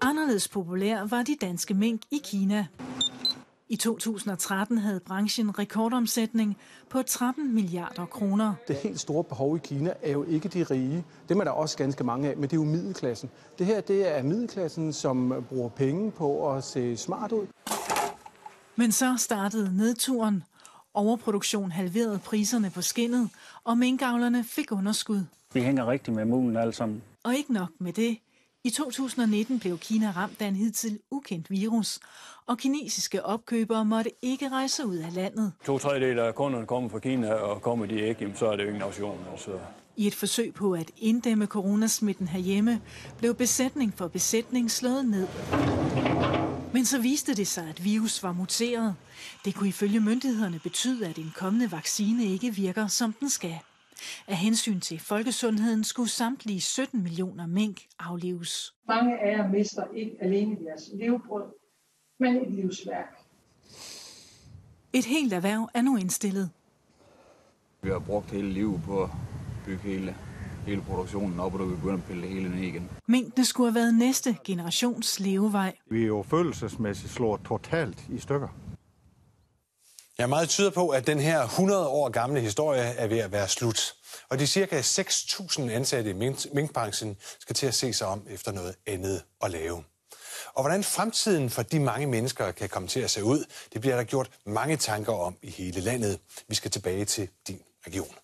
Anderledes 0.00 0.48
populær 0.48 1.06
var 1.06 1.22
de 1.22 1.36
danske 1.40 1.74
mink 1.74 2.02
i 2.10 2.20
Kina. 2.24 2.66
I 3.68 3.76
2013 3.76 4.78
havde 4.78 5.00
branchen 5.00 5.58
rekordomsætning 5.58 6.56
på 6.88 7.02
13 7.02 7.54
milliarder 7.54 8.06
kroner. 8.06 8.54
Det 8.68 8.76
helt 8.76 9.00
store 9.00 9.24
behov 9.24 9.56
i 9.56 9.60
Kina 9.64 9.92
er 10.02 10.12
jo 10.12 10.24
ikke 10.24 10.48
de 10.48 10.62
rige. 10.62 11.04
Dem 11.28 11.40
er 11.40 11.44
der 11.44 11.50
også 11.50 11.76
ganske 11.76 12.04
mange 12.04 12.28
af, 12.28 12.36
men 12.36 12.42
det 12.42 12.52
er 12.52 12.56
jo 12.56 12.64
middelklassen. 12.64 13.30
Det 13.58 13.66
her 13.66 13.80
det 13.80 14.18
er 14.18 14.22
middelklassen, 14.22 14.92
som 14.92 15.44
bruger 15.48 15.68
penge 15.68 16.10
på 16.10 16.52
at 16.52 16.64
se 16.64 16.96
smart 16.96 17.32
ud. 17.32 17.46
Men 18.76 18.92
så 18.92 19.14
startede 19.18 19.76
nedturen. 19.76 20.42
Overproduktion 20.94 21.72
halverede 21.72 22.18
priserne 22.18 22.70
på 22.70 22.82
skinnet, 22.82 23.30
og 23.64 23.78
minkavlerne 23.78 24.44
fik 24.44 24.72
underskud. 24.72 25.20
Vi 25.54 25.60
hænger 25.60 25.86
rigtig 25.86 26.14
med 26.14 26.24
mulen 26.24 26.56
alle 26.56 26.72
sammen. 26.72 27.02
Og 27.24 27.34
ikke 27.34 27.52
nok 27.52 27.68
med 27.78 27.92
det. 27.92 28.18
I 28.66 28.70
2019 28.70 29.58
blev 29.58 29.78
Kina 29.78 30.12
ramt 30.16 30.42
af 30.42 30.46
en 30.46 30.56
hidtil 30.56 30.98
ukendt 31.10 31.50
virus, 31.50 32.00
og 32.46 32.58
kinesiske 32.58 33.24
opkøbere 33.24 33.84
måtte 33.84 34.10
ikke 34.22 34.48
rejse 34.48 34.86
ud 34.86 34.96
af 34.96 35.14
landet. 35.14 35.52
To 35.64 35.78
tredjedel 35.78 36.18
af 36.18 36.34
kunderne 36.34 36.66
kommer 36.66 36.90
fra 36.90 36.98
Kina, 36.98 37.32
og 37.32 37.62
kommer 37.62 37.86
de 37.86 38.08
ikke, 38.08 38.32
så 38.36 38.46
er 38.46 38.56
det 38.56 38.62
jo 38.62 38.68
ingen 38.68 38.82
nation. 38.86 39.18
Altså. 39.32 39.50
I 39.96 40.06
et 40.06 40.14
forsøg 40.14 40.54
på 40.54 40.72
at 40.72 40.90
inddæmme 40.96 41.46
coronasmitten 41.46 42.28
herhjemme, 42.28 42.80
blev 43.18 43.34
besætning 43.34 43.94
for 43.96 44.08
besætning 44.08 44.70
slået 44.70 45.04
ned. 45.04 45.28
Men 46.72 46.84
så 46.84 46.98
viste 46.98 47.34
det 47.34 47.46
sig, 47.46 47.68
at 47.68 47.84
virus 47.84 48.22
var 48.22 48.32
muteret. 48.32 48.94
Det 49.44 49.54
kunne 49.54 49.68
ifølge 49.68 50.00
myndighederne 50.00 50.58
betyde, 50.58 51.06
at 51.06 51.18
en 51.18 51.32
kommende 51.36 51.72
vaccine 51.72 52.24
ikke 52.24 52.54
virker, 52.54 52.86
som 52.86 53.12
den 53.12 53.30
skal. 53.30 53.58
Af 54.26 54.36
hensyn 54.36 54.80
til 54.80 55.00
folkesundheden 55.00 55.84
skulle 55.84 56.10
samtlige 56.10 56.60
17 56.60 57.02
millioner 57.02 57.46
mink 57.46 57.82
aflives. 57.98 58.74
Mange 58.88 59.18
af 59.18 59.38
jer 59.38 59.48
mister 59.48 59.84
ikke 59.96 60.16
alene 60.20 60.56
deres 60.64 60.90
levebrød, 60.94 61.44
men 62.20 62.36
et 62.36 62.52
livsværk. 62.52 63.16
Et 64.92 65.04
helt 65.04 65.32
erhverv 65.32 65.70
er 65.74 65.82
nu 65.82 65.96
indstillet. 65.96 66.50
Vi 67.82 67.88
har 67.88 67.98
brugt 67.98 68.30
hele 68.30 68.50
livet 68.52 68.82
på 68.84 69.02
at 69.02 69.10
bygge 69.66 69.82
hele, 69.82 70.16
hele 70.66 70.80
produktionen 70.82 71.40
op, 71.40 71.54
og 71.54 71.60
du 71.60 71.68
kan 71.68 71.76
begynde 71.76 71.98
at 71.98 72.04
pille 72.04 72.22
det 72.22 72.30
hele 72.30 72.48
ned 72.48 72.62
igen. 72.62 72.90
Minkene 73.06 73.44
skulle 73.44 73.70
have 73.70 73.74
været 73.74 73.94
næste 73.94 74.36
generations 74.44 75.20
levevej. 75.20 75.76
Vi 75.90 76.02
er 76.02 76.06
jo 76.06 76.22
følelsesmæssigt 76.22 77.12
slået 77.12 77.40
totalt 77.48 78.04
i 78.08 78.18
stykker. 78.18 78.48
Ja, 80.18 80.26
meget 80.26 80.48
tyder 80.48 80.70
på, 80.70 80.88
at 80.88 81.06
den 81.06 81.20
her 81.20 81.42
100 81.42 81.88
år 81.88 82.08
gamle 82.08 82.40
historie 82.40 82.82
er 82.82 83.06
ved 83.06 83.18
at 83.18 83.32
være 83.32 83.48
slut. 83.48 83.94
Og 84.28 84.38
de 84.38 84.46
cirka 84.46 84.80
6.000 84.80 85.70
ansatte 85.70 86.10
i 86.10 86.12
minkbranchen 86.52 87.16
skal 87.40 87.56
til 87.56 87.66
at 87.66 87.74
se 87.74 87.92
sig 87.92 88.06
om 88.06 88.26
efter 88.30 88.52
noget 88.52 88.74
andet 88.86 89.22
at 89.42 89.50
lave. 89.50 89.84
Og 90.54 90.62
hvordan 90.62 90.84
fremtiden 90.84 91.50
for 91.50 91.62
de 91.62 91.80
mange 91.80 92.06
mennesker 92.06 92.52
kan 92.52 92.68
komme 92.68 92.88
til 92.88 93.00
at 93.00 93.10
se 93.10 93.24
ud, 93.24 93.44
det 93.72 93.80
bliver 93.80 93.96
der 93.96 94.04
gjort 94.04 94.30
mange 94.46 94.76
tanker 94.76 95.12
om 95.12 95.36
i 95.42 95.50
hele 95.50 95.80
landet. 95.80 96.18
Vi 96.48 96.54
skal 96.54 96.70
tilbage 96.70 97.04
til 97.04 97.28
din 97.48 97.60
region. 97.86 98.14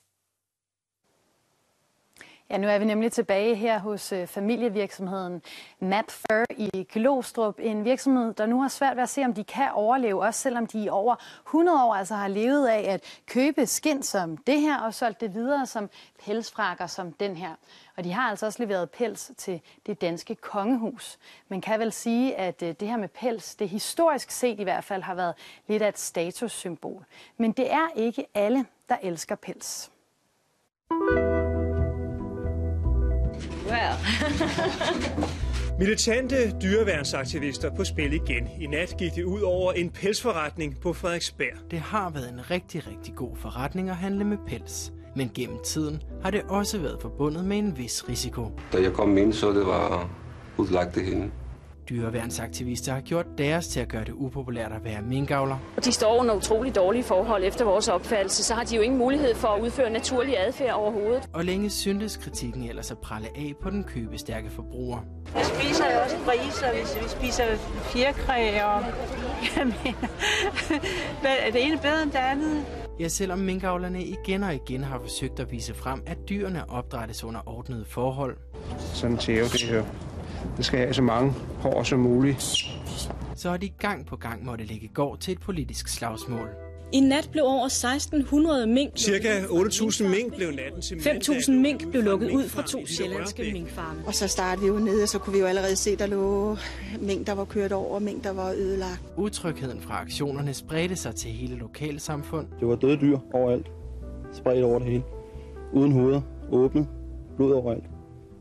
Ja, 2.50 2.58
nu 2.58 2.68
er 2.68 2.78
vi 2.78 2.84
nemlig 2.84 3.12
tilbage 3.12 3.54
her 3.54 3.78
hos 3.78 4.12
øh, 4.12 4.26
familievirksomheden 4.26 5.42
Mapfer 5.80 6.44
i 6.50 6.86
Klostrup. 6.90 7.54
En 7.58 7.84
virksomhed, 7.84 8.34
der 8.34 8.46
nu 8.46 8.60
har 8.60 8.68
svært 8.68 8.96
ved 8.96 9.02
at 9.02 9.08
se, 9.08 9.24
om 9.24 9.34
de 9.34 9.44
kan 9.44 9.68
overleve, 9.72 10.22
også 10.22 10.40
selvom 10.40 10.66
de 10.66 10.84
i 10.84 10.88
over 10.88 11.16
100 11.46 11.84
år 11.84 11.94
altså 11.94 12.14
har 12.14 12.28
levet 12.28 12.66
af 12.68 12.92
at 12.92 13.20
købe 13.26 13.66
skind 13.66 14.02
som 14.02 14.36
det 14.36 14.60
her 14.60 14.80
og 14.80 14.94
solgt 14.94 15.20
det 15.20 15.34
videre 15.34 15.66
som 15.66 15.90
pelsfrakker 16.24 16.86
som 16.86 17.12
den 17.12 17.36
her. 17.36 17.54
Og 17.96 18.04
de 18.04 18.12
har 18.12 18.30
altså 18.30 18.46
også 18.46 18.62
leveret 18.62 18.90
pels 18.90 19.32
til 19.36 19.60
det 19.86 20.00
danske 20.00 20.34
kongehus. 20.34 21.18
Man 21.48 21.60
kan 21.60 21.80
vel 21.80 21.92
sige, 21.92 22.36
at 22.36 22.62
øh, 22.62 22.74
det 22.80 22.88
her 22.88 22.96
med 22.96 23.08
pels, 23.08 23.54
det 23.54 23.68
historisk 23.68 24.30
set 24.30 24.60
i 24.60 24.64
hvert 24.64 24.84
fald 24.84 25.02
har 25.02 25.14
været 25.14 25.34
lidt 25.66 25.82
af 25.82 25.88
et 25.88 25.98
statussymbol. 25.98 27.04
Men 27.36 27.52
det 27.52 27.72
er 27.72 27.88
ikke 27.96 28.26
alle, 28.34 28.66
der 28.88 28.96
elsker 29.02 29.34
pels. 29.34 29.90
Well. 30.90 31.29
Militante 35.78 36.34
dyreværnsaktivister 36.62 37.70
på 37.76 37.84
spil 37.84 38.12
igen. 38.12 38.48
I 38.60 38.66
nat 38.66 38.94
gik 38.98 39.14
det 39.14 39.24
ud 39.24 39.40
over 39.40 39.72
en 39.72 39.90
pelsforretning 39.90 40.80
på 40.80 40.92
Frederiksberg. 40.92 41.70
Det 41.70 41.80
har 41.80 42.10
været 42.10 42.28
en 42.28 42.50
rigtig, 42.50 42.86
rigtig 42.86 43.14
god 43.14 43.36
forretning 43.36 43.90
at 43.90 43.96
handle 43.96 44.24
med 44.24 44.36
pels. 44.46 44.92
Men 45.16 45.30
gennem 45.34 45.58
tiden 45.64 46.02
har 46.22 46.30
det 46.30 46.42
også 46.48 46.78
været 46.78 46.96
forbundet 47.00 47.44
med 47.44 47.58
en 47.58 47.78
vis 47.78 48.08
risiko. 48.08 48.52
Da 48.72 48.82
jeg 48.82 48.92
kom 48.92 49.18
ind, 49.18 49.32
så 49.32 49.52
det 49.52 49.66
var 49.66 50.10
udlagt 50.56 50.94
det 50.94 51.04
hele. 51.04 51.30
Dyreværnsaktivister 51.90 52.92
har 52.92 53.00
gjort 53.00 53.26
deres 53.38 53.68
til 53.68 53.80
at 53.80 53.88
gøre 53.88 54.04
det 54.04 54.12
upopulært 54.12 54.72
at 54.72 54.84
være 54.84 55.02
minkavler. 55.02 55.58
Og 55.76 55.84
de 55.84 55.92
står 55.92 56.20
under 56.20 56.34
utrolig 56.34 56.74
dårlige 56.74 57.02
forhold 57.02 57.44
efter 57.44 57.64
vores 57.64 57.88
opfattelse, 57.88 58.44
så 58.44 58.54
har 58.54 58.64
de 58.64 58.76
jo 58.76 58.82
ingen 58.82 58.98
mulighed 58.98 59.34
for 59.34 59.48
at 59.48 59.62
udføre 59.62 59.90
naturlig 59.90 60.34
adfærd 60.38 60.74
overhovedet. 60.74 61.28
Og 61.32 61.44
længe 61.44 61.70
syntes 61.70 62.16
kritikken 62.16 62.62
ellers 62.62 62.90
at 62.90 62.98
pralle 62.98 63.28
af 63.28 63.54
på 63.62 63.70
den 63.70 63.84
købestærke 63.84 64.50
forbruger. 64.50 64.98
Vi 65.34 65.40
spiser 65.44 65.84
jo 65.94 66.00
også 66.04 66.16
griser, 66.24 66.72
hvis 66.72 67.02
vi 67.02 67.08
spiser 67.08 67.44
fjerkræ 67.82 68.62
og... 68.62 68.84
Jamen, 69.56 69.74
er 71.46 71.50
det 71.52 71.66
ene 71.66 71.78
bedre 71.78 72.02
end 72.02 72.10
det 72.10 72.18
andet? 72.18 72.64
Ja, 73.00 73.08
selvom 73.08 73.38
minkavlerne 73.38 74.04
igen 74.04 74.42
og 74.42 74.54
igen 74.54 74.84
har 74.84 74.98
forsøgt 74.98 75.40
at 75.40 75.52
vise 75.52 75.74
frem, 75.74 76.02
at 76.06 76.18
dyrene 76.28 76.70
opdrættes 76.70 77.24
under 77.24 77.40
ordnede 77.46 77.84
forhold. 77.84 78.36
Sådan 78.78 79.16
tæve 79.16 79.44
det 79.44 79.62
her. 79.62 79.84
Det 80.56 80.64
skal 80.64 80.78
have 80.78 80.94
så 80.94 81.02
mange 81.02 81.32
hår 81.58 81.82
som 81.82 81.98
muligt. 81.98 82.42
Så 83.36 83.50
har 83.50 83.56
de 83.56 83.68
gang 83.68 84.06
på 84.06 84.16
gang 84.16 84.44
måtte 84.44 84.64
lægge 84.64 84.88
gård 84.94 85.18
til 85.18 85.32
et 85.32 85.40
politisk 85.40 85.88
slagsmål. 85.88 86.48
I 86.92 87.00
nat 87.00 87.28
blev 87.32 87.44
over 87.44 87.66
1600 87.66 88.66
mink... 88.66 88.92
Cirka 88.98 89.40
8.000 89.40 90.08
mink 90.08 90.36
blev 90.36 90.50
natten 90.50 90.82
til 90.82 90.94
5.000 90.94 91.52
mink 91.52 91.90
blev 91.90 92.02
lukket 92.02 92.30
ud 92.30 92.48
fra 92.48 92.62
to 92.62 92.86
sjællandske 92.86 93.50
minkfarme. 93.52 94.02
Og 94.06 94.14
så 94.14 94.28
startede 94.28 94.62
vi 94.62 94.68
jo 94.68 94.78
nede, 94.78 95.02
og 95.02 95.08
så 95.08 95.18
kunne 95.18 95.32
vi 95.32 95.38
jo 95.38 95.46
allerede 95.46 95.76
se, 95.76 95.96
der 95.96 96.06
lå 96.06 96.56
mink, 97.00 97.26
der 97.26 97.32
var 97.32 97.44
kørt 97.44 97.72
over, 97.72 97.98
mink, 97.98 98.24
der 98.24 98.32
var 98.32 98.50
ødelagt. 98.50 99.02
Utrygheden 99.16 99.80
fra 99.80 100.00
aktionerne 100.00 100.54
spredte 100.54 100.96
sig 100.96 101.14
til 101.14 101.30
hele 101.30 101.56
lokalsamfund. 101.56 102.46
Det 102.60 102.68
var 102.68 102.76
døde 102.76 103.00
dyr 103.00 103.18
overalt. 103.32 103.66
Spredt 104.32 104.64
over 104.64 104.78
det 104.78 104.88
hele. 104.88 105.02
Uden 105.72 105.92
hoveder. 105.92 106.20
Åbne. 106.52 106.86
Blod 107.36 107.52
overalt. 107.52 107.84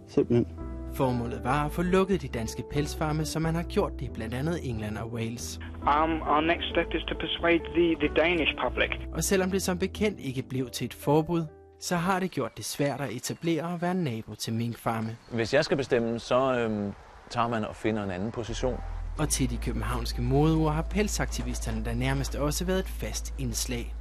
Simpelthen. 0.07 0.45
Formålet 0.93 1.43
var 1.43 1.65
at 1.65 1.71
få 1.71 1.81
lukket 1.81 2.21
de 2.21 2.27
danske 2.27 2.63
pelsfarme, 2.71 3.25
som 3.25 3.41
man 3.41 3.55
har 3.55 3.63
gjort 3.63 3.91
det 3.99 4.05
i 4.05 4.09
blandt 4.13 4.33
andet 4.33 4.69
England 4.69 4.97
og 4.97 5.13
Wales. 5.13 5.59
Um, 5.81 6.21
our 6.21 6.41
next 6.41 6.69
step 6.69 6.87
is 6.93 7.03
to 7.03 7.15
persuade 7.15 7.63
the, 7.75 7.95
the 7.95 8.09
Danish 8.15 8.51
public. 8.63 8.89
Og 9.13 9.23
selvom 9.23 9.51
det 9.51 9.61
som 9.61 9.79
bekendt 9.79 10.19
ikke 10.19 10.43
blev 10.49 10.69
til 10.69 10.85
et 10.85 10.93
forbud, 10.93 11.45
så 11.79 11.95
har 11.95 12.19
det 12.19 12.31
gjort 12.31 12.57
det 12.57 12.65
svært 12.65 13.01
at 13.01 13.11
etablere 13.11 13.63
og 13.63 13.81
være 13.81 13.93
nabo 13.93 14.35
til 14.35 14.53
minkfarme. 14.53 15.17
Hvis 15.31 15.53
jeg 15.53 15.65
skal 15.65 15.77
bestemme, 15.77 16.19
så 16.19 16.59
øhm, 16.59 16.93
tager 17.29 17.47
man 17.47 17.65
og 17.65 17.75
finder 17.75 18.03
en 18.03 18.11
anden 18.11 18.31
position. 18.31 18.79
Og 19.17 19.29
til 19.29 19.49
de 19.49 19.57
københavnske 19.57 20.21
modeuger 20.21 20.71
har 20.71 20.81
pelsaktivisterne 20.81 21.85
der 21.85 21.93
nærmest 21.93 22.35
også 22.35 22.65
været 22.65 22.79
et 22.79 22.89
fast 22.89 23.33
indslag. 23.39 23.95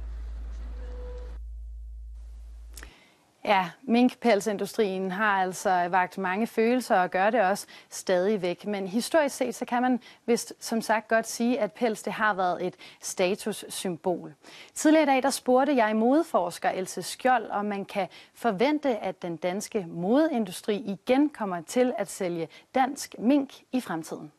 Ja, 3.45 3.69
minkpelsindustrien 3.83 5.11
har 5.11 5.41
altså 5.41 5.87
vagt 5.89 6.17
mange 6.17 6.47
følelser 6.47 6.95
og 6.95 7.11
gør 7.11 7.29
det 7.29 7.41
også 7.41 7.67
stadigvæk. 7.89 8.65
Men 8.65 8.87
historisk 8.87 9.35
set, 9.35 9.55
så 9.55 9.65
kan 9.65 9.81
man 9.81 9.99
vist 10.25 10.53
som 10.59 10.81
sagt 10.81 11.07
godt 11.07 11.27
sige, 11.27 11.59
at 11.59 11.71
pels 11.71 12.03
det 12.03 12.13
har 12.13 12.33
været 12.33 12.65
et 12.65 12.75
statussymbol. 13.01 14.33
Tidligere 14.73 15.03
i 15.03 15.05
dag, 15.05 15.23
der 15.23 15.29
spurgte 15.29 15.75
jeg 15.75 15.95
modeforsker 15.95 16.69
Else 16.69 17.01
Skjold, 17.01 17.49
om 17.49 17.65
man 17.65 17.85
kan 17.85 18.07
forvente, 18.33 18.97
at 18.97 19.21
den 19.21 19.37
danske 19.37 19.85
modeindustri 19.89 20.75
igen 20.75 21.29
kommer 21.29 21.61
til 21.61 21.93
at 21.97 22.09
sælge 22.09 22.47
dansk 22.75 23.15
mink 23.19 23.53
i 23.71 23.81
fremtiden. 23.81 24.31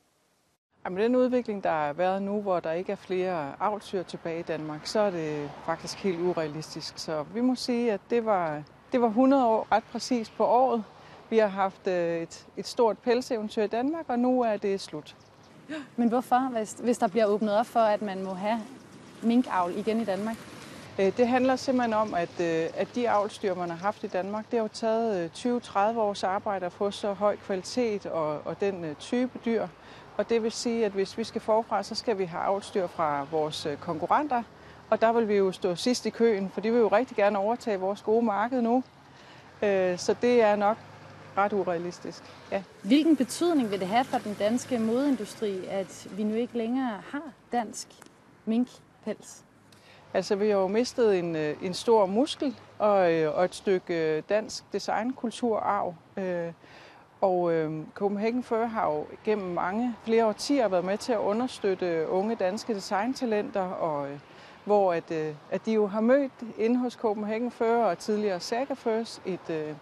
Med 0.91 1.05
den 1.05 1.17
udvikling, 1.17 1.65
der 1.65 1.71
har 1.71 1.93
været 1.93 2.23
nu, 2.23 2.41
hvor 2.41 2.61
der 2.61 2.73
ikke 2.73 2.93
er 2.93 2.97
flere 2.97 3.53
avlsyr 3.61 4.03
tilbage 4.03 4.41
i 4.41 4.43
Danmark, 4.43 4.87
så 4.87 5.01
er 5.01 5.11
det 5.11 5.51
faktisk 5.65 5.99
helt 5.99 6.21
urealistisk. 6.21 6.99
Så 6.99 7.23
vi 7.23 7.41
må 7.41 7.55
sige, 7.55 7.93
at 7.93 8.01
det 8.11 8.25
var 8.25 8.63
det 8.93 9.01
var 9.01 9.07
100 9.07 9.47
år 9.47 9.67
ret 9.73 9.85
præcis 9.93 10.31
på 10.31 10.47
året. 10.47 10.85
Vi 11.31 11.39
har 11.39 11.49
haft 11.49 11.87
øh, 11.87 12.23
et, 12.23 12.47
et 12.57 12.67
stort 12.67 12.99
pelseventyr 12.99 13.63
i 13.63 13.67
Danmark, 13.67 14.05
og 14.09 14.19
nu 14.19 14.43
er 14.43 14.57
det 14.57 14.81
slut. 14.81 15.17
Men 15.97 16.09
hvorfor, 16.09 16.49
hvis, 16.53 16.73
hvis 16.73 16.99
der 16.99 17.09
bliver 17.09 17.27
åbnet 17.27 17.57
op 17.59 17.67
for, 17.67 17.81
at 17.81 18.03
man 18.03 18.25
må 18.25 18.35
have 18.35 18.61
minkavl 19.23 19.73
igen 19.77 20.01
i 20.01 20.05
Danmark? 20.05 20.37
Øh, 20.99 21.17
det 21.17 21.29
handler 21.29 21.57
simpelthen 21.57 21.95
om, 21.95 22.15
at, 22.15 22.41
øh, 22.41 22.67
at 22.75 22.89
de 22.95 23.11
avlstyr, 23.11 23.55
man 23.55 23.71
har 23.71 23.77
haft 23.77 24.05
i 24.05 24.07
Danmark, 24.07 24.45
det 24.51 24.59
har 24.59 24.65
jo 24.65 24.69
taget 24.69 25.31
20-30 25.35 25.79
års 25.99 26.25
arbejde 26.25 26.67
at 26.67 26.73
få 26.73 26.91
så 26.91 27.13
høj 27.13 27.37
kvalitet 27.37 28.07
og, 28.07 28.41
og 28.45 28.61
den 28.61 28.97
type 28.99 29.39
dyr. 29.45 29.67
Og 30.17 30.29
det 30.29 30.43
vil 30.43 30.53
sige, 30.53 30.85
at 30.87 30.93
hvis 30.93 31.19
vi 31.19 31.25
skal 31.25 31.41
forfra, 31.41 31.83
så 31.83 31.95
skal 31.95 32.19
vi 32.19 32.25
have 32.25 32.43
avlstyr 32.43 32.87
fra 32.87 33.27
vores 33.31 33.67
konkurrenter, 33.81 34.43
og 34.91 35.01
der 35.01 35.13
vil 35.13 35.29
vi 35.29 35.35
jo 35.35 35.53
stå 35.53 35.75
sidst 35.75 36.07
i 36.07 36.11
køen, 36.11 36.51
for 36.55 36.61
de 36.61 36.71
vil 36.71 36.81
jo 36.81 36.89
rigtig 36.89 37.17
gerne 37.17 37.39
overtage 37.39 37.81
vores 37.81 38.03
gode 38.03 38.25
marked 38.25 38.63
nu. 38.63 38.85
Øh, 39.63 39.99
så 39.99 40.15
det 40.23 40.43
er 40.43 40.57
nok 40.57 40.77
ret 41.37 41.53
urealistisk. 41.53 42.23
Ja. 42.53 42.63
Hvilken 42.83 43.17
betydning 43.17 43.71
vil 43.71 43.81
det 43.81 43.89
have 43.89 44.05
for 44.05 44.19
den 44.19 44.35
danske 44.39 44.79
modeindustri, 44.79 45.67
at 45.67 46.09
vi 46.11 46.23
nu 46.23 46.35
ikke 46.35 46.59
længere 46.59 47.01
har 47.11 47.33
dansk 47.53 47.89
minkpels? 48.45 49.45
Altså, 50.15 50.37
vi 50.37 50.49
har 50.49 50.57
jo 50.57 50.67
mistet 50.67 51.19
en, 51.19 51.37
øh, 51.37 51.57
en 51.63 51.75
stor 51.75 52.07
muskel 52.07 52.57
og, 52.79 53.13
øh, 53.13 53.37
og 53.37 53.45
et 53.45 53.55
stykke 53.55 54.21
dansk 54.21 54.65
designkulturarv. 54.73 55.95
Og 57.21 57.53
øh, 57.53 57.83
Copenhagen 57.95 58.43
Fur 58.43 58.65
har 58.65 58.87
jo 58.87 59.07
gennem 59.25 59.55
mange 59.55 59.97
flere 60.05 60.27
årtier 60.27 60.69
været 60.69 60.85
med 60.85 60.99
til 60.99 61.13
at 61.13 61.19
understøtte 61.19 62.09
unge 62.09 62.35
danske 62.35 62.75
designtalenter, 62.75 63.61
og 63.61 64.11
øh, 64.11 64.19
hvor 64.65 64.93
at, 64.93 65.11
øh, 65.11 65.35
at 65.51 65.67
de 65.67 65.73
jo 65.73 65.87
har 65.87 66.01
mødt 66.01 66.33
inde 66.59 66.79
hos 66.79 66.93
Copenhagen 66.93 67.51
Fur 67.51 67.67
og 67.67 67.99
tidligere 67.99 68.41
Saga 68.41 68.75
Furs 68.75 69.23
et, 69.27 69.51
øh, 69.51 69.75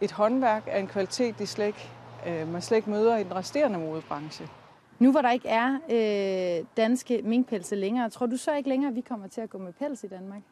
et 0.00 0.12
håndværk 0.12 0.62
af 0.66 0.80
en 0.80 0.86
kvalitet, 0.86 1.38
de 1.38 1.46
slet 1.46 1.66
ikke, 1.66 1.90
øh, 2.26 2.48
man 2.48 2.62
slet 2.62 2.76
ikke 2.76 2.90
møder 2.90 3.16
i 3.16 3.22
den 3.24 3.34
resterende 3.34 3.78
modebranche. 3.78 4.48
Nu 4.98 5.10
hvor 5.10 5.22
der 5.22 5.30
ikke 5.30 5.48
er 5.48 5.78
øh, 5.90 6.64
danske 6.76 7.20
minkpelse 7.24 7.74
længere, 7.74 8.10
tror 8.10 8.26
du 8.26 8.36
så 8.36 8.54
ikke 8.54 8.68
længere, 8.68 8.90
at 8.90 8.96
vi 8.96 9.00
kommer 9.00 9.28
til 9.28 9.40
at 9.40 9.50
gå 9.50 9.58
med 9.58 9.72
pels 9.72 10.04
i 10.04 10.08
Danmark? 10.08 10.42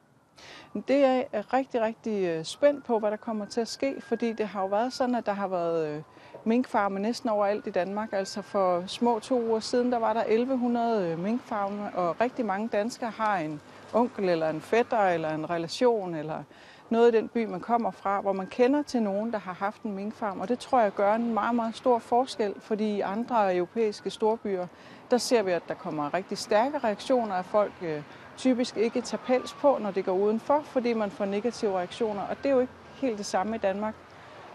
Det 0.89 1.05
er 1.05 1.13
jeg 1.13 1.27
rigtig, 1.53 1.81
rigtig 1.81 2.25
øh, 2.25 2.45
spændt 2.45 2.85
på, 2.85 2.99
hvad 2.99 3.11
der 3.11 3.17
kommer 3.17 3.45
til 3.45 3.61
at 3.61 3.69
ske, 3.69 4.01
fordi 4.01 4.33
det 4.33 4.47
har 4.47 4.61
jo 4.61 4.67
været 4.67 4.93
sådan, 4.93 5.15
at 5.15 5.27
der 5.27 5.33
har 5.33 5.49
været 5.49 5.89
øh, 5.89 6.03
minkfarme 6.45 7.01
næsten 7.01 7.31
overalt 7.31 7.67
i 7.67 7.71
Danmark. 7.71 8.09
Altså 8.13 8.43
for 8.43 8.85
små 8.87 9.19
to 9.19 9.43
uger 9.43 9.61
siden, 9.61 9.93
der 9.93 9.99
var 9.99 10.13
der 10.13 10.21
1100 10.21 11.09
øh, 11.09 11.19
minkfarme, 11.19 11.91
og 11.95 12.21
rigtig 12.21 12.47
mange 12.47 12.69
danskere 12.69 13.11
har 13.11 13.39
en 13.39 13.61
onkel 13.93 14.29
eller 14.29 14.51
en 14.51 14.61
fætter 14.61 15.09
eller 15.09 15.35
en 15.35 15.51
relation 15.51 16.15
eller 16.15 16.43
noget 16.91 17.15
i 17.15 17.17
den 17.17 17.29
by, 17.29 17.45
man 17.45 17.61
kommer 17.61 17.91
fra, 17.91 18.21
hvor 18.21 18.33
man 18.33 18.47
kender 18.47 18.83
til 18.83 19.03
nogen, 19.03 19.33
der 19.33 19.39
har 19.39 19.53
haft 19.53 19.83
en 19.83 19.93
minkfarm. 19.93 20.41
Og 20.41 20.49
det 20.49 20.59
tror 20.59 20.81
jeg 20.81 20.95
gør 20.95 21.15
en 21.15 21.35
meget, 21.35 21.55
meget 21.55 21.77
stor 21.77 21.99
forskel, 21.99 22.55
fordi 22.61 22.97
i 22.97 23.01
andre 23.01 23.57
europæiske 23.57 24.11
storbyer, 24.11 24.67
der 25.11 25.19
ser 25.19 25.43
vi, 25.43 25.51
at 25.51 25.63
der 25.69 25.75
kommer 25.75 26.15
rigtig 26.15 26.39
stærke 26.39 26.79
reaktioner 26.79 27.35
af 27.35 27.45
folk, 27.45 27.73
øh, 27.83 28.03
typisk 28.37 28.77
ikke 28.77 29.01
tager 29.01 29.23
pels 29.27 29.55
på, 29.55 29.79
når 29.81 29.91
det 29.91 30.05
går 30.05 30.13
udenfor, 30.13 30.61
fordi 30.65 30.93
man 30.93 31.11
får 31.11 31.25
negative 31.25 31.79
reaktioner. 31.79 32.23
Og 32.23 32.37
det 32.43 32.47
er 32.47 32.55
jo 32.55 32.61
ikke 32.61 32.73
helt 32.95 33.19
det 33.19 33.27
samme 33.27 33.57
i 33.57 33.59
Danmark. 33.59 33.95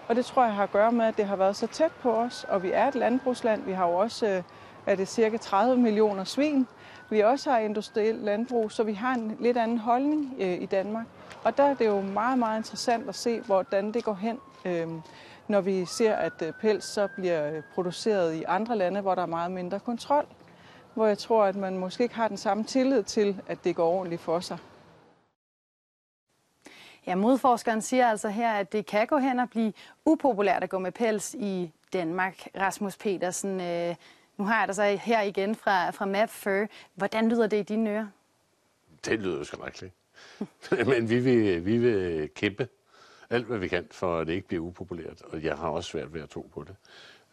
Og 0.10 0.16
det 0.16 0.26
tror 0.26 0.44
jeg 0.44 0.54
har 0.54 0.64
at 0.64 0.72
gøre 0.72 0.92
med, 0.92 1.06
at 1.06 1.18
det 1.18 1.26
har 1.26 1.36
været 1.36 1.56
så 1.56 1.68
tæt 1.68 1.92
på 1.92 2.14
os, 2.14 2.46
og 2.50 2.64
vi 2.64 2.72
er 2.72 2.88
et 2.88 2.96
landbrugsland. 2.96 3.64
Vi 3.64 3.72
har 3.72 3.88
jo 3.88 3.94
også 3.94 4.28
øh, 4.28 4.44
er 4.86 4.96
det 4.96 5.08
cirka 5.08 5.38
30 5.38 5.78
millioner 5.78 6.24
svin. 6.24 6.68
Vi 7.10 7.20
også 7.20 7.52
har 7.52 7.60
industrielt 7.60 8.24
landbrug, 8.24 8.72
så 8.72 8.84
vi 8.84 8.94
har 8.94 9.14
en 9.14 9.38
lidt 9.40 9.58
anden 9.58 9.78
holdning 9.78 10.36
øh, 10.40 10.62
i 10.62 10.66
Danmark. 10.66 11.06
Og 11.44 11.58
der 11.58 11.64
er 11.64 11.74
det 11.74 11.86
jo 11.86 12.02
meget, 12.02 12.40
meget 12.40 12.58
interessant 12.58 13.10
at 13.10 13.16
se, 13.16 13.42
hvordan 13.42 13.92
det 13.92 14.04
går 14.04 14.14
hen, 14.14 14.40
øh, 14.66 14.88
når 15.48 15.62
vi 15.62 15.86
ser, 15.86 16.16
at 16.16 16.42
øh, 16.42 16.54
pels 16.62 16.86
så 16.86 17.08
bliver 17.16 17.52
øh, 17.52 17.62
produceret 17.76 18.34
i 18.34 18.44
andre 18.48 18.78
lande, 18.78 19.02
hvor 19.02 19.16
der 19.16 19.22
er 19.22 19.26
meget 19.26 19.52
mindre 19.52 19.80
kontrol. 19.80 20.26
Hvor 20.94 21.08
jeg 21.08 21.18
tror, 21.18 21.44
at 21.44 21.56
man 21.56 21.78
måske 21.78 22.04
ikke 22.04 22.16
har 22.16 22.28
den 22.28 22.38
samme 22.38 22.64
tillid 22.64 23.04
til, 23.04 23.42
at 23.48 23.64
det 23.64 23.76
går 23.76 23.90
ordentligt 23.90 24.22
for 24.22 24.40
sig. 24.40 24.58
Ja, 27.10 27.16
modforskeren 27.16 27.82
siger 27.82 28.08
altså 28.08 28.30
her, 28.30 28.52
at 28.52 28.72
det 28.74 28.86
kan 28.86 29.08
gå 29.08 29.18
hen 29.18 29.40
og 29.40 29.50
blive 29.50 29.74
upopulært 30.06 30.64
at 30.64 30.70
gå 30.70 30.80
med 30.80 30.92
pels 30.92 31.34
i 31.34 31.72
Danmark. 31.94 32.48
Rasmus 32.58 32.98
Petersen, 32.98 33.62
øh, 33.62 33.96
nu 34.38 34.44
har 34.46 34.60
jeg 34.60 34.68
dig 34.68 34.76
så 34.76 34.84
her 34.84 35.22
igen 35.22 35.56
fra, 35.56 35.90
fra 35.90 36.06
Map 36.06 36.30
Fur. 36.30 36.68
Hvordan 36.96 37.30
lyder 37.30 37.48
det 37.48 37.58
i 37.58 37.64
dine 37.64 37.90
ører? 37.90 38.08
Det 39.06 39.20
lyder 39.20 39.38
jo 39.38 39.44
skrækkeligt. 39.44 39.94
Men 40.88 41.10
vi 41.10 41.20
vil, 41.20 41.66
vi 41.66 41.78
vil 41.78 42.30
kæmpe 42.36 42.68
alt, 43.30 43.46
hvad 43.46 43.58
vi 43.58 43.68
kan, 43.68 43.88
for 43.92 44.20
at 44.20 44.28
det 44.28 44.34
ikke 44.34 44.48
bliver 44.48 44.64
upopulært. 44.64 45.22
Og 45.22 45.44
jeg 45.44 45.58
har 45.58 45.70
også 45.70 45.90
svært 45.90 46.14
ved 46.14 46.22
at 46.22 46.30
tro 46.30 46.50
på 46.54 46.64
det. 46.64 46.76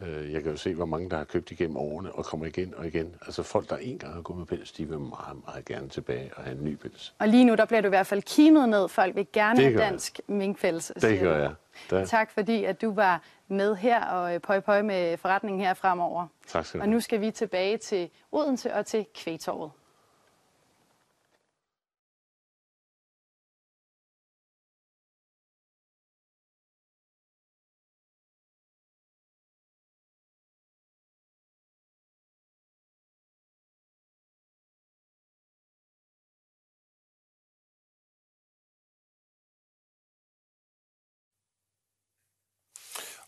Øh, 0.01 0.33
jeg 0.33 0.43
kan 0.43 0.53
jo 0.53 0.57
se, 0.59 0.75
hvor 0.75 0.85
mange, 0.85 1.11
der 1.11 1.17
har 1.17 1.25
købt 1.25 1.51
igennem 1.51 1.77
årene 1.77 2.13
og 2.13 2.25
kommer 2.25 2.47
igen 2.47 2.75
og 2.77 2.87
igen. 2.87 3.15
Altså 3.27 3.43
folk, 3.43 3.71
der 3.71 3.77
en 3.77 3.99
gang 3.99 4.15
har 4.15 4.23
gået 4.23 4.39
med 4.39 4.47
pels, 4.47 4.73
de 4.73 4.89
vil 4.89 4.99
meget, 4.99 5.39
meget 5.47 5.65
gerne 5.65 5.89
tilbage 5.89 6.31
og 6.37 6.43
have 6.45 6.59
en 6.59 6.65
ny 6.65 6.77
pels. 6.77 7.15
Og 7.19 7.29
lige 7.29 7.45
nu, 7.45 7.55
der 7.55 7.65
bliver 7.65 7.81
du 7.81 7.87
i 7.87 7.89
hvert 7.89 8.07
fald 8.07 8.23
kimet 8.23 8.69
ned. 8.69 8.89
Folk 8.89 9.17
vil 9.17 9.27
gerne 9.33 9.61
have 9.63 9.79
dansk 9.79 10.21
minkpels. 10.27 10.93
Det 11.01 11.21
gør 11.21 11.39
jeg. 11.39 11.53
Da. 11.91 12.05
Tak 12.05 12.31
fordi, 12.31 12.65
at 12.65 12.81
du 12.83 12.93
var 12.93 13.23
med 13.49 13.77
her 13.77 14.05
og 14.05 14.35
øh, 14.35 14.41
pøj 14.41 14.61
pøj 14.61 14.83
med 14.83 15.17
forretningen 15.17 15.61
her 15.61 15.75
fremover. 15.75 16.27
Tak 16.49 16.67
skal 16.67 16.81
du 16.81 16.85
Og 16.85 16.89
nu 16.89 17.01
skal 17.01 17.21
vi 17.21 17.31
tilbage 17.31 17.77
til 17.77 18.11
Odense 18.33 18.75
og 18.75 18.87
til 18.87 19.07
Kvægtorvet. 19.15 19.71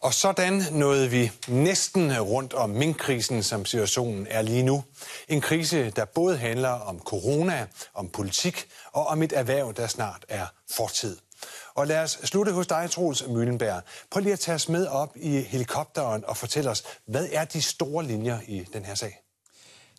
Og 0.09 0.14
sådan 0.14 0.62
nåede 0.70 1.11
vi 1.11 1.30
næsten 1.48 2.20
rundt 2.20 2.54
om 2.54 2.70
minkkrisen, 2.70 3.42
som 3.42 3.64
situationen 3.64 4.26
er 4.30 4.42
lige 4.42 4.62
nu. 4.62 4.84
En 5.28 5.40
krise, 5.40 5.90
der 5.90 6.04
både 6.04 6.36
handler 6.36 6.68
om 6.68 7.00
corona, 7.00 7.66
om 7.94 8.09
politik 8.09 8.66
og 8.92 9.06
om 9.06 9.22
et 9.22 9.32
erhverv, 9.32 9.74
der 9.76 9.86
snart 9.86 10.24
er 10.28 10.46
fortid. 10.70 11.16
Og 11.74 11.86
lad 11.86 12.02
os 12.02 12.18
slutte 12.24 12.52
hos 12.52 12.66
dig, 12.66 12.88
Troels 12.90 13.24
Møllenberg. 13.28 13.82
Prøv 14.11 14.20
lige 14.20 14.32
at 14.32 14.40
tage 14.40 14.54
os 14.54 14.68
med 14.68 14.86
op 14.86 15.16
i 15.16 15.40
helikopteren 15.40 16.24
og 16.24 16.36
fortæl 16.36 16.68
os, 16.68 16.84
hvad 17.06 17.28
er 17.32 17.44
de 17.44 17.62
store 17.62 18.04
linjer 18.04 18.38
i 18.46 18.64
den 18.72 18.84
her 18.84 18.94
sag? 18.94 19.20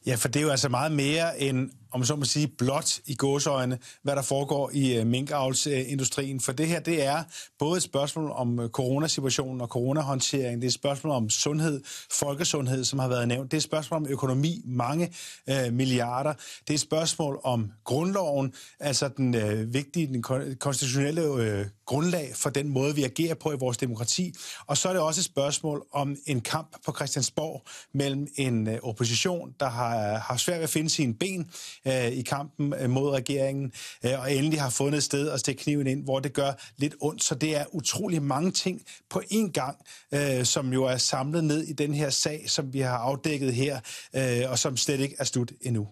Ja, 0.06 0.16
for 0.16 0.28
det 0.28 0.40
er 0.40 0.44
jo 0.44 0.52
altså 0.52 0.70
meget 0.70 0.92
mere 0.92 1.40
end 1.40 1.72
om 1.92 2.04
så 2.04 2.16
må 2.16 2.26
sige, 2.26 2.48
blot 2.48 3.00
i 3.06 3.16
gåsøjne, 3.16 3.80
hvad 4.04 4.16
der 4.16 4.22
foregår 4.22 4.72
i 4.74 4.98
øh, 4.98 5.08
minkavlsindustrien. 5.08 6.40
For 6.40 6.52
det 6.52 6.68
her, 6.68 6.80
det 6.80 7.06
er 7.06 7.24
både 7.60 7.78
et 7.78 7.84
spørgsmål 7.84 8.32
om 8.32 8.60
øh, 8.60 8.70
coronasituationen 8.70 9.62
og 9.62 9.68
coronahåndtering. 9.68 10.62
Det 10.62 10.68
er 10.68 10.70
et 10.70 10.74
spørgsmål 10.74 11.14
om 11.14 11.30
sundhed, 11.30 11.82
folkesundhed, 12.12 12.84
som 12.84 13.00
har 13.00 13.08
været 13.08 13.28
nævnt. 13.28 13.52
Det 13.52 13.58
er 13.58 13.60
et 13.60 13.64
spørgsmål 13.64 13.98
om 13.98 14.08
økonomi, 14.08 14.62
mange 14.66 15.14
øh, 15.50 15.74
milliarder. 15.74 16.34
Det 16.34 16.70
er 16.70 16.74
et 16.74 16.80
spørgsmål 16.80 17.40
om 17.44 17.72
grundloven, 17.84 18.54
altså 18.80 19.08
den 19.08 19.36
øh, 19.36 19.74
vigtige, 19.74 20.08
den 20.08 20.24
konstitutionelle 20.60 21.22
øh, 21.22 21.66
grundlag 21.86 22.32
for 22.36 22.50
den 22.50 22.70
måde, 22.70 22.96
vi 22.96 23.04
agerer 23.04 23.36
på 23.36 23.52
i 23.52 23.56
vores 23.60 23.78
demokrati. 23.78 24.34
Og 24.68 24.78
så 24.78 24.90
er 24.90 24.94
det 24.94 25.02
også 25.02 25.22
et 25.22 25.26
spørgsmål 25.26 25.86
om 25.92 26.16
en 26.26 26.42
kamp 26.42 26.76
på 26.86 26.94
Christiansborg 26.96 27.64
mellem 27.94 28.28
en 28.36 28.68
øh, 28.68 28.80
opposition, 28.84 29.54
der 29.60 29.70
har, 29.70 30.18
har 30.18 30.38
svært 30.38 30.58
ved 30.58 30.64
at 30.64 30.70
finde 30.70 30.90
sine 30.90 31.14
ben, 31.14 31.50
øh, 31.88 32.08
i 32.08 32.22
kampen 32.22 32.74
øh, 32.74 32.90
mod 32.90 33.12
regeringen, 33.12 33.72
øh, 34.06 34.20
og 34.20 34.34
endelig 34.34 34.62
har 34.62 34.70
fundet 34.70 34.98
et 34.98 35.04
sted 35.04 35.30
at 35.30 35.40
stikke 35.40 35.64
kniven 35.64 35.88
ind, 35.88 36.04
hvor 36.04 36.20
det 36.20 36.34
gør 36.34 36.52
lidt 36.78 36.96
ondt. 37.02 37.24
Så 37.24 37.36
det 37.36 37.56
er 37.56 37.66
utrolig 37.72 38.24
mange 38.24 38.52
ting 38.52 38.82
på 39.10 39.22
én 39.34 39.52
gang, 39.52 39.78
øh, 40.14 40.46
som 40.46 40.74
jo 40.74 40.84
er 40.84 40.98
samlet 40.98 41.44
ned 41.44 41.64
i 41.64 41.74
den 41.74 41.94
her 41.94 42.10
sag, 42.10 42.50
som 42.50 42.74
vi 42.74 42.80
har 42.80 42.98
afdækket 42.98 43.54
her, 43.54 43.80
øh, 44.16 44.52
og 44.52 44.60
som 44.60 44.78
slet 44.78 45.00
ikke 45.00 45.16
er 45.20 45.24
slut 45.24 45.52
endnu. 45.62 45.88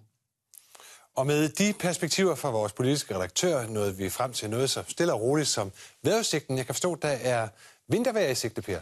Og 1.16 1.28
med 1.28 1.50
de 1.50 1.74
perspektiver 1.80 2.36
fra 2.36 2.50
vores 2.50 2.74
politiske 2.74 3.16
redaktør 3.16 3.68
nåede 3.68 3.98
vi 3.98 4.10
frem 4.10 4.34
til 4.34 4.50
noget 4.50 4.70
så 4.70 4.84
stille 4.88 5.14
og 5.14 5.22
roligt 5.22 5.48
som 5.48 5.72
vejrudsigten. 6.04 6.58
Jeg 6.58 6.66
kan 6.66 6.76
forstå, 6.76 6.96
der 6.96 7.08
er 7.08 7.48
vintervejr 7.88 8.30
i 8.30 8.36
sigte, 8.36 8.62
Per. 8.62 8.80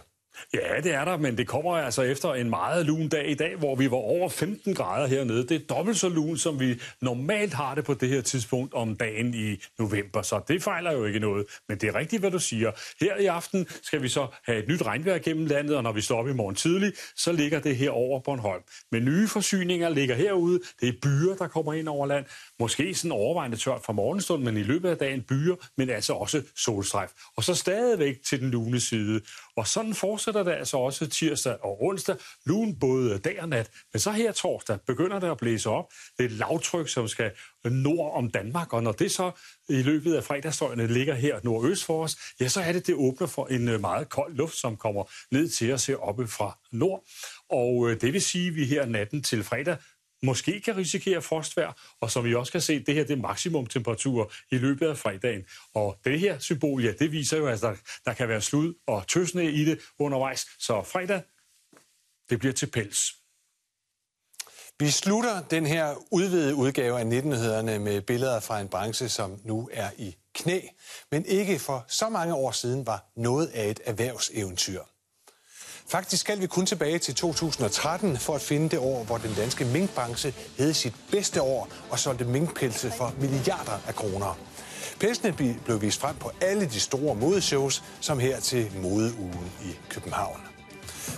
Ja, 0.53 0.81
det 0.83 0.93
er 0.93 1.05
der, 1.05 1.17
men 1.17 1.37
det 1.37 1.47
kommer 1.47 1.71
altså 1.71 2.01
efter 2.01 2.33
en 2.33 2.49
meget 2.49 2.85
lun 2.85 3.09
dag 3.09 3.29
i 3.29 3.33
dag, 3.33 3.55
hvor 3.55 3.75
vi 3.75 3.91
var 3.91 3.97
over 3.97 4.29
15 4.29 4.75
grader 4.75 5.07
hernede. 5.07 5.47
Det 5.47 5.61
er 5.61 5.75
dobbelt 5.75 5.97
så 5.97 6.09
lun, 6.09 6.37
som 6.37 6.59
vi 6.59 6.81
normalt 7.01 7.53
har 7.53 7.75
det 7.75 7.85
på 7.85 7.93
det 7.93 8.09
her 8.09 8.21
tidspunkt 8.21 8.73
om 8.73 8.95
dagen 8.95 9.33
i 9.33 9.55
november, 9.79 10.21
så 10.21 10.41
det 10.47 10.63
fejler 10.63 10.91
jo 10.91 11.05
ikke 11.05 11.19
noget. 11.19 11.45
Men 11.69 11.77
det 11.77 11.87
er 11.89 11.95
rigtigt, 11.95 12.19
hvad 12.19 12.31
du 12.31 12.39
siger. 12.39 12.71
Her 13.01 13.15
i 13.15 13.25
aften 13.25 13.67
skal 13.83 14.01
vi 14.01 14.09
så 14.09 14.27
have 14.45 14.59
et 14.59 14.67
nyt 14.67 14.81
regnvejr 14.81 15.17
gennem 15.17 15.45
landet, 15.45 15.75
og 15.75 15.83
når 15.83 15.91
vi 15.91 16.01
står 16.01 16.19
op 16.19 16.27
i 16.27 16.33
morgen 16.33 16.55
tidlig, 16.55 16.93
så 17.15 17.31
ligger 17.31 17.59
det 17.59 17.75
her 17.75 17.89
over 17.89 18.19
Bornholm. 18.19 18.63
Men 18.91 19.05
nye 19.05 19.27
forsyninger 19.27 19.89
ligger 19.89 20.15
herude. 20.15 20.59
Det 20.81 20.89
er 20.89 20.93
byer, 21.01 21.35
der 21.35 21.47
kommer 21.47 21.73
ind 21.73 21.89
over 21.89 22.07
land. 22.07 22.25
Måske 22.59 22.93
sådan 22.95 23.11
overvejende 23.11 23.57
tørt 23.57 23.81
fra 23.85 23.93
morgenstund, 23.93 24.43
men 24.43 24.57
i 24.57 24.63
løbet 24.63 24.89
af 24.89 24.97
dagen 24.97 25.21
byer, 25.21 25.55
men 25.77 25.89
altså 25.89 26.13
også 26.13 26.41
solstrejf. 26.55 27.11
Og 27.37 27.43
så 27.43 27.55
stadigvæk 27.55 28.15
til 28.23 28.39
den 28.39 28.51
lune 28.51 28.79
side. 28.79 29.21
Og 29.57 29.67
sådan 29.67 29.93
fortsætter 29.93 30.43
det 30.43 30.51
altså 30.51 30.77
også 30.77 31.07
tirsdag 31.07 31.57
og 31.63 31.83
onsdag. 31.83 32.15
Lun 32.45 32.79
både 32.79 33.19
dag 33.19 33.41
og 33.41 33.49
nat. 33.49 33.71
Men 33.93 33.99
så 33.99 34.11
her 34.11 34.31
torsdag 34.31 34.79
begynder 34.87 35.19
det 35.19 35.31
at 35.31 35.37
blæse 35.37 35.69
op. 35.69 35.93
Det 36.17 36.23
er 36.23 36.29
et 36.29 36.31
lavtryk, 36.31 36.89
som 36.89 37.07
skal 37.07 37.31
nord 37.65 38.13
om 38.13 38.29
Danmark. 38.29 38.73
Og 38.73 38.83
når 38.83 38.91
det 38.91 39.11
så 39.11 39.31
i 39.69 39.81
løbet 39.81 40.15
af 40.15 40.23
fredagsstøjene 40.23 40.87
ligger 40.87 41.13
her 41.13 41.39
nordøst 41.43 41.85
for 41.85 42.03
os, 42.03 42.17
ja, 42.39 42.47
så 42.47 42.61
er 42.61 42.71
det, 42.71 42.87
det 42.87 42.95
åbner 42.95 43.27
for 43.27 43.47
en 43.47 43.67
øh, 43.67 43.81
meget 43.81 44.09
kold 44.09 44.35
luft, 44.35 44.55
som 44.55 44.77
kommer 44.77 45.03
ned 45.31 45.49
til 45.49 45.73
os 45.73 45.85
her 45.85 45.95
oppe 45.95 46.27
fra 46.27 46.57
nord. 46.71 47.03
Og 47.49 47.89
øh, 47.89 48.01
det 48.01 48.13
vil 48.13 48.21
sige, 48.21 48.47
at 48.47 48.55
vi 48.55 48.65
her 48.65 48.85
natten 48.85 49.23
til 49.23 49.43
fredag 49.43 49.77
måske 50.23 50.61
kan 50.61 50.77
risikere 50.77 51.21
frostvær, 51.21 51.95
og 52.01 52.11
som 52.11 52.25
vi 52.25 52.35
også 52.35 52.51
kan 52.51 52.61
se, 52.61 52.79
det 52.79 52.93
her 52.93 53.03
det 53.03 53.17
er 53.17 53.21
maksimumtemperaturer 53.21 54.25
i 54.51 54.57
løbet 54.57 54.87
af 54.87 54.97
fredagen. 54.97 55.43
Og 55.73 55.99
det 56.03 56.19
her 56.19 56.39
symbol, 56.39 56.83
ja, 56.83 56.91
det 56.91 57.11
viser 57.11 57.37
jo, 57.37 57.47
at 57.47 57.61
der, 57.61 57.75
der 58.05 58.13
kan 58.13 58.29
være 58.29 58.41
slud 58.41 58.73
og 58.87 59.07
tøsne 59.07 59.51
i 59.51 59.65
det 59.65 59.79
undervejs. 59.99 60.47
Så 60.59 60.83
fredag, 60.83 61.21
det 62.29 62.39
bliver 62.39 62.53
til 62.53 62.67
pels. 62.67 63.13
Vi 64.79 64.89
slutter 64.89 65.41
den 65.41 65.65
her 65.65 65.95
udvidede 66.11 66.55
udgave 66.55 66.99
af 66.99 67.07
19 67.07 67.29
med 67.83 68.01
billeder 68.01 68.39
fra 68.39 68.59
en 68.59 68.67
branche, 68.67 69.09
som 69.09 69.41
nu 69.43 69.69
er 69.73 69.89
i 69.97 70.15
knæ, 70.33 70.61
men 71.11 71.25
ikke 71.25 71.59
for 71.59 71.85
så 71.87 72.09
mange 72.09 72.35
år 72.35 72.51
siden 72.51 72.85
var 72.85 73.05
noget 73.15 73.47
af 73.47 73.69
et 73.69 73.79
erhvervseventyr. 73.85 74.81
Faktisk 75.87 76.21
skal 76.21 76.41
vi 76.41 76.47
kun 76.47 76.65
tilbage 76.65 76.99
til 76.99 77.15
2013 77.15 78.17
for 78.17 78.35
at 78.35 78.41
finde 78.41 78.69
det 78.69 78.79
år, 78.79 79.03
hvor 79.03 79.17
den 79.17 79.33
danske 79.33 79.65
minkbranche 79.65 80.33
havde 80.57 80.73
sit 80.73 80.93
bedste 81.11 81.41
år 81.41 81.67
og 81.89 81.99
solgte 81.99 82.25
minkpelse 82.25 82.91
for 82.97 83.13
milliarder 83.19 83.79
af 83.87 83.95
kroner. 83.95 84.37
Pelsene 84.99 85.33
blev 85.65 85.81
vist 85.81 85.99
frem 85.99 86.15
på 86.15 86.31
alle 86.41 86.65
de 86.65 86.79
store 86.79 87.15
modeshows, 87.15 87.83
som 88.01 88.19
her 88.19 88.39
til 88.39 88.71
modeugen 88.81 89.51
i 89.63 89.75
København. 89.89 90.41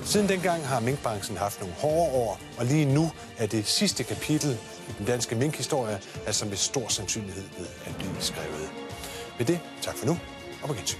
Siden 0.03 0.29
dengang 0.29 0.67
har 0.67 0.79
minkbranchen 0.79 1.37
haft 1.37 1.59
nogle 1.59 1.75
hårde 1.75 2.11
år, 2.11 2.39
og 2.57 2.65
lige 2.65 2.85
nu 2.85 3.11
er 3.37 3.47
det 3.47 3.67
sidste 3.67 4.03
kapitel 4.03 4.57
i 4.89 4.93
den 4.97 5.05
danske 5.05 5.35
minkhistorie, 5.35 5.99
altså 6.25 6.45
med 6.45 6.57
stor 6.57 6.87
sandsynlighed 6.87 7.43
ved 7.57 7.67
at 7.85 7.95
blive 7.95 8.15
skrevet. 8.19 8.69
Med 9.37 9.45
det, 9.45 9.59
tak 9.81 9.97
for 9.97 10.05
nu, 10.05 10.17
og 10.61 10.67
på 10.67 10.73
gensyn. 10.73 10.99